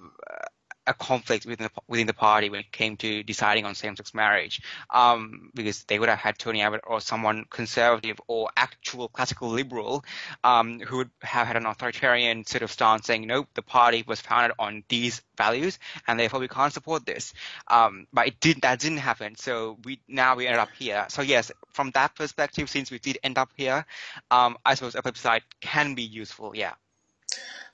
a 0.86 0.94
conflict 0.94 1.46
within 1.46 1.64
the, 1.64 1.82
within 1.88 2.06
the 2.06 2.14
party 2.14 2.50
when 2.50 2.60
it 2.60 2.72
came 2.72 2.96
to 2.96 3.22
deciding 3.22 3.64
on 3.64 3.74
same-sex 3.74 4.14
marriage, 4.14 4.62
um, 4.90 5.50
because 5.54 5.84
they 5.84 5.98
would 5.98 6.08
have 6.08 6.18
had 6.18 6.38
Tony 6.38 6.62
Abbott 6.62 6.82
or 6.86 7.00
someone 7.00 7.44
conservative 7.50 8.20
or 8.26 8.48
actual 8.56 9.08
classical 9.08 9.48
liberal 9.48 10.04
um, 10.44 10.80
who 10.80 10.98
would 10.98 11.10
have 11.22 11.46
had 11.46 11.56
an 11.56 11.66
authoritarian 11.66 12.44
sort 12.44 12.62
of 12.62 12.70
stance 12.70 13.06
saying, 13.06 13.26
no, 13.26 13.46
the 13.54 13.62
party 13.62 14.04
was 14.06 14.20
founded 14.20 14.52
on 14.58 14.84
these 14.88 15.22
values 15.36 15.78
and 16.06 16.18
therefore 16.18 16.40
we 16.40 16.48
can't 16.48 16.72
support 16.72 17.04
this. 17.06 17.32
Um, 17.68 18.06
but 18.12 18.28
it 18.28 18.40
did 18.40 18.62
that 18.62 18.80
didn't 18.80 18.98
happen, 18.98 19.36
so 19.36 19.78
we 19.84 20.00
now 20.08 20.36
we 20.36 20.46
ended 20.46 20.60
up 20.60 20.70
here. 20.78 21.06
So 21.08 21.22
yes, 21.22 21.50
from 21.72 21.90
that 21.92 22.14
perspective, 22.14 22.68
since 22.70 22.90
we 22.90 22.98
did 22.98 23.18
end 23.22 23.38
up 23.38 23.50
here, 23.56 23.84
um, 24.30 24.56
I 24.64 24.74
suppose 24.74 24.94
a 24.94 25.02
website 25.02 25.42
can 25.60 25.94
be 25.94 26.02
useful. 26.02 26.54
Yeah. 26.54 26.74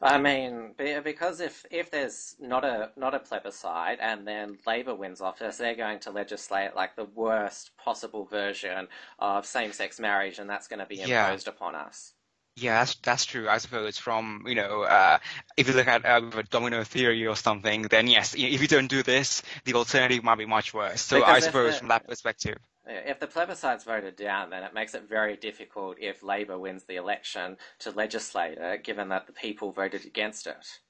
I 0.02 0.18
mean, 0.18 0.74
because 0.76 1.40
if 1.40 1.64
if 1.70 1.92
there's 1.92 2.34
not 2.40 2.64
a 2.64 2.90
not 2.96 3.14
a 3.14 3.20
plebiscite 3.20 3.98
and 4.00 4.26
then 4.26 4.58
Labor 4.66 4.96
wins 4.96 5.20
office, 5.20 5.58
they're 5.58 5.76
going 5.76 6.00
to 6.00 6.10
legislate 6.10 6.74
like 6.74 6.96
the 6.96 7.04
worst 7.04 7.70
possible 7.76 8.24
version 8.24 8.88
of 9.20 9.46
same-sex 9.46 10.00
marriage, 10.00 10.40
and 10.40 10.50
that's 10.50 10.66
going 10.66 10.80
to 10.80 10.86
be 10.86 11.00
imposed 11.00 11.46
yeah. 11.46 11.52
upon 11.52 11.76
us. 11.76 12.14
Yeah, 12.56 12.80
that's 12.80 12.96
that's 12.96 13.24
true. 13.24 13.48
I 13.48 13.58
suppose 13.58 13.96
from 13.96 14.44
you 14.46 14.56
know, 14.56 14.82
uh, 14.82 15.18
if 15.56 15.68
you 15.68 15.74
look 15.74 15.86
at 15.86 16.04
uh, 16.04 16.20
a 16.36 16.42
domino 16.42 16.82
theory 16.82 17.24
or 17.26 17.36
something, 17.36 17.82
then 17.82 18.08
yes, 18.08 18.34
if 18.34 18.60
you 18.60 18.68
don't 18.68 18.88
do 18.88 19.04
this, 19.04 19.42
the 19.64 19.74
alternative 19.74 20.24
might 20.24 20.38
be 20.38 20.46
much 20.46 20.74
worse. 20.74 21.00
So 21.00 21.20
because 21.20 21.36
I 21.36 21.40
suppose 21.40 21.74
the, 21.74 21.78
from 21.78 21.88
that 21.88 22.08
perspective. 22.08 22.58
If 22.87 23.21
the 23.21 23.27
plebiscite's 23.29 23.85
voted 23.85 24.16
down, 24.16 24.51
then 24.51 24.64
it 24.64 24.75
makes 24.75 24.95
it 24.95 25.09
very 25.09 25.37
difficult 25.37 25.99
if 26.01 26.23
Labor 26.23 26.59
wins 26.59 26.85
the 26.85 26.97
election 26.97 27.57
to 27.81 27.90
legislate 27.92 28.59
it, 28.59 28.83
given 28.83 29.09
that 29.11 29.27
the 29.27 29.33
people 29.33 29.71
voted 29.71 30.05
against 30.05 30.47
it. 30.47 30.81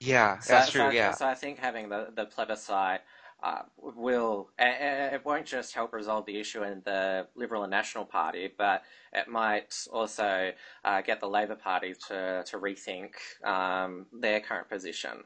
Yeah, 0.00 0.38
so, 0.40 0.52
that's 0.54 0.70
true. 0.70 0.80
So, 0.82 0.90
yeah. 0.90 1.12
So 1.12 1.26
I 1.26 1.34
think 1.34 1.58
having 1.58 1.88
the 1.88 2.08
the 2.14 2.26
plebiscite 2.26 3.00
uh, 3.42 3.62
will 3.78 4.50
it 4.58 5.24
won't 5.24 5.46
just 5.46 5.74
help 5.74 5.92
resolve 5.92 6.26
the 6.26 6.38
issue 6.38 6.62
in 6.62 6.82
the 6.84 7.26
Liberal 7.34 7.62
and 7.62 7.70
National 7.70 8.04
Party, 8.04 8.52
but 8.56 8.82
it 9.12 9.28
might 9.28 9.74
also 9.92 10.52
uh, 10.84 11.00
get 11.02 11.20
the 11.20 11.28
Labor 11.28 11.56
Party 11.56 11.94
to 12.08 12.44
to 12.46 12.58
rethink 12.58 13.14
um, 13.44 14.06
their 14.12 14.40
current 14.40 14.68
position. 14.68 15.24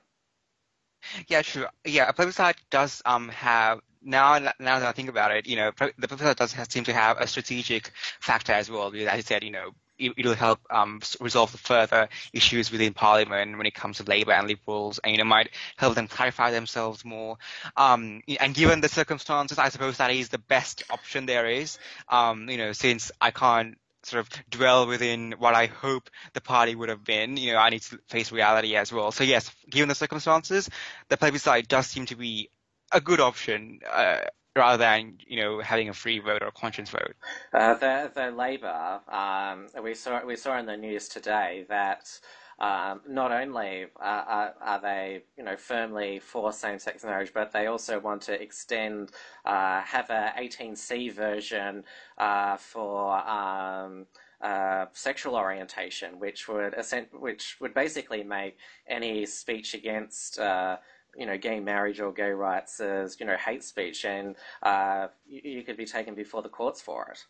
Yeah, 1.29 1.43
true. 1.43 1.67
Yeah, 1.85 2.09
a 2.09 2.13
plebiscite 2.13 2.57
does 2.71 3.03
um 3.05 3.29
have 3.31 3.81
now 4.03 4.39
now 4.39 4.79
that 4.79 4.89
I 4.89 4.93
think 4.93 5.09
about 5.09 5.33
it, 5.33 5.47
you 5.47 5.57
know, 5.57 5.73
the 5.77 6.09
plebiscite 6.09 6.37
does 6.37 6.55
seem 6.69 6.85
to 6.85 6.93
have 6.93 7.21
a 7.21 7.27
strategic 7.27 7.93
factor 8.21 8.53
as 8.53 8.71
well. 8.71 8.91
Because 8.91 9.09
as 9.09 9.15
I 9.15 9.21
said, 9.21 9.43
you 9.43 9.51
know, 9.51 9.71
it, 9.99 10.25
will 10.25 10.35
help 10.35 10.61
um, 10.71 11.01
resolve 11.21 11.53
the 11.53 11.59
further 11.59 12.09
issues 12.33 12.71
within 12.71 12.95
Parliament 12.95 13.57
when 13.57 13.67
it 13.67 13.75
comes 13.75 13.99
to 13.99 14.05
Labour 14.05 14.33
and 14.33 14.47
Liberals, 14.47 15.01
and 15.03 15.13
you 15.13 15.19
know, 15.19 15.25
might 15.25 15.51
help 15.77 15.95
them 15.95 16.09
clarify 16.09 16.51
themselves 16.51 17.05
more. 17.05 17.37
Um, 17.77 18.23
and 18.41 18.55
given 18.55 18.81
the 18.81 18.89
circumstances, 18.89 19.59
I 19.59 19.69
suppose 19.69 19.99
that 19.99 20.11
is 20.11 20.29
the 20.29 20.39
best 20.39 20.85
option 20.91 21.27
there 21.27 21.47
is. 21.47 21.79
Um, 22.09 22.49
you 22.49 22.59
know, 22.59 22.73
since 22.73 23.11
I 23.21 23.31
can't 23.31 23.77
sort 24.05 24.21
of 24.21 24.51
dwell 24.51 24.87
within 24.87 25.35
what 25.39 25.55
I 25.55 25.67
hope 25.67 26.09
the 26.33 26.41
party 26.41 26.75
would 26.75 26.89
have 26.89 27.05
been. 27.05 27.37
You 27.37 27.53
know, 27.53 27.59
I 27.59 27.71
need 27.71 27.83
to 27.83 27.99
face 28.09 28.33
reality 28.33 28.77
as 28.77 28.93
well. 28.93 29.13
So 29.13 29.25
yes, 29.25 29.51
given 29.69 29.89
the 29.89 29.95
circumstances, 29.95 30.71
the 31.09 31.17
plebiscite 31.17 31.69
does 31.69 31.87
seem 31.87 32.07
to 32.07 32.17
be 32.17 32.49
a 32.93 33.01
good 33.01 33.21
option. 33.21 33.81
Uh, 33.91 34.21
rather 34.57 34.79
than 34.79 35.17
you 35.27 35.37
know 35.41 35.61
having 35.61 35.89
a 35.89 35.95
free 35.95 36.19
vote 36.19 36.43
or 36.43 36.49
a 36.49 36.53
conscience 36.53 36.91
vote. 36.91 37.15
Uh, 37.53 37.75
the 37.75 38.11
the 38.15 38.31
Labor, 38.31 39.01
um, 39.09 39.67
we 39.83 39.95
saw 39.95 40.25
we 40.25 40.37
saw 40.37 40.59
in 40.59 40.67
the 40.67 40.77
news 40.77 41.09
today 41.09 41.65
that 41.69 42.19
um, 42.59 43.01
not 43.09 43.31
only 43.31 43.87
are, 43.97 44.55
are, 44.61 44.81
they, 44.81 45.23
you 45.37 45.45
know, 45.45 45.57
firmly 45.57 46.19
for 46.19 46.53
same-sex 46.53 47.05
marriage, 47.05 47.33
but 47.33 47.53
they 47.53 47.67
also 47.67 48.01
want 48.01 48.21
to 48.23 48.43
extend, 48.43 49.13
uh, 49.45 49.81
have 49.83 50.11
a 50.11 50.33
18C 50.37 51.13
version 51.13 51.85
uh, 52.19 52.57
for 52.57 53.17
um, 53.29 54.07
uh, 54.41 54.87
sexual 54.93 55.37
orientation, 55.37 56.19
which 56.19 56.49
would 56.49 56.75
which 57.13 57.57
would 57.61 57.75
basically 57.75 58.25
make 58.25 58.57
any 58.89 59.25
speech 59.27 59.75
against 59.75 60.39
uh, 60.39 60.79
you 61.19 61.27
know, 61.27 61.37
gay 61.37 61.59
marriage 61.59 62.01
or 62.01 62.13
gay 62.13 62.31
rights 62.31 62.79
as, 62.81 63.19
you 63.19 63.27
know, 63.27 63.37
hate 63.37 63.65
speech, 63.65 64.05
and 64.05 64.37
uh, 64.63 65.09
you, 65.27 65.41
you, 65.45 65.63
could 65.65 65.77
be 65.77 65.85
taken 65.85 66.15
before 66.15 66.43
the 66.43 66.49
courts 66.49 66.81
for 66.81 67.11
it. 67.13 67.25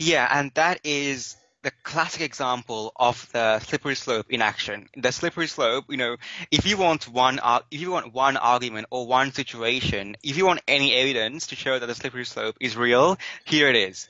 Yeah, 0.00 0.28
and 0.30 0.50
that 0.54 0.80
is 0.82 1.36
the 1.62 1.70
classic 1.84 2.22
example 2.22 2.92
of 2.96 3.30
the 3.32 3.60
slippery 3.60 3.94
slope 3.94 4.26
in 4.30 4.42
action. 4.42 4.88
The 4.96 5.12
slippery 5.12 5.46
slope, 5.46 5.84
you 5.88 5.96
know, 5.96 6.16
if 6.50 6.66
you 6.66 6.76
want 6.76 7.06
one, 7.08 7.38
if 7.70 7.80
you 7.80 7.92
want 7.92 8.12
one 8.12 8.36
argument 8.36 8.88
or 8.90 9.06
one 9.06 9.32
situation, 9.32 10.16
if 10.24 10.36
you 10.36 10.44
want 10.44 10.60
any 10.66 10.94
evidence 10.94 11.48
to 11.48 11.56
show 11.56 11.78
that 11.78 11.86
the 11.86 11.94
slippery 11.94 12.24
slope 12.24 12.56
is 12.60 12.76
real, 12.76 13.16
here 13.44 13.68
it 13.68 13.76
is. 13.76 14.08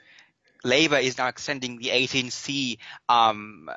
Labour 0.65 0.99
is 0.99 1.19
now 1.19 1.29
extending 1.29 1.79
the 1.79 1.89
18C 1.89 2.79
um, 3.09 3.71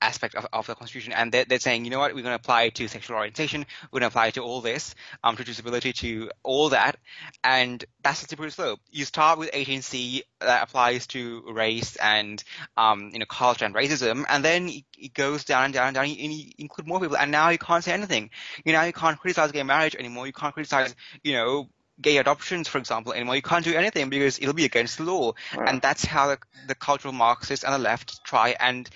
aspect 0.00 0.34
of, 0.34 0.46
of 0.52 0.66
the 0.66 0.74
constitution, 0.74 1.12
and 1.12 1.32
they're, 1.32 1.44
they're, 1.44 1.58
saying, 1.58 1.84
you 1.84 1.90
know 1.90 1.98
what, 1.98 2.14
we're 2.14 2.22
going 2.22 2.32
to 2.32 2.42
apply 2.42 2.64
it 2.64 2.74
to 2.76 2.88
sexual 2.88 3.16
orientation, 3.16 3.64
we're 3.90 4.00
going 4.00 4.08
to 4.10 4.12
apply 4.12 4.28
it 4.28 4.34
to 4.34 4.42
all 4.42 4.60
this, 4.60 4.94
um, 5.24 5.36
to 5.36 5.44
disability, 5.44 5.92
to 5.92 6.30
all 6.42 6.70
that, 6.70 6.96
and 7.42 7.84
that's 8.02 8.20
the 8.20 8.28
slippery 8.28 8.50
slope. 8.50 8.80
You 8.90 9.04
start 9.04 9.38
with 9.38 9.50
18C 9.52 10.22
that 10.40 10.62
applies 10.62 11.06
to 11.08 11.42
race 11.50 11.96
and, 11.96 12.42
um, 12.76 13.10
you 13.12 13.18
know, 13.18 13.26
culture 13.26 13.64
and 13.64 13.74
racism, 13.74 14.24
and 14.28 14.44
then 14.44 14.70
it 14.98 15.14
goes 15.14 15.44
down 15.44 15.64
and 15.66 15.74
down 15.74 15.88
and 15.88 15.94
down, 15.94 16.04
and 16.04 16.14
you 16.32 16.52
include 16.58 16.86
more 16.86 17.00
people, 17.00 17.16
and 17.16 17.30
now 17.30 17.48
you 17.48 17.58
can't 17.58 17.84
say 17.84 17.92
anything. 17.92 18.30
You 18.64 18.72
know, 18.72 18.82
you 18.82 18.92
can't 18.92 19.18
criticize 19.18 19.52
gay 19.52 19.62
marriage 19.62 19.96
anymore, 19.96 20.26
you 20.26 20.32
can't 20.32 20.54
criticize, 20.54 20.94
you 21.22 21.32
know, 21.32 21.68
gay 22.00 22.18
adoptions, 22.18 22.68
for 22.68 22.78
example, 22.78 23.12
anymore. 23.12 23.36
You 23.36 23.42
can't 23.42 23.64
do 23.64 23.74
anything 23.74 24.10
because 24.10 24.38
it'll 24.38 24.54
be 24.54 24.64
against 24.64 24.98
the 24.98 25.04
law. 25.04 25.32
And 25.52 25.80
that's 25.80 26.04
how 26.04 26.28
the, 26.28 26.38
the 26.68 26.74
cultural 26.74 27.14
Marxists 27.14 27.64
and 27.64 27.72
the 27.72 27.78
left 27.78 28.22
try 28.24 28.54
and 28.60 28.88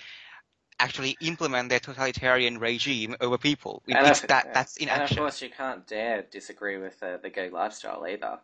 actually 0.81 1.15
implement 1.21 1.69
their 1.69 1.79
totalitarian 1.79 2.57
regime 2.57 3.15
over 3.21 3.37
people. 3.37 3.83
And 3.87 4.07
it's 4.07 4.21
of, 4.21 4.29
that 4.29 4.53
that's 4.53 4.77
in 4.77 4.89
and 4.89 5.03
action. 5.03 5.17
of 5.19 5.23
course, 5.23 5.41
you 5.41 5.49
can't 5.49 5.85
dare 5.85 6.23
disagree 6.23 6.77
with 6.77 7.01
uh, 7.03 7.17
the 7.17 7.29
gay 7.29 7.49
lifestyle 7.49 8.05
either. 8.07 8.39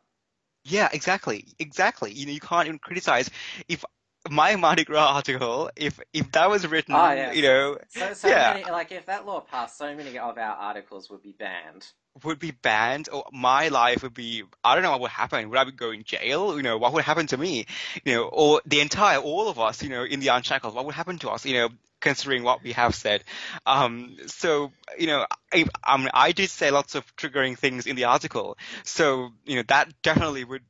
Yeah, 0.64 0.90
exactly, 0.92 1.48
exactly. 1.60 2.12
You 2.12 2.26
know, 2.28 2.32
you 2.34 2.40
can't 2.40 2.68
even 2.68 2.80
criticize 2.80 3.30
if 3.68 3.84
my 4.30 4.56
Mardi 4.56 4.84
Gras 4.84 5.16
article, 5.16 5.70
if 5.76 6.00
if 6.14 6.32
that 6.34 6.50
was 6.50 6.68
written, 6.68 6.94
oh, 6.96 7.12
yeah. 7.12 7.32
you 7.32 7.42
know, 7.42 7.78
so, 7.90 8.14
so 8.14 8.28
yeah. 8.28 8.54
many, 8.54 8.70
like 8.70 8.92
if 8.92 9.06
that 9.06 9.26
law 9.26 9.40
passed, 9.40 9.78
so 9.78 9.96
many 9.96 10.18
of 10.18 10.38
our 10.38 10.56
articles 10.56 11.10
would 11.10 11.24
be 11.24 11.34
banned. 11.38 11.88
Would 12.24 12.40
be 12.40 12.52
banned, 12.52 13.10
or 13.12 13.26
my 13.32 13.68
life 13.68 14.04
would 14.04 14.14
be. 14.14 14.44
I 14.64 14.74
don't 14.74 14.84
know 14.84 14.92
what 14.92 15.02
would 15.02 15.12
happen. 15.12 15.50
Would 15.50 15.58
I 15.58 15.64
be 15.64 15.72
going 15.72 16.04
jail? 16.04 16.56
You 16.56 16.64
know, 16.64 16.78
what 16.78 16.94
would 16.94 17.04
happen 17.04 17.28
to 17.28 17.38
me? 17.38 17.66
You 18.04 18.16
know, 18.16 18.24
or 18.24 18.62
the 18.66 18.80
entire, 18.80 19.20
all 19.20 19.50
of 19.50 19.60
us, 19.60 19.84
you 19.84 19.90
know, 19.90 20.04
in 20.04 20.20
the 20.20 20.30
Unshackled, 20.30 20.74
what 20.74 20.86
would 20.86 20.96
happen 20.96 21.20
to 21.20 21.30
us? 21.30 21.46
You 21.46 21.54
know, 21.54 21.70
considering 22.00 22.44
what 22.44 22.64
we 22.64 22.74
have 22.74 22.96
said. 22.96 23.24
Um, 23.66 24.18
so, 24.28 24.72
you 24.98 25.08
know, 25.08 25.26
I, 25.54 25.66
I, 25.84 25.98
mean, 25.98 26.10
I 26.14 26.32
did 26.32 26.50
say 26.50 26.72
lots 26.72 26.96
of 26.96 27.16
triggering 27.16 27.58
things 27.58 27.88
in 27.88 27.96
the 27.96 28.06
article. 28.06 28.58
So, 28.84 29.32
you 29.46 29.56
know, 29.56 29.64
that 29.68 29.90
definitely 30.02 30.44
would 30.44 30.64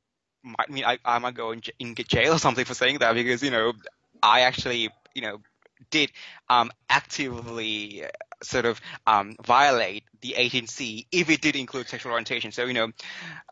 might 0.44 0.70
mean 0.70 0.86
I, 0.86 0.98
I 1.04 1.20
might 1.20 1.34
go 1.34 1.52
in, 1.52 1.62
in 1.80 1.96
jail 1.96 2.34
or 2.34 2.40
something 2.40 2.64
for 2.64 2.74
saying 2.74 3.00
that 3.00 3.14
because, 3.14 3.44
you 3.44 3.52
know, 3.52 3.74
I 4.24 4.42
actually, 4.42 4.90
you 5.14 5.22
know, 5.22 5.40
did 5.90 6.12
um, 6.50 6.72
actively 6.90 8.04
sort 8.44 8.66
of 8.66 8.80
um, 9.06 9.36
violate 9.46 10.04
the 10.22 10.36
18C 10.38 11.08
if 11.12 11.30
it 11.30 11.42
did 11.42 11.56
include 11.56 11.88
sexual 11.88 12.12
orientation. 12.12 12.52
So, 12.52 12.66
you 12.66 12.74
know, 12.74 12.92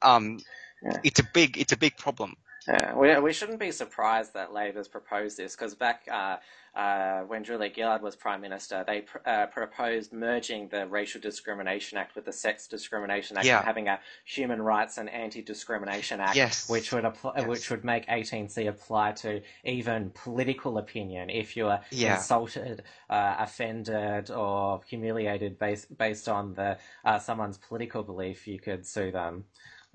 um, 0.02 0.40
yeah. 0.84 1.00
it's 1.04 1.20
a 1.20 1.24
big, 1.34 1.58
it's 1.58 1.74
a 1.74 1.78
big 1.78 1.98
problem. 1.98 2.36
Yeah, 2.68 2.96
we, 2.96 3.18
we 3.20 3.34
shouldn't 3.34 3.60
be 3.60 3.72
surprised 3.72 4.34
that 4.34 4.54
Labor's 4.54 4.88
proposed 4.88 5.38
this 5.38 5.56
because 5.56 5.76
back 5.76 6.08
uh, 6.12 6.38
uh, 6.76 7.22
when 7.22 7.44
Julia 7.44 7.72
Gillard 7.74 8.02
was 8.02 8.16
Prime 8.16 8.42
Minister, 8.42 8.84
they 8.86 9.02
pr- 9.02 9.18
uh, 9.26 9.46
proposed 9.48 10.12
merging 10.12 10.68
the 10.68 10.86
Racial 10.88 11.22
Discrimination 11.22 11.98
Act 11.98 12.16
with 12.16 12.26
the 12.26 12.34
Sex 12.34 12.68
Discrimination 12.68 13.38
Act 13.38 13.46
yeah. 13.46 13.58
and 13.58 13.66
having 13.66 13.88
a 13.88 14.00
Human 14.26 14.62
Rights 14.62 14.98
and 14.98 15.10
Anti-Discrimination 15.10 16.20
Act, 16.20 16.36
yes. 16.36 16.70
which 16.70 16.92
would 16.92 17.06
apply, 17.06 17.34
yes. 17.38 17.48
which 17.48 17.70
would 17.70 17.86
make 17.86 18.06
18C 18.08 18.68
apply 18.68 19.14
to 19.14 19.42
even 19.64 20.12
political 20.14 20.78
opinion. 20.78 21.30
If 21.30 21.56
you 21.56 21.68
are 21.68 21.82
yeah. 21.92 22.18
insulted, 22.18 22.84
uh, 23.10 23.36
offended, 23.40 24.32
or 24.32 24.82
humiliated 24.86 25.58
based 25.58 25.98
based 25.98 26.28
on 26.28 26.56
the 26.56 26.78
uh, 27.06 27.20
someone's 27.20 27.58
political 27.58 28.04
belief, 28.04 28.48
you 28.48 28.60
could 28.60 28.86
sue 28.86 29.12
them. 29.12 29.46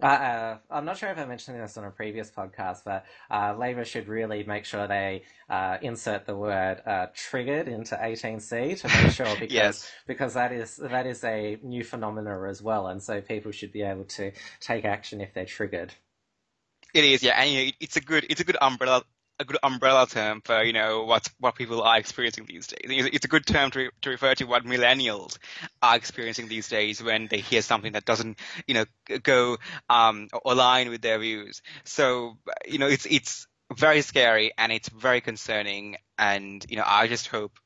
Uh, 0.03 0.57
I'm 0.71 0.85
not 0.85 0.97
sure 0.99 1.11
if 1.11 1.19
I 1.19 1.25
mentioned 1.25 1.61
this 1.61 1.77
on 1.77 1.85
a 1.85 1.91
previous 1.91 2.31
podcast, 2.31 2.85
but 2.85 3.05
uh, 3.31 3.55
Labor 3.59 3.85
should 3.85 4.09
really 4.09 4.45
make 4.45 4.65
sure 4.65 4.87
they 4.87 5.23
uh, 5.49 5.79
insert 5.83 6.27
the 6.27 6.37
word 6.37 6.83
uh, 6.87 7.07
"triggered" 7.15 7.69
into 7.69 7.97
18C 7.97 8.81
to 8.81 8.89
make 8.89 9.13
sure 9.15 9.35
because 9.39 9.53
yes. 9.53 9.91
because 10.07 10.35
that 10.35 10.53
is 10.53 10.77
that 10.77 11.07
is 11.07 11.23
a 11.25 11.59
new 11.63 11.85
phenomena 11.85 12.49
as 12.49 12.63
well, 12.63 12.87
and 12.89 13.03
so 13.03 13.21
people 13.21 13.53
should 13.53 13.73
be 13.73 13.83
able 13.83 14.05
to 14.05 14.33
take 14.61 14.85
action 14.85 15.21
if 15.21 15.35
they're 15.35 15.45
triggered. 15.45 15.93
It 16.93 17.05
is, 17.05 17.23
yeah, 17.23 17.41
and 17.41 17.73
it's 17.81 17.97
a 17.97 18.01
good 18.01 18.27
it's 18.29 18.41
a 18.41 18.45
good 18.45 18.57
umbrella 18.61 19.05
a 19.41 19.45
good 19.45 19.57
umbrella 19.63 20.07
term 20.07 20.43
for 20.45 20.63
you 20.63 20.73
know 20.73 21.05
what 21.05 21.29
what 21.41 21.57
people 21.57 21.83
are 21.83 21.99
experiencing 21.99 22.45
these 22.47 22.67
days. 22.67 23.07
It's 23.13 23.25
a 23.25 23.29
good 23.29 23.47
term 23.47 23.71
to 23.73 23.91
to 24.03 24.11
refer 24.11 24.35
to 24.35 24.45
what 24.45 24.65
millennials 24.65 25.39
are 25.83 25.97
experiencing 25.97 26.49
these 26.49 26.69
days 26.69 27.03
when 27.03 27.27
they 27.29 27.39
hear 27.39 27.63
something 27.63 27.93
that 27.93 28.05
doesn't 28.05 28.39
you 28.67 28.75
know 28.75 28.85
go 29.23 29.57
um, 29.89 30.29
align 30.45 30.91
with 30.91 31.01
their 31.01 31.19
views. 31.19 31.63
So 31.85 32.37
you 32.67 32.79
know 32.79 32.87
it's 32.87 33.07
it's 33.07 33.47
very 33.75 34.03
scary 34.03 34.53
and 34.59 34.71
it's 34.71 34.91
very 34.91 35.23
concerning, 35.23 35.97
and 36.19 36.65
you 36.69 36.77
know 36.77 36.85
I 36.87 37.09
just 37.09 37.27
hope 37.29 37.59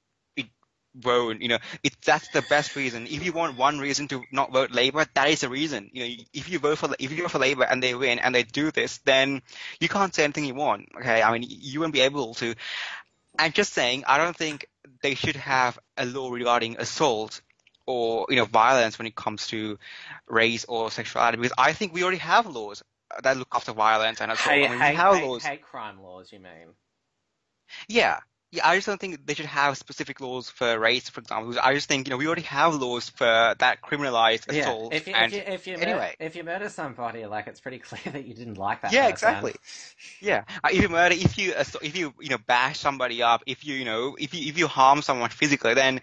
vote. 0.94 1.40
You 1.40 1.48
know, 1.48 1.58
it, 1.82 1.96
that's 2.04 2.28
the 2.28 2.42
best 2.42 2.76
reason. 2.76 3.06
If 3.06 3.24
you 3.24 3.32
want 3.32 3.56
one 3.56 3.78
reason 3.78 4.08
to 4.08 4.22
not 4.32 4.52
vote 4.52 4.70
Labour, 4.70 5.06
that 5.14 5.28
is 5.28 5.42
a 5.42 5.48
reason. 5.48 5.90
You 5.92 6.04
know, 6.04 6.14
if 6.32 6.48
you 6.48 6.58
vote 6.58 6.78
for 6.78 6.94
if 6.98 7.10
you 7.12 7.22
vote 7.22 7.32
for 7.32 7.38
Labour 7.38 7.64
and 7.64 7.82
they 7.82 7.94
win 7.94 8.18
and 8.18 8.34
they 8.34 8.42
do 8.42 8.70
this, 8.70 8.98
then 8.98 9.42
you 9.80 9.88
can't 9.88 10.14
say 10.14 10.24
anything 10.24 10.44
you 10.44 10.54
want. 10.54 10.88
Okay, 10.98 11.22
I 11.22 11.32
mean, 11.32 11.46
you 11.48 11.80
won't 11.80 11.92
be 11.92 12.00
able 12.00 12.34
to. 12.34 12.54
I'm 13.38 13.52
just 13.52 13.72
saying, 13.72 14.04
I 14.06 14.18
don't 14.18 14.36
think 14.36 14.68
they 15.02 15.14
should 15.14 15.36
have 15.36 15.78
a 15.96 16.06
law 16.06 16.30
regarding 16.30 16.76
assault 16.78 17.40
or 17.86 18.26
you 18.30 18.36
know 18.36 18.44
violence 18.44 18.98
when 18.98 19.06
it 19.06 19.14
comes 19.14 19.48
to 19.48 19.78
race 20.26 20.64
or 20.66 20.90
sexuality 20.90 21.36
because 21.36 21.52
I 21.58 21.72
think 21.72 21.92
we 21.92 22.02
already 22.02 22.18
have 22.18 22.46
laws 22.46 22.82
that 23.22 23.36
look 23.36 23.48
after 23.52 23.72
violence 23.72 24.20
and 24.20 24.32
assault. 24.32 24.54
Hate, 24.54 24.66
I 24.66 24.70
mean, 24.70 24.80
hate, 24.80 24.96
hate, 24.96 25.24
laws. 25.24 25.44
hate 25.44 25.62
crime 25.62 26.02
laws, 26.02 26.32
you 26.32 26.40
mean? 26.40 26.74
Yeah, 27.88 28.20
yeah, 28.54 28.68
I 28.68 28.76
just 28.76 28.86
don't 28.86 29.00
think 29.00 29.26
they 29.26 29.34
should 29.34 29.46
have 29.46 29.76
specific 29.78 30.20
laws 30.20 30.50
for 30.50 30.78
race, 30.78 31.08
for 31.08 31.20
example. 31.20 31.54
I 31.62 31.74
just 31.74 31.88
think 31.88 32.06
you 32.06 32.10
know 32.10 32.16
we 32.16 32.26
already 32.26 32.42
have 32.42 32.74
laws 32.74 33.10
for 33.10 33.54
that 33.58 33.82
criminalize 33.82 34.48
assault. 34.48 34.94
Yeah, 34.94 34.96
if 34.96 35.08
you, 35.08 35.14
and 35.14 35.32
if 35.32 35.32
you, 35.32 35.40
if 35.44 35.66
you 35.66 35.78
anyway, 35.80 36.14
mur- 36.18 36.26
if 36.26 36.36
you 36.36 36.44
murder 36.44 36.68
somebody, 36.68 37.26
like 37.26 37.46
it's 37.48 37.60
pretty 37.60 37.78
clear 37.88 38.12
that 38.12 38.24
you 38.26 38.34
didn't 38.34 38.58
like 38.58 38.82
that. 38.82 38.98
yeah, 38.98 39.08
person. 39.08 39.10
exactly. 39.10 39.54
Yeah, 40.20 40.44
uh, 40.64 40.68
if 40.72 40.82
you 40.82 40.88
murder, 40.88 41.14
if 41.16 41.38
you 41.38 41.54
if 41.82 41.96
you 41.96 42.14
you 42.20 42.30
know 42.30 42.38
bash 42.38 42.78
somebody 42.78 43.22
up, 43.22 43.42
if 43.46 43.64
you 43.64 43.74
you 43.74 43.84
know 43.84 44.16
if 44.18 44.34
you 44.34 44.48
if 44.48 44.58
you 44.58 44.66
harm 44.68 45.02
someone 45.02 45.30
physically, 45.30 45.74
then 45.74 46.00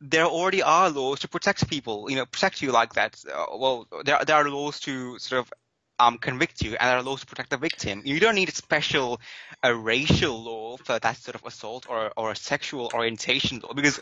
there 0.00 0.26
already 0.26 0.62
are 0.62 0.90
laws 0.90 1.20
to 1.20 1.28
protect 1.28 1.68
people. 1.68 2.10
You 2.10 2.16
know, 2.16 2.26
protect 2.26 2.62
you 2.62 2.72
like 2.72 2.94
that. 2.94 3.22
Uh, 3.32 3.46
well, 3.56 3.86
there 4.04 4.18
there 4.26 4.36
are 4.36 4.48
laws 4.48 4.80
to 4.80 5.18
sort 5.18 5.40
of 5.40 5.52
um, 5.98 6.18
convict 6.18 6.62
you, 6.62 6.70
and 6.70 6.88
there 6.88 6.96
are 6.96 7.02
laws 7.02 7.20
to 7.20 7.26
protect 7.26 7.50
the 7.50 7.56
victim. 7.56 8.02
You 8.04 8.20
don't 8.20 8.34
need 8.34 8.48
a 8.48 8.54
special 8.54 9.20
a 9.62 9.74
racial 9.74 10.42
law 10.42 10.76
for 10.76 10.98
that 10.98 11.16
sort 11.16 11.34
of 11.34 11.44
assault 11.44 11.86
or, 11.88 12.12
or 12.16 12.32
a 12.32 12.36
sexual 12.36 12.90
orientation 12.94 13.60
law 13.60 13.72
because 13.72 14.00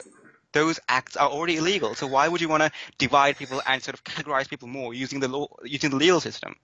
those 0.52 0.80
acts 0.88 1.16
are 1.16 1.28
already 1.28 1.56
illegal. 1.56 1.94
So 1.94 2.06
why 2.06 2.28
would 2.28 2.40
you 2.40 2.48
want 2.48 2.62
to 2.62 2.70
divide 2.98 3.36
people 3.36 3.62
and 3.66 3.82
sort 3.82 3.94
of 3.94 4.04
categorize 4.04 4.48
people 4.48 4.68
more 4.68 4.94
using 4.94 5.20
the 5.20 5.28
law, 5.28 5.48
using 5.64 5.90
the 5.90 5.96
legal 5.96 6.20
system? 6.20 6.54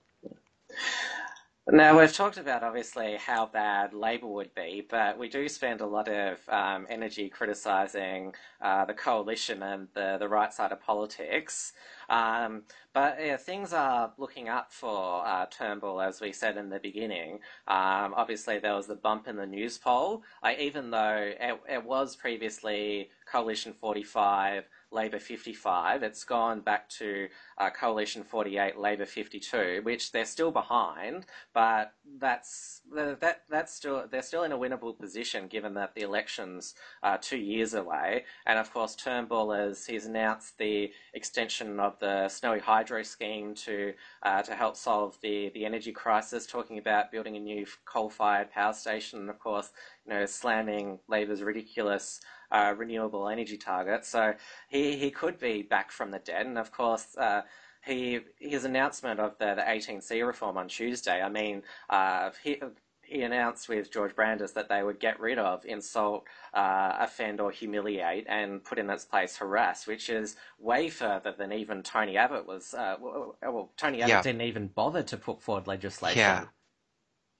Now, 1.70 1.98
we've 1.98 2.10
talked 2.10 2.38
about 2.38 2.62
obviously 2.62 3.16
how 3.16 3.44
bad 3.44 3.92
Labor 3.92 4.26
would 4.26 4.54
be, 4.54 4.86
but 4.88 5.18
we 5.18 5.28
do 5.28 5.46
spend 5.50 5.82
a 5.82 5.86
lot 5.86 6.08
of 6.08 6.38
um, 6.48 6.86
energy 6.88 7.28
criticising 7.28 8.34
uh, 8.62 8.86
the 8.86 8.94
coalition 8.94 9.62
and 9.62 9.88
the, 9.92 10.16
the 10.18 10.28
right 10.28 10.50
side 10.50 10.72
of 10.72 10.80
politics. 10.80 11.74
Um, 12.08 12.62
but 12.94 13.18
yeah, 13.20 13.36
things 13.36 13.74
are 13.74 14.14
looking 14.16 14.48
up 14.48 14.72
for 14.72 15.26
uh, 15.26 15.44
Turnbull, 15.50 16.00
as 16.00 16.22
we 16.22 16.32
said 16.32 16.56
in 16.56 16.70
the 16.70 16.78
beginning. 16.78 17.40
Um, 17.66 18.14
obviously, 18.16 18.58
there 18.58 18.74
was 18.74 18.86
the 18.86 18.94
bump 18.94 19.28
in 19.28 19.36
the 19.36 19.46
Newspoll, 19.46 20.22
like, 20.42 20.58
even 20.58 20.90
though 20.90 21.32
it, 21.38 21.60
it 21.68 21.84
was 21.84 22.16
previously 22.16 23.10
Coalition 23.30 23.72
45 23.72 24.64
Labor 24.90 25.18
55. 25.18 26.02
It's 26.02 26.24
gone 26.24 26.60
back 26.60 26.88
to 26.90 27.28
uh, 27.58 27.70
Coalition 27.70 28.24
48, 28.24 28.78
Labor 28.78 29.04
52, 29.04 29.80
which 29.82 30.12
they're 30.12 30.24
still 30.24 30.50
behind, 30.50 31.26
but 31.52 31.92
that's 32.18 32.80
that 32.94 33.42
that's 33.50 33.74
still 33.74 34.06
they're 34.10 34.22
still 34.22 34.44
in 34.44 34.52
a 34.52 34.58
winnable 34.58 34.98
position 34.98 35.46
given 35.46 35.74
that 35.74 35.94
the 35.94 36.00
election's 36.00 36.74
uh, 37.02 37.18
two 37.20 37.36
years 37.36 37.74
away. 37.74 38.24
And 38.46 38.58
of 38.58 38.72
course, 38.72 38.94
Turnbull 38.94 39.52
has 39.52 39.84
he's 39.84 40.06
announced 40.06 40.56
the 40.56 40.90
extension 41.12 41.78
of 41.80 41.98
the 41.98 42.28
Snowy 42.28 42.60
Hydro 42.60 43.02
scheme 43.02 43.54
to 43.56 43.92
uh, 44.22 44.42
to 44.42 44.54
help 44.54 44.76
solve 44.76 45.18
the 45.20 45.50
the 45.50 45.66
energy 45.66 45.92
crisis, 45.92 46.46
talking 46.46 46.78
about 46.78 47.12
building 47.12 47.36
a 47.36 47.40
new 47.40 47.66
coal-fired 47.84 48.50
power 48.50 48.72
station, 48.72 49.20
and 49.20 49.28
of 49.30 49.38
course, 49.38 49.70
you 50.06 50.14
know, 50.14 50.24
slamming 50.24 50.98
Labor's 51.08 51.42
ridiculous 51.42 52.20
uh, 52.50 52.74
renewable 52.76 53.28
energy 53.28 53.56
target. 53.56 54.04
So 54.04 54.34
he, 54.68 54.96
he 54.96 55.10
could 55.10 55.38
be 55.38 55.62
back 55.62 55.90
from 55.90 56.10
the 56.10 56.18
dead. 56.18 56.46
And 56.46 56.58
of 56.58 56.72
course, 56.72 57.16
uh, 57.16 57.42
he 57.84 58.20
his 58.38 58.64
announcement 58.64 59.20
of 59.20 59.38
the, 59.38 59.54
the 59.54 59.62
18C 59.62 60.26
reform 60.26 60.58
on 60.58 60.68
Tuesday, 60.68 61.22
I 61.22 61.28
mean, 61.28 61.62
uh, 61.90 62.30
he, 62.42 62.60
he 63.02 63.22
announced 63.22 63.68
with 63.68 63.90
George 63.90 64.14
Brandis 64.14 64.52
that 64.52 64.68
they 64.68 64.82
would 64.82 65.00
get 65.00 65.18
rid 65.18 65.38
of 65.38 65.64
insult, 65.64 66.24
uh, 66.52 66.96
offend, 67.00 67.40
or 67.40 67.50
humiliate, 67.50 68.26
and 68.28 68.62
put 68.62 68.78
in 68.78 68.90
its 68.90 69.04
place 69.04 69.36
harass, 69.36 69.86
which 69.86 70.10
is 70.10 70.36
way 70.58 70.90
further 70.90 71.32
than 71.36 71.50
even 71.52 71.82
Tony 71.82 72.18
Abbott 72.18 72.46
was. 72.46 72.74
Uh, 72.74 72.96
well, 73.00 73.36
well, 73.42 73.72
Tony 73.78 74.02
Abbott 74.02 74.08
Yeah. 74.10 74.22
didn't 74.22 74.42
even 74.42 74.66
bother 74.68 75.02
to 75.04 75.16
put 75.16 75.40
forward 75.40 75.66
legislation. 75.66 76.18
Yeah. 76.18 76.44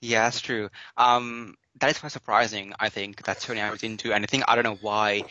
Yeah, 0.01 0.25
that's 0.25 0.41
true. 0.41 0.71
Um, 0.97 1.57
that 1.81 1.91
is 1.91 1.99
quite 1.99 2.13
surprising, 2.13 2.73
I 2.79 2.89
think, 2.89 3.25
that 3.25 3.41
Tony 3.41 3.61
Abbott 3.61 3.81
didn't 3.81 4.03
do 4.03 4.13
anything. 4.13 4.43
I 4.47 4.55
don't 4.55 4.65
know 4.65 4.79
why. 4.81 5.25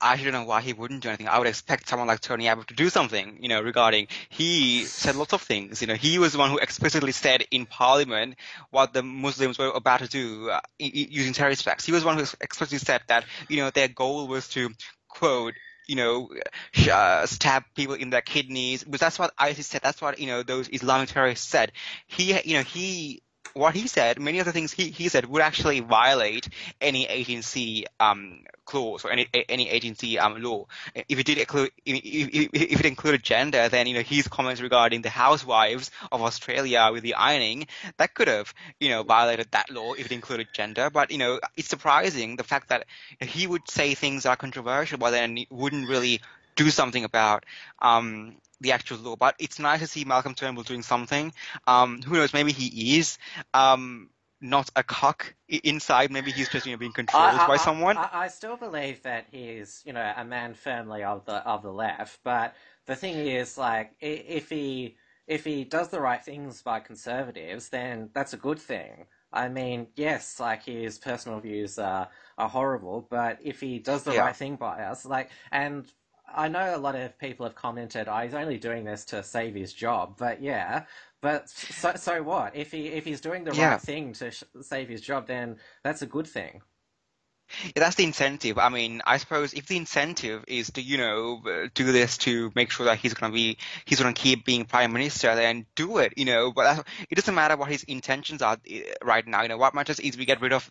I 0.00 0.16
don't 0.16 0.32
know 0.32 0.44
why 0.44 0.62
he 0.62 0.72
wouldn't 0.72 1.02
do 1.02 1.08
anything. 1.08 1.28
I 1.28 1.38
would 1.38 1.46
expect 1.46 1.88
someone 1.88 2.08
like 2.08 2.20
Tony 2.20 2.48
Abbott 2.48 2.68
to 2.68 2.74
do 2.74 2.88
something, 2.88 3.38
you 3.42 3.50
know, 3.50 3.60
regarding, 3.60 4.08
he 4.30 4.84
said 4.84 5.14
lots 5.14 5.34
of 5.34 5.42
things, 5.42 5.82
you 5.82 5.88
know, 5.88 5.94
he 5.94 6.18
was 6.18 6.32
the 6.32 6.38
one 6.38 6.50
who 6.50 6.56
explicitly 6.56 7.12
said 7.12 7.44
in 7.50 7.66
parliament 7.66 8.36
what 8.70 8.94
the 8.94 9.02
Muslims 9.02 9.58
were 9.58 9.68
about 9.68 10.00
to 10.00 10.08
do 10.08 10.48
uh, 10.48 10.60
using 10.78 11.34
terrorist 11.34 11.62
attacks. 11.62 11.84
He 11.84 11.92
was 11.92 12.02
the 12.02 12.06
one 12.06 12.16
who 12.16 12.24
explicitly 12.40 12.78
said 12.78 13.02
that, 13.08 13.26
you 13.48 13.58
know, 13.58 13.68
their 13.68 13.88
goal 13.88 14.26
was 14.26 14.48
to, 14.50 14.70
quote, 15.08 15.52
you 15.86 15.96
know, 15.96 16.30
uh, 16.90 17.26
stab 17.26 17.64
people 17.74 17.94
in 17.94 18.08
their 18.08 18.22
kidneys. 18.22 18.84
But 18.84 19.00
that's 19.00 19.18
what 19.18 19.34
ISIS 19.36 19.66
said. 19.66 19.82
That's 19.82 20.00
what, 20.00 20.18
you 20.18 20.28
know, 20.28 20.42
those 20.42 20.68
Islamic 20.72 21.10
terrorists 21.10 21.46
said. 21.46 21.72
He, 22.06 22.40
you 22.42 22.54
know, 22.54 22.62
he, 22.62 23.22
what 23.54 23.74
he 23.74 23.86
said, 23.86 24.20
many 24.20 24.38
of 24.38 24.46
the 24.46 24.52
things 24.52 24.72
he, 24.72 24.90
he 24.90 25.08
said 25.08 25.26
would 25.26 25.42
actually 25.42 25.80
violate 25.80 26.48
18C 26.80 27.84
um, 27.98 28.40
clause 28.64 29.04
or 29.04 29.10
any 29.10 29.26
18C 29.26 30.18
um, 30.18 30.42
law. 30.42 30.66
If 30.94 31.18
it 31.18 31.26
did 31.26 31.38
include 31.38 31.70
if, 31.84 32.50
if, 32.52 32.80
it 32.80 32.86
included 32.86 33.22
gender, 33.22 33.68
then 33.68 33.86
you 33.86 33.94
know 33.94 34.02
his 34.02 34.28
comments 34.28 34.60
regarding 34.60 35.02
the 35.02 35.10
housewives 35.10 35.90
of 36.12 36.22
Australia 36.22 36.90
with 36.92 37.02
the 37.02 37.14
ironing 37.14 37.66
that 37.96 38.14
could 38.14 38.28
have 38.28 38.54
you 38.78 38.88
know 38.88 39.02
violated 39.02 39.48
that 39.50 39.70
law 39.70 39.94
if 39.94 40.06
it 40.06 40.12
included 40.12 40.48
gender. 40.52 40.90
But 40.90 41.10
you 41.10 41.18
know 41.18 41.40
it's 41.56 41.68
surprising 41.68 42.36
the 42.36 42.44
fact 42.44 42.68
that 42.68 42.86
he 43.20 43.46
would 43.46 43.68
say 43.68 43.94
things 43.94 44.22
that 44.22 44.30
are 44.30 44.36
controversial, 44.36 44.98
but 44.98 45.10
then 45.10 45.38
wouldn't 45.50 45.88
really 45.88 46.20
do 46.56 46.70
something 46.70 47.04
about 47.04 47.46
um, 47.80 48.36
the 48.60 48.72
actual 48.72 48.98
law. 48.98 49.16
But 49.16 49.34
it's 49.38 49.58
nice 49.58 49.80
to 49.80 49.86
see 49.86 50.04
Malcolm 50.04 50.34
Turnbull 50.34 50.64
doing 50.64 50.82
something. 50.82 51.32
Um, 51.66 52.02
who 52.02 52.14
knows? 52.14 52.32
Maybe 52.32 52.52
he 52.52 52.98
is 52.98 53.18
um, 53.54 54.10
not 54.40 54.70
a 54.76 54.82
cock 54.82 55.34
inside. 55.48 56.10
Maybe 56.10 56.30
he's 56.32 56.48
just 56.48 56.66
you 56.66 56.72
know 56.72 56.78
being 56.78 56.92
controlled 56.92 57.44
I, 57.44 57.46
I- 57.46 57.46
by 57.46 57.56
someone. 57.56 57.96
I, 57.96 58.08
I 58.24 58.28
still 58.28 58.56
believe 58.56 59.02
that 59.02 59.26
he 59.30 59.44
is, 59.50 59.82
you 59.84 59.92
know, 59.92 60.12
a 60.16 60.24
man 60.24 60.54
firmly 60.54 61.02
of 61.04 61.24
the 61.24 61.36
of 61.36 61.62
the 61.62 61.72
left. 61.72 62.20
But 62.24 62.54
the 62.86 62.96
thing 62.96 63.26
is, 63.26 63.58
like, 63.58 63.92
if 64.00 64.48
he 64.48 64.96
if 65.26 65.44
he 65.44 65.64
does 65.64 65.88
the 65.90 66.00
right 66.00 66.22
things 66.22 66.62
by 66.62 66.80
conservatives, 66.80 67.68
then 67.70 68.10
that's 68.12 68.32
a 68.32 68.36
good 68.36 68.58
thing. 68.58 69.06
I 69.32 69.48
mean, 69.48 69.88
yes, 69.96 70.40
like 70.40 70.64
his 70.64 70.98
personal 70.98 71.40
views 71.40 71.78
are 71.78 72.08
are 72.38 72.48
horrible, 72.48 73.06
but 73.10 73.38
if 73.42 73.60
he 73.60 73.78
does 73.78 74.04
the 74.04 74.14
Yeah. 74.14 74.22
right 74.24 74.36
thing 74.36 74.56
by 74.56 74.82
us, 74.82 75.04
like, 75.04 75.30
and 75.52 75.86
I 76.34 76.48
know 76.48 76.74
a 76.74 76.78
lot 76.78 76.94
of 76.96 77.18
people 77.18 77.46
have 77.46 77.54
commented, 77.54 78.08
"Oh, 78.08 78.18
he's 78.18 78.34
only 78.34 78.58
doing 78.58 78.84
this 78.84 79.04
to 79.06 79.22
save 79.22 79.54
his 79.54 79.72
job," 79.72 80.16
but 80.18 80.40
yeah. 80.42 80.86
But 81.20 81.48
so, 81.50 81.94
so 81.96 82.22
what? 82.22 82.56
If 82.56 82.70
he 82.72 82.88
if 82.88 83.04
he's 83.04 83.20
doing 83.20 83.44
the 83.44 83.52
Yeah. 83.52 83.54
right 83.54 83.80
thing 83.80 84.12
to 84.14 84.30
sh- 84.30 84.44
save 84.62 84.88
his 84.88 85.00
job, 85.02 85.26
then 85.26 85.58
that's 85.82 86.02
a 86.02 86.06
good 86.06 86.26
thing. 86.26 86.62
Yeah, 87.64 87.72
that's 87.76 87.96
the 87.96 88.04
incentive. 88.04 88.58
I 88.58 88.68
mean, 88.68 89.02
I 89.04 89.16
suppose 89.16 89.54
if 89.54 89.66
the 89.66 89.76
incentive 89.76 90.44
is 90.46 90.70
to, 90.72 90.82
you 90.82 90.98
know, 90.98 91.42
do 91.74 91.90
this 91.92 92.16
to 92.18 92.52
make 92.54 92.70
sure 92.70 92.86
that 92.86 92.98
he's 92.98 93.14
gonna 93.14 93.32
be, 93.32 93.58
he's 93.84 93.98
gonna 94.00 94.12
keep 94.12 94.44
being 94.44 94.64
prime 94.66 94.92
minister, 94.92 95.34
then 95.34 95.66
do 95.74 95.98
it, 95.98 96.14
you 96.16 96.26
know. 96.26 96.52
But 96.52 96.62
that's, 96.76 96.88
it 97.10 97.16
doesn't 97.16 97.34
matter 97.34 97.56
what 97.56 97.68
his 97.70 97.82
intentions 97.84 98.40
are 98.40 98.56
uh, 98.72 98.78
right 99.04 99.26
now. 99.26 99.42
You 99.42 99.48
know, 99.48 99.56
what 99.58 99.74
matters 99.74 99.98
is 99.98 100.16
we 100.16 100.26
get 100.26 100.40
rid 100.40 100.52
of 100.52 100.70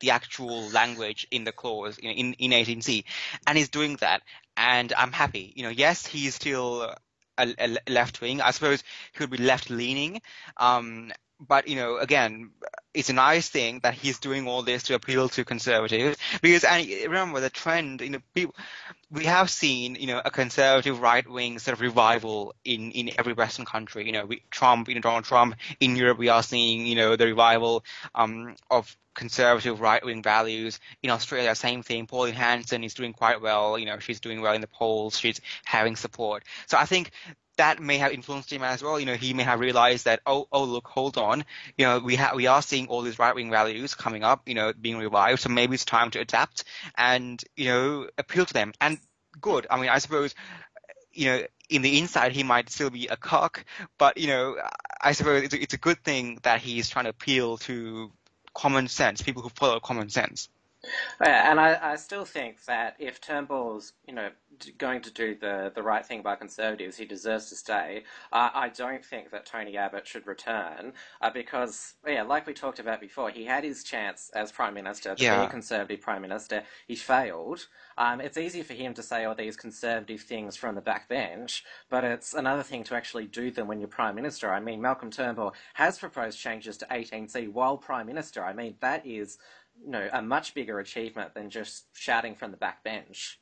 the 0.00 0.10
actual 0.10 0.68
language 0.70 1.26
in 1.30 1.44
the 1.44 1.52
clause, 1.52 1.98
you 2.00 2.08
know, 2.08 2.14
in 2.14 2.32
in 2.34 2.52
18C, 2.52 3.04
and 3.46 3.58
he's 3.58 3.68
doing 3.68 3.96
that, 3.96 4.22
and 4.56 4.92
I'm 4.92 5.12
happy. 5.12 5.52
You 5.56 5.64
know, 5.64 5.68
yes, 5.70 6.06
he's 6.06 6.34
still 6.34 6.82
a, 7.38 7.54
a 7.58 7.76
left 7.90 8.20
wing. 8.20 8.40
I 8.40 8.50
suppose 8.50 8.82
he 9.12 9.20
would 9.22 9.30
be 9.30 9.38
left 9.38 9.70
leaning. 9.70 10.20
Um, 10.56 11.12
but 11.40 11.68
you 11.68 11.76
know, 11.76 11.98
again, 11.98 12.50
it's 12.98 13.10
a 13.10 13.12
nice 13.12 13.48
thing 13.48 13.78
that 13.84 13.94
he's 13.94 14.18
doing 14.18 14.48
all 14.48 14.62
this 14.62 14.82
to 14.82 14.94
appeal 14.94 15.28
to 15.28 15.44
conservatives 15.44 16.18
because 16.42 16.64
and 16.64 16.84
remember 17.04 17.38
the 17.38 17.48
trend 17.48 18.00
you 18.00 18.10
know 18.10 18.18
people 18.34 18.56
we 19.08 19.24
have 19.24 19.48
seen 19.48 19.94
you 19.94 20.08
know 20.08 20.20
a 20.24 20.32
conservative 20.32 21.00
right 21.00 21.28
wing 21.30 21.60
sort 21.60 21.74
of 21.74 21.80
revival 21.80 22.56
in 22.64 22.90
in 22.90 23.10
every 23.16 23.32
western 23.34 23.64
country. 23.64 24.04
You 24.04 24.12
know 24.12 24.26
we, 24.26 24.42
trump 24.50 24.88
you 24.88 24.96
know 24.96 25.00
donald 25.00 25.24
trump 25.24 25.54
in 25.78 25.94
europe 25.94 26.18
we 26.18 26.28
are 26.28 26.42
seeing 26.42 26.86
you 26.86 26.96
know 26.96 27.14
the 27.14 27.26
revival 27.26 27.84
um 28.16 28.56
of 28.68 28.96
conservative 29.14 29.80
right 29.80 30.04
wing 30.04 30.22
values. 30.22 30.80
In 31.00 31.10
australia 31.10 31.54
same 31.54 31.84
thing. 31.84 32.08
Pauline 32.08 32.34
hanson 32.34 32.82
is 32.82 32.94
doing 32.94 33.12
quite 33.12 33.40
well. 33.40 33.78
You 33.78 33.86
know 33.86 34.00
she's 34.00 34.18
doing 34.18 34.40
well 34.40 34.54
in 34.54 34.60
the 34.60 34.66
polls. 34.66 35.18
She's 35.20 35.40
having 35.64 35.94
support. 35.94 36.42
So 36.66 36.76
i 36.76 36.84
think 36.84 37.12
that 37.58 37.80
may 37.80 37.98
have 37.98 38.12
influenced 38.12 38.50
him 38.52 38.62
as 38.62 38.82
well. 38.82 38.98
You 38.98 39.06
know, 39.06 39.14
he 39.14 39.34
may 39.34 39.42
have 39.42 39.60
realized 39.60 40.06
that, 40.06 40.20
oh, 40.24 40.48
oh, 40.50 40.64
look, 40.64 40.86
hold 40.88 41.18
on. 41.18 41.44
You 41.76 41.84
know, 41.86 41.98
we 41.98 42.16
ha- 42.16 42.32
we 42.34 42.46
are 42.46 42.62
seeing 42.62 42.87
all 42.88 43.02
these 43.02 43.18
right 43.18 43.34
wing 43.34 43.50
values 43.50 43.94
coming 43.94 44.24
up, 44.24 44.48
you 44.48 44.54
know, 44.54 44.72
being 44.72 44.98
revived. 44.98 45.40
So 45.40 45.48
maybe 45.48 45.74
it's 45.74 45.84
time 45.84 46.10
to 46.12 46.20
adapt 46.20 46.64
and, 46.96 47.42
you 47.56 47.66
know, 47.66 48.08
appeal 48.18 48.46
to 48.46 48.54
them. 48.54 48.72
And 48.80 48.98
good. 49.40 49.66
I 49.70 49.80
mean, 49.80 49.90
I 49.90 49.98
suppose, 49.98 50.34
you 51.12 51.26
know, 51.26 51.42
in 51.68 51.82
the 51.82 51.98
inside, 51.98 52.32
he 52.32 52.42
might 52.42 52.70
still 52.70 52.90
be 52.90 53.08
a 53.08 53.16
cock, 53.16 53.64
but, 53.98 54.16
you 54.16 54.28
know, 54.28 54.56
I 55.00 55.12
suppose 55.12 55.42
it's 55.42 55.54
a, 55.54 55.62
it's 55.62 55.74
a 55.74 55.78
good 55.78 56.02
thing 56.02 56.38
that 56.42 56.60
he's 56.60 56.88
trying 56.88 57.04
to 57.04 57.10
appeal 57.10 57.58
to 57.58 58.10
common 58.54 58.88
sense, 58.88 59.22
people 59.22 59.42
who 59.42 59.50
follow 59.50 59.78
common 59.80 60.08
sense. 60.08 60.48
Yeah, 61.20 61.50
and 61.50 61.60
I, 61.60 61.92
I 61.92 61.96
still 61.96 62.24
think 62.24 62.64
that 62.66 62.96
if 62.98 63.20
Turnbull's, 63.20 63.94
you 64.06 64.14
know, 64.14 64.30
going 64.78 65.02
to 65.02 65.10
do 65.12 65.34
the, 65.34 65.72
the 65.74 65.82
right 65.82 66.04
thing 66.04 66.22
by 66.22 66.36
Conservatives, 66.36 66.96
he 66.96 67.04
deserves 67.04 67.48
to 67.50 67.56
stay. 67.56 68.04
Uh, 68.32 68.50
I 68.54 68.68
don't 68.70 69.04
think 69.04 69.30
that 69.30 69.46
Tony 69.46 69.76
Abbott 69.76 70.06
should 70.06 70.26
return 70.26 70.92
uh, 71.20 71.30
because, 71.30 71.94
yeah, 72.06 72.22
like 72.22 72.46
we 72.46 72.54
talked 72.54 72.78
about 72.78 73.00
before, 73.00 73.30
he 73.30 73.44
had 73.44 73.64
his 73.64 73.84
chance 73.84 74.30
as 74.34 74.52
Prime 74.52 74.74
Minister 74.74 75.14
to 75.14 75.28
be 75.28 75.44
a 75.44 75.48
Conservative 75.48 76.00
Prime 76.00 76.22
Minister. 76.22 76.62
He 76.86 76.96
failed. 76.96 77.66
Um, 77.96 78.20
it's 78.20 78.36
easy 78.36 78.62
for 78.62 78.74
him 78.74 78.94
to 78.94 79.02
say 79.02 79.24
all 79.24 79.34
these 79.34 79.56
conservative 79.56 80.20
things 80.20 80.56
from 80.56 80.74
the 80.74 80.82
backbench, 80.82 81.62
but 81.90 82.04
it's 82.04 82.34
another 82.34 82.62
thing 82.62 82.84
to 82.84 82.94
actually 82.94 83.26
do 83.26 83.50
them 83.50 83.66
when 83.68 83.80
you're 83.80 83.88
Prime 83.88 84.14
Minister. 84.14 84.52
I 84.52 84.60
mean, 84.60 84.80
Malcolm 84.80 85.10
Turnbull 85.10 85.54
has 85.74 85.98
proposed 85.98 86.38
changes 86.38 86.76
to 86.78 86.86
18C 86.86 87.52
while 87.52 87.76
Prime 87.76 88.06
Minister. 88.06 88.44
I 88.44 88.52
mean, 88.52 88.76
that 88.80 89.06
is 89.06 89.38
you 89.84 89.90
know, 89.90 90.08
a 90.12 90.22
much 90.22 90.54
bigger 90.54 90.78
achievement 90.78 91.34
than 91.34 91.50
just 91.50 91.86
shouting 91.94 92.34
from 92.34 92.50
the 92.50 92.56
back 92.56 92.82
bench. 92.84 93.38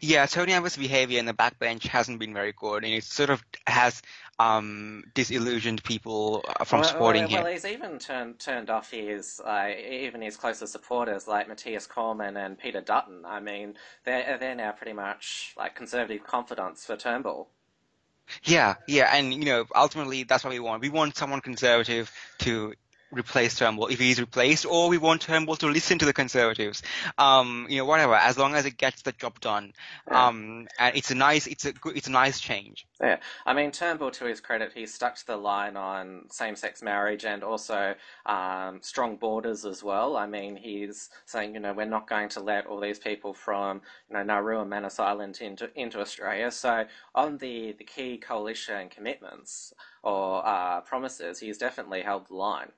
Yeah, 0.00 0.26
Tony 0.26 0.52
Abbott's 0.52 0.76
behavior 0.76 1.18
in 1.18 1.26
the 1.26 1.34
backbench 1.34 1.86
hasn't 1.86 2.18
been 2.18 2.34
very 2.34 2.52
good, 2.52 2.84
and 2.84 2.92
it 2.92 3.04
sort 3.04 3.30
of 3.30 3.44
has 3.66 4.02
um, 4.38 5.04
disillusioned 5.14 5.84
people 5.84 6.44
uh, 6.48 6.64
from 6.64 6.80
well, 6.80 6.88
supporting 6.88 7.22
well, 7.22 7.30
him. 7.30 7.42
well, 7.44 7.52
he's 7.52 7.64
even 7.64 7.98
turned 7.98 8.38
turned 8.38 8.70
off 8.70 8.90
his 8.90 9.40
uh, 9.44 9.68
even 9.78 10.22
his 10.22 10.36
closest 10.36 10.72
supporters 10.72 11.28
like 11.28 11.48
Matthias 11.48 11.86
Cormann 11.86 12.36
and 12.36 12.58
Peter 12.58 12.80
Dutton. 12.80 13.24
I 13.24 13.40
mean, 13.40 13.74
they're 14.04 14.38
they're 14.38 14.54
now 14.54 14.72
pretty 14.72 14.94
much 14.94 15.54
like 15.56 15.74
conservative 15.74 16.24
confidants 16.24 16.84
for 16.86 16.96
Turnbull. 16.96 17.48
Yeah, 18.44 18.76
yeah, 18.86 19.10
and 19.14 19.34
you 19.34 19.44
know, 19.44 19.66
ultimately 19.74 20.22
that's 20.22 20.44
what 20.44 20.52
we 20.52 20.60
want. 20.60 20.82
We 20.82 20.88
want 20.88 21.16
someone 21.16 21.40
conservative 21.40 22.10
to 22.38 22.74
replace 23.10 23.56
Turnbull 23.56 23.88
if 23.88 23.98
he's 23.98 24.20
replaced, 24.20 24.66
or 24.66 24.88
we 24.88 24.98
want 24.98 25.22
Turnbull 25.22 25.56
to 25.56 25.66
listen 25.66 25.98
to 25.98 26.06
the 26.06 26.12
conservatives. 26.12 26.82
Um, 27.18 27.66
you 27.68 27.78
know, 27.78 27.84
whatever, 27.84 28.14
as 28.14 28.38
long 28.38 28.54
as 28.54 28.66
it 28.66 28.76
gets 28.76 29.02
the 29.02 29.12
job 29.12 29.40
done. 29.40 29.72
Yeah. 30.10 30.26
Um, 30.26 30.68
and 30.78 30.96
it's 30.96 31.10
a 31.10 31.14
nice, 31.14 31.46
it's 31.46 31.64
a 31.64 31.72
good, 31.72 31.96
it's 31.96 32.06
a 32.06 32.12
nice 32.12 32.40
change. 32.40 32.86
Yeah, 33.00 33.18
I 33.46 33.54
mean 33.54 33.70
Turnbull, 33.70 34.10
to 34.12 34.26
his 34.26 34.40
credit, 34.40 34.72
he 34.74 34.86
stuck 34.86 35.16
to 35.16 35.26
the 35.26 35.36
line 35.36 35.76
on 35.76 36.26
same-sex 36.30 36.82
marriage 36.82 37.24
and 37.24 37.42
also 37.42 37.94
um, 38.26 38.80
strong 38.82 39.16
borders 39.16 39.64
as 39.64 39.82
well. 39.82 40.16
I 40.16 40.26
mean, 40.26 40.56
he's 40.56 41.08
saying, 41.24 41.54
you 41.54 41.60
know, 41.60 41.72
we're 41.72 41.86
not 41.86 42.08
going 42.08 42.28
to 42.30 42.40
let 42.40 42.66
all 42.66 42.80
these 42.80 42.98
people 42.98 43.32
from, 43.32 43.80
you 44.08 44.16
know, 44.16 44.22
Nauru 44.22 44.60
and 44.60 44.70
Manus 44.70 45.00
Island 45.00 45.38
into 45.40 45.70
into 45.74 46.00
Australia. 46.00 46.50
So 46.50 46.84
on 47.14 47.38
the 47.38 47.72
the 47.72 47.84
key 47.84 48.18
coalition 48.18 48.88
commitments 48.88 49.72
or 50.02 50.46
uh, 50.46 50.80
promises, 50.82 51.38
he's 51.38 51.58
definitely 51.58 52.02
held 52.02 52.28
the 52.28 52.34
line. 52.34 52.70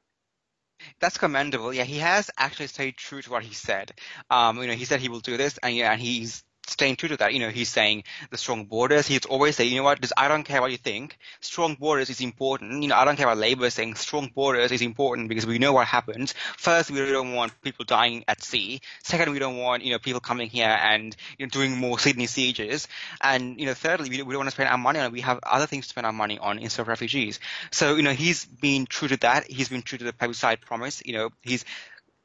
That's 1.00 1.18
commendable. 1.18 1.72
Yeah, 1.72 1.84
he 1.84 1.98
has 1.98 2.30
actually 2.38 2.68
stayed 2.68 2.96
true 2.96 3.22
to 3.22 3.30
what 3.30 3.42
he 3.42 3.54
said. 3.54 3.92
Um, 4.30 4.58
you 4.60 4.66
know, 4.66 4.74
he 4.74 4.84
said 4.84 5.00
he 5.00 5.08
will 5.08 5.20
do 5.20 5.36
this, 5.36 5.58
and 5.62 5.74
yeah, 5.74 5.92
and 5.92 6.00
he's 6.00 6.44
staying 6.66 6.96
true 6.96 7.08
to 7.08 7.16
that. 7.18 7.32
You 7.32 7.40
know, 7.40 7.50
he's 7.50 7.68
saying 7.68 8.04
the 8.30 8.38
strong 8.38 8.64
borders. 8.64 9.06
He's 9.06 9.24
always 9.26 9.56
saying, 9.56 9.70
you 9.70 9.78
know 9.78 9.84
what, 9.84 10.12
I 10.16 10.28
don't 10.28 10.44
care 10.44 10.60
what 10.60 10.70
you 10.70 10.76
think. 10.76 11.16
Strong 11.40 11.76
borders 11.76 12.10
is 12.10 12.20
important. 12.20 12.82
You 12.82 12.88
know, 12.88 12.96
I 12.96 13.04
don't 13.04 13.16
care 13.16 13.26
about 13.26 13.38
Labour 13.38 13.68
saying. 13.70 13.94
Strong 13.96 14.30
borders 14.34 14.72
is 14.72 14.82
important 14.82 15.28
because 15.28 15.46
we 15.46 15.58
know 15.58 15.72
what 15.72 15.86
happens. 15.86 16.34
First, 16.56 16.90
we 16.90 16.98
don't 16.98 17.34
want 17.34 17.52
people 17.62 17.84
dying 17.84 18.24
at 18.28 18.42
sea. 18.42 18.80
Second, 19.02 19.32
we 19.32 19.38
don't 19.38 19.56
want, 19.56 19.84
you 19.84 19.92
know, 19.92 19.98
people 19.98 20.20
coming 20.20 20.48
here 20.48 20.66
and, 20.66 21.16
you 21.38 21.46
know, 21.46 21.50
doing 21.50 21.76
more 21.76 21.98
Sydney 21.98 22.26
sieges. 22.26 22.88
And, 23.20 23.58
you 23.58 23.66
know, 23.66 23.74
thirdly, 23.74 24.08
we, 24.10 24.22
we 24.22 24.32
don't 24.32 24.40
want 24.40 24.48
to 24.48 24.54
spend 24.54 24.68
our 24.68 24.78
money 24.78 25.00
on 25.00 25.06
it. 25.06 25.12
We 25.12 25.20
have 25.22 25.40
other 25.42 25.66
things 25.66 25.86
to 25.86 25.90
spend 25.90 26.06
our 26.06 26.12
money 26.12 26.38
on 26.38 26.58
instead 26.58 26.82
of 26.82 26.88
refugees. 26.88 27.40
So, 27.70 27.96
you 27.96 28.02
know, 28.02 28.12
he's 28.12 28.44
been 28.44 28.86
true 28.86 29.08
to 29.08 29.16
that. 29.18 29.50
He's 29.50 29.68
been 29.68 29.82
true 29.82 29.98
to 29.98 30.04
the 30.04 30.12
plebiscite 30.12 30.60
promise. 30.60 31.02
You 31.04 31.14
know, 31.14 31.30
he's 31.42 31.64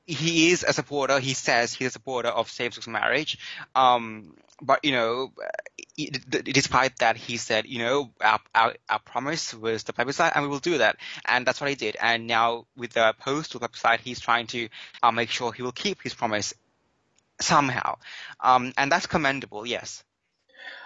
he 0.07 0.51
is 0.51 0.63
a 0.67 0.73
supporter. 0.73 1.19
He 1.19 1.33
says 1.33 1.73
he's 1.73 1.89
a 1.89 1.91
supporter 1.91 2.29
of 2.29 2.49
same-sex 2.49 2.87
marriage. 2.87 3.37
Um, 3.75 4.33
but 4.61 4.83
you 4.83 4.91
know, 4.91 5.33
despite 6.43 6.97
that, 6.97 7.17
he 7.17 7.37
said, 7.37 7.67
you 7.67 7.79
know, 7.79 8.11
our, 8.21 8.39
our, 8.55 8.73
our 8.89 8.99
promise 8.99 9.53
was 9.53 9.83
the 9.83 9.93
plebiscite, 9.93 10.31
and 10.35 10.43
we 10.43 10.49
will 10.49 10.59
do 10.59 10.79
that, 10.79 10.97
and 11.25 11.45
that's 11.45 11.61
what 11.61 11.69
he 11.69 11.75
did. 11.75 11.97
And 12.01 12.25
now 12.25 12.65
with 12.75 12.93
the 12.93 13.13
postal 13.19 13.59
plebiscite, 13.59 13.99
he's 13.99 14.19
trying 14.19 14.47
to 14.47 14.69
uh, 15.03 15.11
make 15.11 15.29
sure 15.29 15.51
he 15.51 15.61
will 15.61 15.71
keep 15.71 16.01
his 16.01 16.13
promise 16.13 16.53
somehow, 17.39 17.97
um, 18.39 18.73
and 18.77 18.91
that's 18.91 19.05
commendable. 19.05 19.65
Yes. 19.67 20.03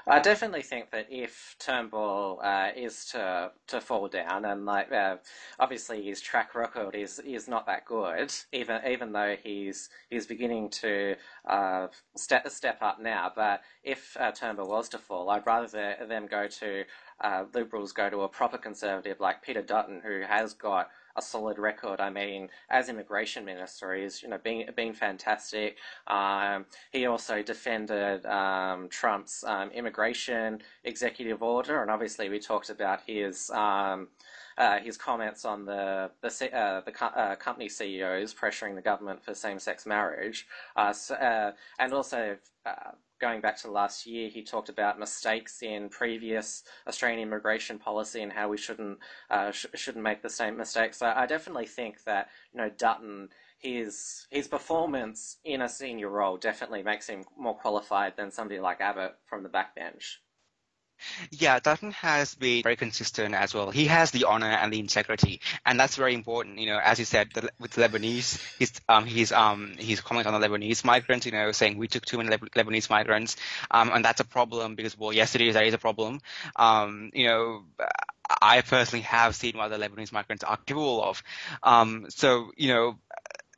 I 0.07 0.19
definitely 0.19 0.63
think 0.63 0.91
that 0.91 1.07
if 1.09 1.55
Turnbull 1.59 2.39
uh, 2.43 2.69
is 2.75 3.05
to 3.07 3.51
to 3.67 3.81
fall 3.81 4.07
down, 4.07 4.45
and 4.45 4.65
like 4.65 4.91
uh, 4.91 5.17
obviously 5.59 6.03
his 6.03 6.21
track 6.21 6.55
record 6.55 6.95
is 6.95 7.19
is 7.19 7.47
not 7.47 7.65
that 7.67 7.85
good, 7.85 8.33
even 8.51 8.81
even 8.87 9.11
though 9.11 9.35
he's 9.41 9.89
he's 10.09 10.25
beginning 10.25 10.69
to 10.81 11.15
uh, 11.47 11.87
step 12.17 12.49
step 12.49 12.79
up 12.81 12.99
now. 12.99 13.31
But 13.35 13.61
if 13.83 14.17
uh, 14.19 14.31
Turnbull 14.31 14.69
was 14.69 14.89
to 14.89 14.97
fall, 14.97 15.29
I'd 15.29 15.45
rather 15.45 15.95
them 16.07 16.27
go 16.27 16.47
to 16.47 16.83
uh, 17.21 17.45
Liberals 17.53 17.91
go 17.91 18.09
to 18.09 18.21
a 18.21 18.27
proper 18.27 18.57
conservative 18.57 19.19
like 19.19 19.41
Peter 19.41 19.61
Dutton, 19.61 20.01
who 20.03 20.21
has 20.21 20.53
got 20.53 20.89
a 21.15 21.21
solid 21.21 21.57
record. 21.57 21.99
I 21.99 22.09
mean, 22.09 22.49
as 22.69 22.89
immigration 22.89 23.45
minister, 23.45 23.93
he's 23.93 24.21
you 24.23 24.29
know 24.29 24.37
been 24.37 24.69
been 24.75 24.93
fantastic. 24.93 25.77
Um, 26.07 26.65
he 26.91 27.05
also 27.05 27.41
defended 27.41 28.25
um, 28.25 28.89
Trump's 28.89 29.43
um, 29.43 29.71
immigration 29.71 30.61
executive 30.83 31.41
order, 31.41 31.81
and 31.81 31.91
obviously 31.91 32.29
we 32.29 32.39
talked 32.39 32.69
about 32.69 33.01
his. 33.05 33.49
Um, 33.51 34.09
uh, 34.57 34.79
his 34.79 34.97
comments 34.97 35.45
on 35.45 35.65
the 35.65 36.11
the, 36.21 36.55
uh, 36.55 36.81
the 36.81 36.91
co- 36.91 37.05
uh, 37.07 37.35
company 37.37 37.69
CEOs 37.69 38.33
pressuring 38.33 38.75
the 38.75 38.81
government 38.81 39.23
for 39.23 39.33
same-sex 39.33 39.85
marriage, 39.85 40.45
uh, 40.75 40.91
so, 40.91 41.15
uh, 41.15 41.53
and 41.79 41.93
also 41.93 42.35
uh, 42.65 42.91
going 43.21 43.39
back 43.39 43.55
to 43.57 43.71
last 43.71 44.05
year, 44.05 44.27
he 44.27 44.43
talked 44.43 44.67
about 44.67 44.99
mistakes 44.99 45.61
in 45.61 45.87
previous 45.87 46.63
Australian 46.87 47.21
immigration 47.21 47.77
policy 47.77 48.21
and 48.21 48.33
how 48.33 48.49
we 48.49 48.57
shouldn't 48.57 48.97
uh, 49.29 49.51
sh- 49.51 49.67
shouldn't 49.75 50.03
make 50.03 50.21
the 50.21 50.29
same 50.29 50.57
mistakes. 50.57 50.97
So 50.97 51.13
I 51.15 51.25
definitely 51.27 51.67
think 51.67 52.03
that 52.05 52.29
you 52.51 52.59
know 52.59 52.69
Dutton 52.69 53.29
his 53.59 54.25
his 54.31 54.47
performance 54.47 55.37
in 55.45 55.61
a 55.61 55.69
senior 55.69 56.09
role 56.09 56.37
definitely 56.37 56.81
makes 56.81 57.07
him 57.07 57.23
more 57.37 57.55
qualified 57.55 58.17
than 58.17 58.31
somebody 58.31 58.59
like 58.59 58.81
Abbott 58.81 59.15
from 59.27 59.43
the 59.43 59.49
backbench. 59.49 60.17
Yeah, 61.31 61.59
Dutton 61.59 61.91
has 61.91 62.35
been 62.35 62.63
very 62.63 62.75
consistent 62.75 63.33
as 63.35 63.53
well. 63.53 63.71
He 63.71 63.85
has 63.85 64.11
the 64.11 64.25
honor 64.25 64.49
and 64.49 64.71
the 64.71 64.79
integrity, 64.79 65.41
and 65.65 65.79
that's 65.79 65.95
very 65.95 66.13
important. 66.13 66.59
You 66.59 66.67
know, 66.67 66.79
as 66.83 66.99
you 66.99 67.05
said, 67.05 67.29
the, 67.33 67.49
with 67.59 67.75
Lebanese, 67.75 68.41
he's 68.59 68.73
um 68.87 69.05
he's 69.05 69.31
um 69.31 69.75
he's 69.77 70.01
commenting 70.01 70.33
on 70.33 70.39
the 70.39 70.47
Lebanese 70.47 70.83
migrants. 70.83 71.25
You 71.25 71.31
know, 71.31 71.51
saying 71.51 71.77
we 71.77 71.87
took 71.87 72.05
too 72.05 72.17
many 72.17 72.29
Lebanese 72.35 72.89
migrants, 72.89 73.35
um, 73.69 73.91
and 73.93 74.03
that's 74.03 74.21
a 74.21 74.25
problem 74.25 74.75
because 74.75 74.97
well, 74.97 75.13
yes, 75.13 75.35
it 75.35 75.41
is. 75.41 75.53
That 75.55 75.65
is 75.65 75.73
a 75.73 75.79
problem. 75.79 76.21
Um, 76.55 77.11
you 77.13 77.27
know. 77.27 77.63
I 78.41 78.61
personally 78.61 79.03
have 79.03 79.35
seen 79.35 79.57
what 79.57 79.69
the 79.69 79.77
Lebanese 79.77 80.13
migrants 80.13 80.43
are 80.45 80.55
capable 80.55 81.03
of. 81.03 81.21
Um, 81.63 82.05
so, 82.09 82.51
you 82.55 82.69
know, 82.69 82.97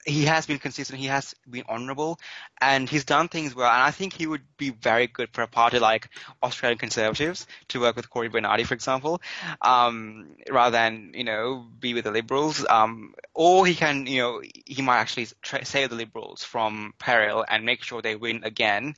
he 0.05 0.25
has 0.25 0.45
been 0.45 0.59
consistent. 0.59 0.99
He 0.99 1.07
has 1.07 1.35
been 1.49 1.63
honourable, 1.67 2.19
and 2.59 2.89
he's 2.89 3.05
done 3.05 3.27
things 3.27 3.55
well. 3.55 3.69
And 3.69 3.81
I 3.81 3.91
think 3.91 4.13
he 4.13 4.27
would 4.27 4.41
be 4.57 4.69
very 4.69 5.07
good 5.07 5.29
for 5.31 5.41
a 5.41 5.47
party 5.47 5.79
like 5.79 6.09
Australian 6.41 6.77
Conservatives 6.77 7.47
to 7.69 7.81
work 7.81 7.95
with 7.95 8.09
Cory 8.09 8.29
Bernardi, 8.29 8.63
for 8.63 8.73
example, 8.73 9.21
um, 9.61 10.35
rather 10.49 10.71
than 10.71 11.11
you 11.13 11.23
know 11.23 11.65
be 11.79 11.93
with 11.93 12.05
the 12.05 12.11
Liberals. 12.11 12.65
Um, 12.69 13.13
or 13.33 13.65
he 13.65 13.75
can, 13.75 14.05
you 14.05 14.21
know, 14.21 14.41
he 14.65 14.81
might 14.81 14.99
actually 14.99 15.27
tra- 15.41 15.65
save 15.65 15.89
the 15.89 15.95
Liberals 15.95 16.43
from 16.43 16.93
peril 16.99 17.45
and 17.47 17.65
make 17.65 17.83
sure 17.83 18.01
they 18.01 18.15
win 18.15 18.43
again. 18.43 18.95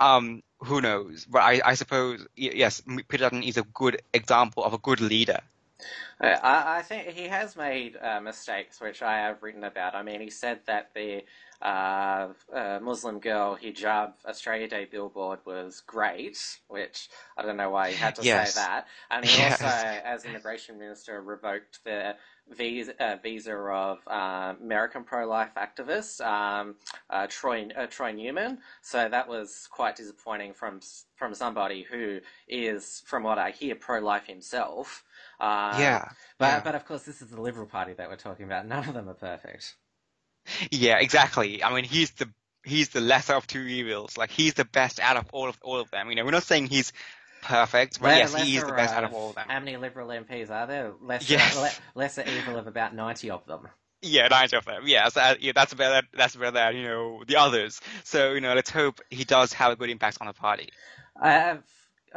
Um, 0.00 0.42
who 0.60 0.80
knows? 0.80 1.26
But 1.28 1.42
I, 1.42 1.60
I 1.64 1.74
suppose 1.74 2.26
yes, 2.34 2.82
Peter 3.08 3.24
Dutton 3.24 3.42
is 3.42 3.56
a 3.56 3.62
good 3.62 4.00
example 4.12 4.64
of 4.64 4.72
a 4.72 4.78
good 4.78 5.00
leader. 5.00 5.40
I, 6.20 6.78
I 6.78 6.82
think 6.82 7.08
he 7.08 7.24
has 7.24 7.56
made 7.56 7.96
uh, 8.00 8.20
mistakes, 8.20 8.80
which 8.80 9.02
I 9.02 9.18
have 9.18 9.42
written 9.42 9.64
about. 9.64 9.94
I 9.94 10.02
mean, 10.02 10.20
he 10.20 10.30
said 10.30 10.60
that 10.66 10.90
the 10.94 11.24
uh, 11.60 12.28
uh, 12.54 12.78
Muslim 12.82 13.18
girl 13.18 13.56
hijab 13.62 14.12
Australia 14.26 14.68
Day 14.68 14.86
billboard 14.90 15.40
was 15.44 15.82
great, 15.86 16.38
which 16.68 17.08
I 17.36 17.42
don't 17.42 17.56
know 17.56 17.70
why 17.70 17.90
he 17.90 17.96
had 17.96 18.14
to 18.16 18.22
yes. 18.22 18.54
say 18.54 18.60
that. 18.60 18.86
And 19.10 19.24
he 19.24 19.38
yes. 19.38 19.62
also, 19.62 19.76
as 20.04 20.24
immigration 20.24 20.78
minister, 20.78 21.20
revoked 21.20 21.84
the 21.84 22.16
visa, 22.50 22.94
uh, 23.02 23.16
visa 23.22 23.54
of 23.54 23.98
uh, 24.06 24.54
American 24.62 25.04
pro-life 25.04 25.50
activist 25.56 26.24
um, 26.24 26.76
uh, 27.10 27.26
Troy 27.28 27.68
uh, 27.76 27.86
Troy 27.86 28.12
Newman. 28.12 28.58
So 28.82 29.08
that 29.08 29.28
was 29.28 29.68
quite 29.70 29.96
disappointing 29.96 30.52
from 30.54 30.80
from 31.16 31.34
somebody 31.34 31.82
who 31.82 32.20
is, 32.48 33.02
from 33.06 33.22
what 33.22 33.38
I 33.38 33.50
hear, 33.50 33.74
pro-life 33.74 34.26
himself. 34.26 35.04
Um, 35.38 35.80
yeah, 35.80 36.08
but 36.38 36.46
yeah. 36.46 36.60
but 36.60 36.74
of 36.74 36.86
course, 36.86 37.02
this 37.02 37.20
is 37.20 37.28
the 37.28 37.40
Liberal 37.40 37.66
Party 37.66 37.92
that 37.94 38.08
we're 38.08 38.16
talking 38.16 38.46
about. 38.46 38.66
None 38.66 38.88
of 38.88 38.94
them 38.94 39.08
are 39.08 39.14
perfect. 39.14 39.76
Yeah, 40.70 40.98
exactly. 40.98 41.62
I 41.62 41.74
mean, 41.74 41.84
he's 41.84 42.10
the 42.12 42.28
he's 42.64 42.90
the 42.90 43.00
lesser 43.00 43.34
of 43.34 43.46
two 43.46 43.60
evils. 43.60 44.16
Like 44.16 44.30
he's 44.30 44.54
the 44.54 44.64
best 44.64 45.00
out 45.00 45.16
of 45.16 45.26
all 45.32 45.48
of 45.48 45.58
all 45.62 45.80
of 45.80 45.90
them. 45.90 46.10
You 46.10 46.16
know, 46.16 46.24
we're 46.24 46.30
not 46.32 46.42
saying 46.42 46.66
he's 46.66 46.92
perfect, 47.42 48.00
but 48.00 48.16
yes, 48.16 48.34
he 48.34 48.56
is 48.56 48.64
the 48.64 48.72
best 48.72 48.94
out 48.94 49.04
of 49.04 49.12
all 49.12 49.30
of 49.30 49.36
them. 49.36 49.46
How 49.48 49.60
many 49.60 49.76
Liberal 49.76 50.08
MPs 50.08 50.50
are 50.50 50.66
there? 50.66 50.92
Lesser, 51.00 51.34
yes. 51.34 51.56
le- 51.56 52.00
lesser 52.00 52.24
evil 52.26 52.56
of 52.56 52.66
about 52.66 52.94
ninety 52.94 53.30
of 53.30 53.44
them. 53.46 53.68
Yeah, 54.02 54.28
ninety 54.28 54.56
of 54.56 54.64
them. 54.64 54.82
Yeah, 54.86 55.08
so, 55.08 55.20
uh, 55.20 55.34
yeah, 55.40 55.52
that's 55.54 55.74
better. 55.74 56.06
That's 56.12 56.36
better 56.36 56.50
than 56.50 56.76
you 56.76 56.82
know 56.84 57.22
the 57.26 57.36
others. 57.36 57.80
So 58.04 58.32
you 58.32 58.40
know, 58.40 58.54
let's 58.54 58.70
hope 58.70 59.00
he 59.10 59.24
does 59.24 59.52
have 59.54 59.72
a 59.72 59.76
good 59.76 59.90
impact 59.90 60.18
on 60.20 60.26
the 60.26 60.32
party. 60.32 60.68
I 61.20 61.58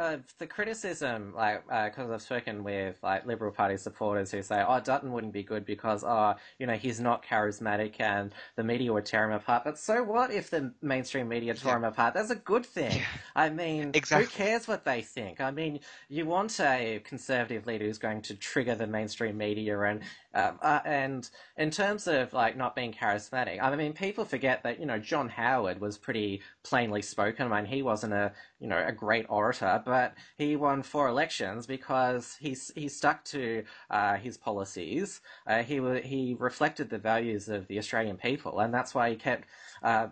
uh, 0.00 0.16
the 0.38 0.46
criticism, 0.46 1.34
like, 1.36 1.62
because 1.66 2.10
uh, 2.10 2.14
I've 2.14 2.22
spoken 2.22 2.64
with 2.64 2.96
like 3.02 3.26
Liberal 3.26 3.52
Party 3.52 3.76
supporters 3.76 4.30
who 4.30 4.42
say, 4.42 4.64
"Oh, 4.66 4.80
Dutton 4.80 5.12
wouldn't 5.12 5.34
be 5.34 5.42
good 5.42 5.66
because, 5.66 6.02
oh, 6.02 6.36
you 6.58 6.66
know, 6.66 6.72
he's 6.72 7.00
not 7.00 7.22
charismatic 7.22 8.00
and 8.00 8.32
the 8.56 8.64
media 8.64 8.94
would 8.94 9.04
tear 9.04 9.26
him 9.26 9.32
apart." 9.32 9.62
But 9.62 9.78
so 9.78 10.02
what 10.02 10.32
if 10.32 10.48
the 10.48 10.72
mainstream 10.80 11.28
media 11.28 11.52
tore 11.52 11.72
yeah. 11.72 11.76
him 11.76 11.84
apart? 11.84 12.14
That's 12.14 12.30
a 12.30 12.36
good 12.36 12.64
thing. 12.64 12.96
Yeah. 12.96 13.04
I 13.36 13.50
mean, 13.50 13.90
exactly. 13.92 14.24
who 14.24 14.30
cares 14.30 14.66
what 14.66 14.86
they 14.86 15.02
think? 15.02 15.38
I 15.38 15.50
mean, 15.50 15.80
you 16.08 16.24
want 16.24 16.58
a 16.60 17.02
conservative 17.04 17.66
leader 17.66 17.84
who's 17.84 17.98
going 17.98 18.22
to 18.22 18.34
trigger 18.34 18.74
the 18.74 18.86
mainstream 18.86 19.36
media 19.36 19.78
and 19.80 20.00
um, 20.32 20.58
uh, 20.62 20.80
and 20.84 21.28
in 21.56 21.70
terms 21.70 22.06
of 22.06 22.32
like 22.32 22.56
not 22.56 22.76
being 22.76 22.92
charismatic, 22.92 23.60
I 23.60 23.74
mean, 23.74 23.92
people 23.92 24.24
forget 24.24 24.62
that 24.62 24.80
you 24.80 24.86
know 24.86 24.98
John 24.98 25.28
Howard 25.28 25.80
was 25.80 25.98
pretty 25.98 26.40
plainly 26.62 27.02
spoken. 27.02 27.50
I 27.50 27.62
mean, 27.62 27.70
he 27.70 27.82
wasn't 27.82 28.12
a 28.12 28.32
you 28.58 28.68
know 28.68 28.82
a 28.86 28.92
great 28.92 29.26
orator, 29.28 29.82
but 29.84 30.14
he 30.36 30.56
won 30.56 30.82
four 30.82 31.08
elections 31.08 31.66
because 31.66 32.36
he 32.40 32.56
he 32.74 32.88
stuck 32.88 33.24
to 33.26 33.64
uh, 33.90 34.16
his 34.16 34.36
policies. 34.36 35.20
Uh, 35.46 35.62
he 35.62 35.80
he 36.02 36.36
reflected 36.38 36.90
the 36.90 36.98
values 36.98 37.48
of 37.48 37.66
the 37.68 37.78
Australian 37.78 38.16
people, 38.16 38.60
and 38.60 38.72
that's 38.72 38.94
why 38.94 39.10
he 39.10 39.16
kept. 39.16 39.48
Uh, 39.82 40.08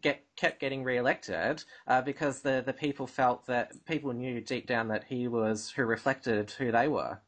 get 0.00 0.24
kept 0.34 0.58
getting 0.60 0.82
re-elected 0.82 1.62
uh, 1.86 2.02
because 2.02 2.40
the 2.40 2.62
the 2.66 2.72
people 2.72 3.06
felt 3.06 3.46
that 3.46 3.72
people 3.84 4.12
knew 4.12 4.40
deep 4.40 4.66
down 4.66 4.88
that 4.88 5.04
he 5.04 5.28
was 5.28 5.70
who 5.70 5.84
reflected 5.84 6.50
who 6.52 6.72
they 6.72 6.88
were. 6.88 7.20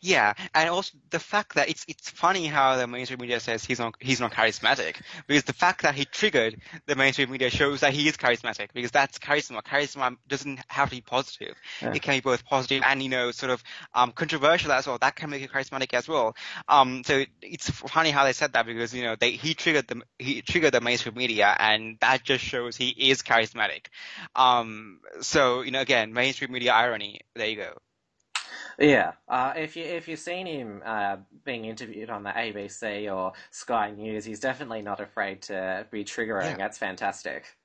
Yeah, 0.00 0.34
and 0.54 0.68
also 0.68 0.96
the 1.10 1.18
fact 1.18 1.54
that 1.54 1.68
it's 1.68 1.84
it's 1.88 2.10
funny 2.10 2.46
how 2.46 2.76
the 2.76 2.86
mainstream 2.86 3.20
media 3.20 3.40
says 3.40 3.64
he's 3.64 3.78
not 3.78 3.94
he's 4.00 4.20
not 4.20 4.32
charismatic 4.32 5.00
because 5.26 5.44
the 5.44 5.52
fact 5.52 5.82
that 5.82 5.94
he 5.94 6.04
triggered 6.04 6.60
the 6.86 6.96
mainstream 6.96 7.30
media 7.30 7.50
shows 7.50 7.80
that 7.80 7.92
he 7.92 8.08
is 8.08 8.16
charismatic 8.16 8.68
because 8.74 8.90
that's 8.90 9.18
charisma. 9.18 9.62
Charisma 9.62 10.16
doesn't 10.28 10.60
have 10.68 10.90
to 10.90 10.96
be 10.96 11.00
positive; 11.00 11.54
yeah. 11.80 11.92
it 11.94 12.02
can 12.02 12.14
be 12.14 12.20
both 12.20 12.44
positive 12.44 12.82
and 12.86 13.02
you 13.02 13.08
know 13.08 13.30
sort 13.30 13.50
of 13.50 13.62
um, 13.94 14.12
controversial 14.12 14.72
as 14.72 14.86
well. 14.86 14.98
That 14.98 15.16
can 15.16 15.30
make 15.30 15.42
you 15.42 15.48
charismatic 15.48 15.94
as 15.94 16.08
well. 16.08 16.36
Um, 16.68 17.02
so 17.04 17.24
it's 17.42 17.70
funny 17.70 18.10
how 18.10 18.24
they 18.24 18.32
said 18.32 18.52
that 18.54 18.66
because 18.66 18.94
you 18.94 19.04
know 19.04 19.16
they 19.18 19.32
he 19.32 19.54
triggered 19.54 19.88
the 19.88 20.02
he 20.18 20.42
triggered 20.42 20.72
the 20.72 20.80
mainstream 20.80 21.14
media 21.14 21.54
and 21.58 21.98
that 22.00 22.24
just 22.24 22.44
shows 22.44 22.76
he 22.76 22.88
is 22.88 23.22
charismatic. 23.22 23.86
Um, 24.34 25.00
so 25.20 25.62
you 25.62 25.70
know 25.70 25.80
again 25.80 26.12
mainstream 26.12 26.52
media 26.52 26.72
irony. 26.72 27.20
There 27.34 27.48
you 27.48 27.56
go. 27.56 27.72
Yeah, 28.78 29.12
uh, 29.28 29.54
if 29.56 29.76
you 29.76 29.84
if 29.84 30.08
you've 30.08 30.18
seen 30.20 30.46
him 30.46 30.82
uh, 30.84 31.16
being 31.44 31.64
interviewed 31.64 32.10
on 32.10 32.22
the 32.22 32.30
ABC 32.30 33.14
or 33.14 33.32
Sky 33.50 33.90
News, 33.90 34.24
he's 34.24 34.40
definitely 34.40 34.82
not 34.82 35.00
afraid 35.00 35.42
to 35.42 35.86
be 35.90 36.04
triggering. 36.04 36.50
Yeah. 36.50 36.56
That's 36.56 36.78
fantastic. 36.78 37.56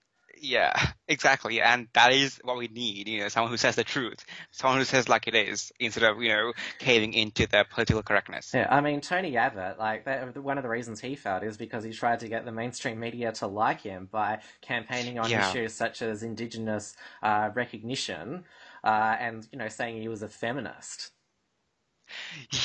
Yeah, 0.41 0.73
exactly. 1.07 1.61
And 1.61 1.87
that 1.93 2.11
is 2.11 2.39
what 2.43 2.57
we 2.57 2.67
need, 2.67 3.07
you 3.07 3.21
know, 3.21 3.29
someone 3.29 3.51
who 3.51 3.57
says 3.57 3.75
the 3.75 3.83
truth, 3.83 4.25
someone 4.51 4.79
who 4.79 4.85
says 4.85 5.07
like 5.07 5.27
it 5.27 5.35
is, 5.35 5.71
instead 5.79 6.03
of, 6.03 6.21
you 6.21 6.29
know, 6.29 6.53
caving 6.79 7.13
into 7.13 7.47
the 7.47 7.65
political 7.69 8.01
correctness. 8.01 8.51
Yeah, 8.53 8.67
I 8.69 8.81
mean, 8.81 9.01
Tony 9.01 9.37
Abbott, 9.37 9.77
like, 9.79 10.05
that, 10.05 10.35
one 10.37 10.57
of 10.57 10.63
the 10.63 10.69
reasons 10.69 10.99
he 10.99 11.15
failed 11.15 11.43
is 11.43 11.57
because 11.57 11.83
he 11.83 11.91
tried 11.91 12.19
to 12.21 12.27
get 12.27 12.45
the 12.45 12.51
mainstream 12.51 12.99
media 12.99 13.31
to 13.33 13.47
like 13.47 13.81
him 13.81 14.09
by 14.11 14.39
campaigning 14.61 15.19
on 15.19 15.29
yeah. 15.29 15.49
issues 15.49 15.73
such 15.73 16.01
as 16.01 16.23
Indigenous 16.23 16.95
uh, 17.21 17.49
recognition 17.53 18.43
uh, 18.83 19.15
and, 19.19 19.47
you 19.51 19.57
know, 19.57 19.69
saying 19.69 20.01
he 20.01 20.07
was 20.07 20.21
a 20.21 20.29
feminist. 20.29 21.11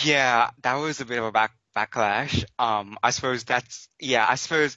Yeah, 0.03 0.51
that 0.63 0.75
was 0.75 1.01
a 1.01 1.05
bit 1.05 1.19
of 1.19 1.25
a 1.25 1.33
back 1.33 1.53
backlash. 1.77 2.45
Um, 2.59 2.99
I 3.03 3.11
suppose 3.11 3.45
that's 3.45 3.89
yeah. 4.01 4.27
I 4.29 4.35
suppose 4.35 4.77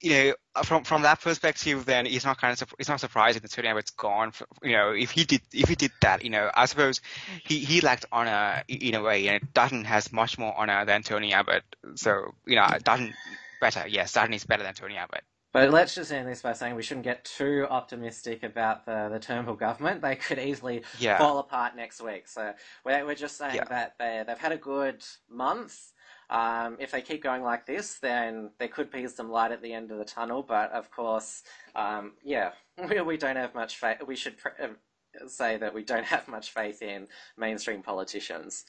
you 0.00 0.10
know, 0.10 0.62
from 0.62 0.84
from 0.84 1.02
that 1.02 1.20
perspective, 1.20 1.84
then 1.84 2.06
it's 2.06 2.24
not 2.24 2.40
kind 2.40 2.60
of 2.60 2.74
it's 2.78 2.88
not 2.88 3.00
surprising 3.00 3.42
that 3.42 3.50
Tony 3.50 3.68
Abbott's 3.68 3.90
gone. 3.90 4.30
For, 4.30 4.46
you 4.62 4.72
know, 4.72 4.92
if 4.92 5.10
he 5.10 5.24
did 5.24 5.40
if 5.52 5.68
he 5.68 5.74
did 5.74 5.90
that, 6.02 6.22
you 6.22 6.30
know, 6.30 6.50
I 6.54 6.66
suppose 6.66 7.00
he 7.44 7.58
he 7.58 7.80
lacked 7.80 8.04
honor 8.12 8.62
in 8.68 8.94
a 8.94 9.02
way, 9.02 9.28
and 9.28 9.52
Dutton 9.52 9.84
has 9.84 10.12
much 10.12 10.38
more 10.38 10.56
honor 10.56 10.84
than 10.84 11.02
Tony 11.02 11.32
Abbott. 11.32 11.64
So 11.96 12.34
you 12.46 12.56
know, 12.56 12.66
Dutton 12.82 13.14
better, 13.60 13.88
yes, 13.88 14.12
Dutton 14.12 14.34
is 14.34 14.44
better 14.44 14.62
than 14.62 14.74
Tony 14.74 14.96
Abbott. 14.96 15.24
But 15.52 15.70
let's 15.70 15.94
just 15.94 16.12
end 16.12 16.28
this 16.28 16.42
by 16.42 16.52
saying 16.52 16.74
we 16.74 16.82
shouldn't 16.82 17.04
get 17.04 17.24
too 17.24 17.66
optimistic 17.70 18.42
about 18.42 18.84
the, 18.84 19.08
the 19.10 19.18
Turnbull 19.18 19.54
government. 19.54 20.02
They 20.02 20.16
could 20.16 20.38
easily 20.38 20.82
yeah. 20.98 21.16
fall 21.16 21.38
apart 21.38 21.74
next 21.74 22.02
week. 22.02 22.28
So 22.28 22.52
we're, 22.84 23.06
we're 23.06 23.14
just 23.14 23.38
saying 23.38 23.56
yeah. 23.56 23.64
that 23.64 23.94
they, 23.98 24.22
they've 24.26 24.38
had 24.38 24.52
a 24.52 24.58
good 24.58 25.02
month. 25.30 25.92
Um, 26.30 26.76
if 26.78 26.90
they 26.90 27.00
keep 27.00 27.22
going 27.22 27.42
like 27.42 27.64
this, 27.64 27.98
then 27.98 28.50
there 28.58 28.68
could 28.68 28.90
be 28.90 29.08
some 29.08 29.30
light 29.30 29.50
at 29.50 29.62
the 29.62 29.72
end 29.72 29.90
of 29.90 29.96
the 29.98 30.04
tunnel. 30.04 30.42
But 30.42 30.70
of 30.72 30.90
course, 30.90 31.42
um, 31.74 32.12
yeah, 32.22 32.50
we, 32.88 33.00
we 33.00 33.16
don't 33.16 33.36
have 33.36 33.54
much 33.54 33.76
faith. 33.78 33.98
We 34.06 34.16
should 34.16 34.36
pre- 34.36 34.52
uh, 34.62 35.28
say 35.28 35.56
that 35.56 35.72
we 35.72 35.82
don't 35.82 36.04
have 36.14 36.28
much 36.28 36.50
faith 36.52 36.82
in 36.82 37.08
mainstream 37.38 37.82
politicians. 37.82 38.66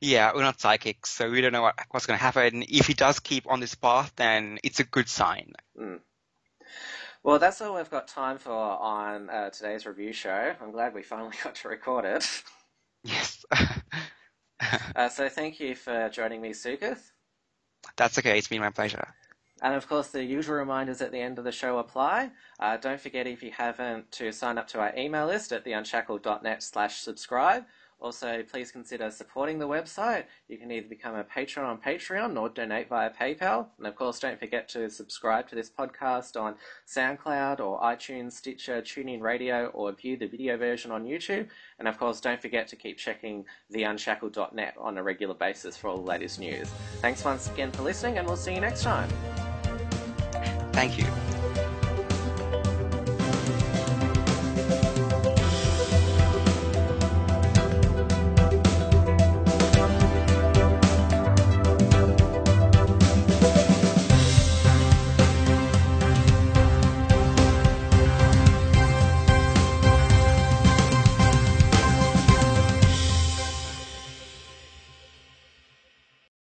Yeah, 0.00 0.32
we're 0.34 0.42
not 0.42 0.60
psychics, 0.60 1.10
so 1.10 1.30
we 1.30 1.42
don't 1.42 1.52
know 1.52 1.62
what, 1.62 1.78
what's 1.90 2.06
going 2.06 2.18
to 2.18 2.22
happen. 2.22 2.64
If 2.68 2.86
he 2.86 2.94
does 2.94 3.20
keep 3.20 3.46
on 3.46 3.60
this 3.60 3.74
path, 3.74 4.12
then 4.16 4.58
it's 4.64 4.80
a 4.80 4.84
good 4.84 5.08
sign. 5.08 5.52
Mm. 5.78 6.00
Well, 7.22 7.38
that's 7.38 7.60
all 7.60 7.74
we've 7.74 7.90
got 7.90 8.08
time 8.08 8.38
for 8.38 8.52
on 8.52 9.28
uh, 9.28 9.50
today's 9.50 9.84
review 9.84 10.14
show. 10.14 10.54
I'm 10.60 10.72
glad 10.72 10.94
we 10.94 11.02
finally 11.02 11.36
got 11.44 11.54
to 11.56 11.68
record 11.68 12.06
it. 12.06 12.26
Yes. 13.04 13.44
uh, 14.96 15.08
so 15.10 15.28
thank 15.28 15.60
you 15.60 15.74
for 15.74 16.08
joining 16.08 16.40
me, 16.40 16.50
Sukath. 16.50 17.10
That's 17.96 18.18
okay. 18.18 18.38
It's 18.38 18.48
been 18.48 18.60
my 18.60 18.70
pleasure. 18.70 19.06
And 19.62 19.74
of 19.74 19.86
course, 19.86 20.08
the 20.08 20.24
usual 20.24 20.56
reminders 20.56 21.02
at 21.02 21.12
the 21.12 21.20
end 21.20 21.38
of 21.38 21.44
the 21.44 21.52
show 21.52 21.78
apply. 21.78 22.30
Uh, 22.58 22.78
don't 22.78 23.00
forget, 23.00 23.26
if 23.26 23.42
you 23.42 23.50
haven't, 23.50 24.10
to 24.12 24.32
sign 24.32 24.56
up 24.56 24.68
to 24.68 24.80
our 24.80 24.94
email 24.96 25.26
list 25.26 25.52
at 25.52 25.66
theunshackled.net 25.66 26.62
slash 26.62 26.96
subscribe. 26.96 27.64
Also, 28.00 28.42
please 28.42 28.72
consider 28.72 29.10
supporting 29.10 29.58
the 29.58 29.68
website. 29.68 30.24
You 30.48 30.56
can 30.56 30.70
either 30.70 30.88
become 30.88 31.14
a 31.14 31.24
patron 31.24 31.66
on 31.66 31.78
Patreon 31.78 32.40
or 32.40 32.48
donate 32.48 32.88
via 32.88 33.10
PayPal. 33.10 33.66
And 33.78 33.86
of 33.86 33.94
course, 33.94 34.18
don't 34.18 34.38
forget 34.38 34.68
to 34.70 34.88
subscribe 34.88 35.48
to 35.48 35.54
this 35.54 35.70
podcast 35.70 36.40
on 36.40 36.54
SoundCloud 36.88 37.60
or 37.60 37.80
iTunes, 37.80 38.32
Stitcher, 38.32 38.80
TuneIn 38.80 39.20
Radio, 39.20 39.66
or 39.66 39.92
view 39.92 40.16
the 40.16 40.26
video 40.26 40.56
version 40.56 40.90
on 40.90 41.04
YouTube. 41.04 41.48
And 41.78 41.86
of 41.86 41.98
course, 41.98 42.20
don't 42.20 42.40
forget 42.40 42.68
to 42.68 42.76
keep 42.76 42.96
checking 42.96 43.44
theunshackled.net 43.74 44.74
on 44.78 44.96
a 44.96 45.02
regular 45.02 45.34
basis 45.34 45.76
for 45.76 45.88
all 45.88 45.96
the 45.96 46.02
latest 46.02 46.40
news. 46.40 46.68
Thanks 47.00 47.24
once 47.24 47.50
again 47.50 47.70
for 47.70 47.82
listening, 47.82 48.18
and 48.18 48.26
we'll 48.26 48.36
see 48.36 48.54
you 48.54 48.60
next 48.60 48.82
time. 48.82 49.10
Thank 50.72 50.98
you. 50.98 51.29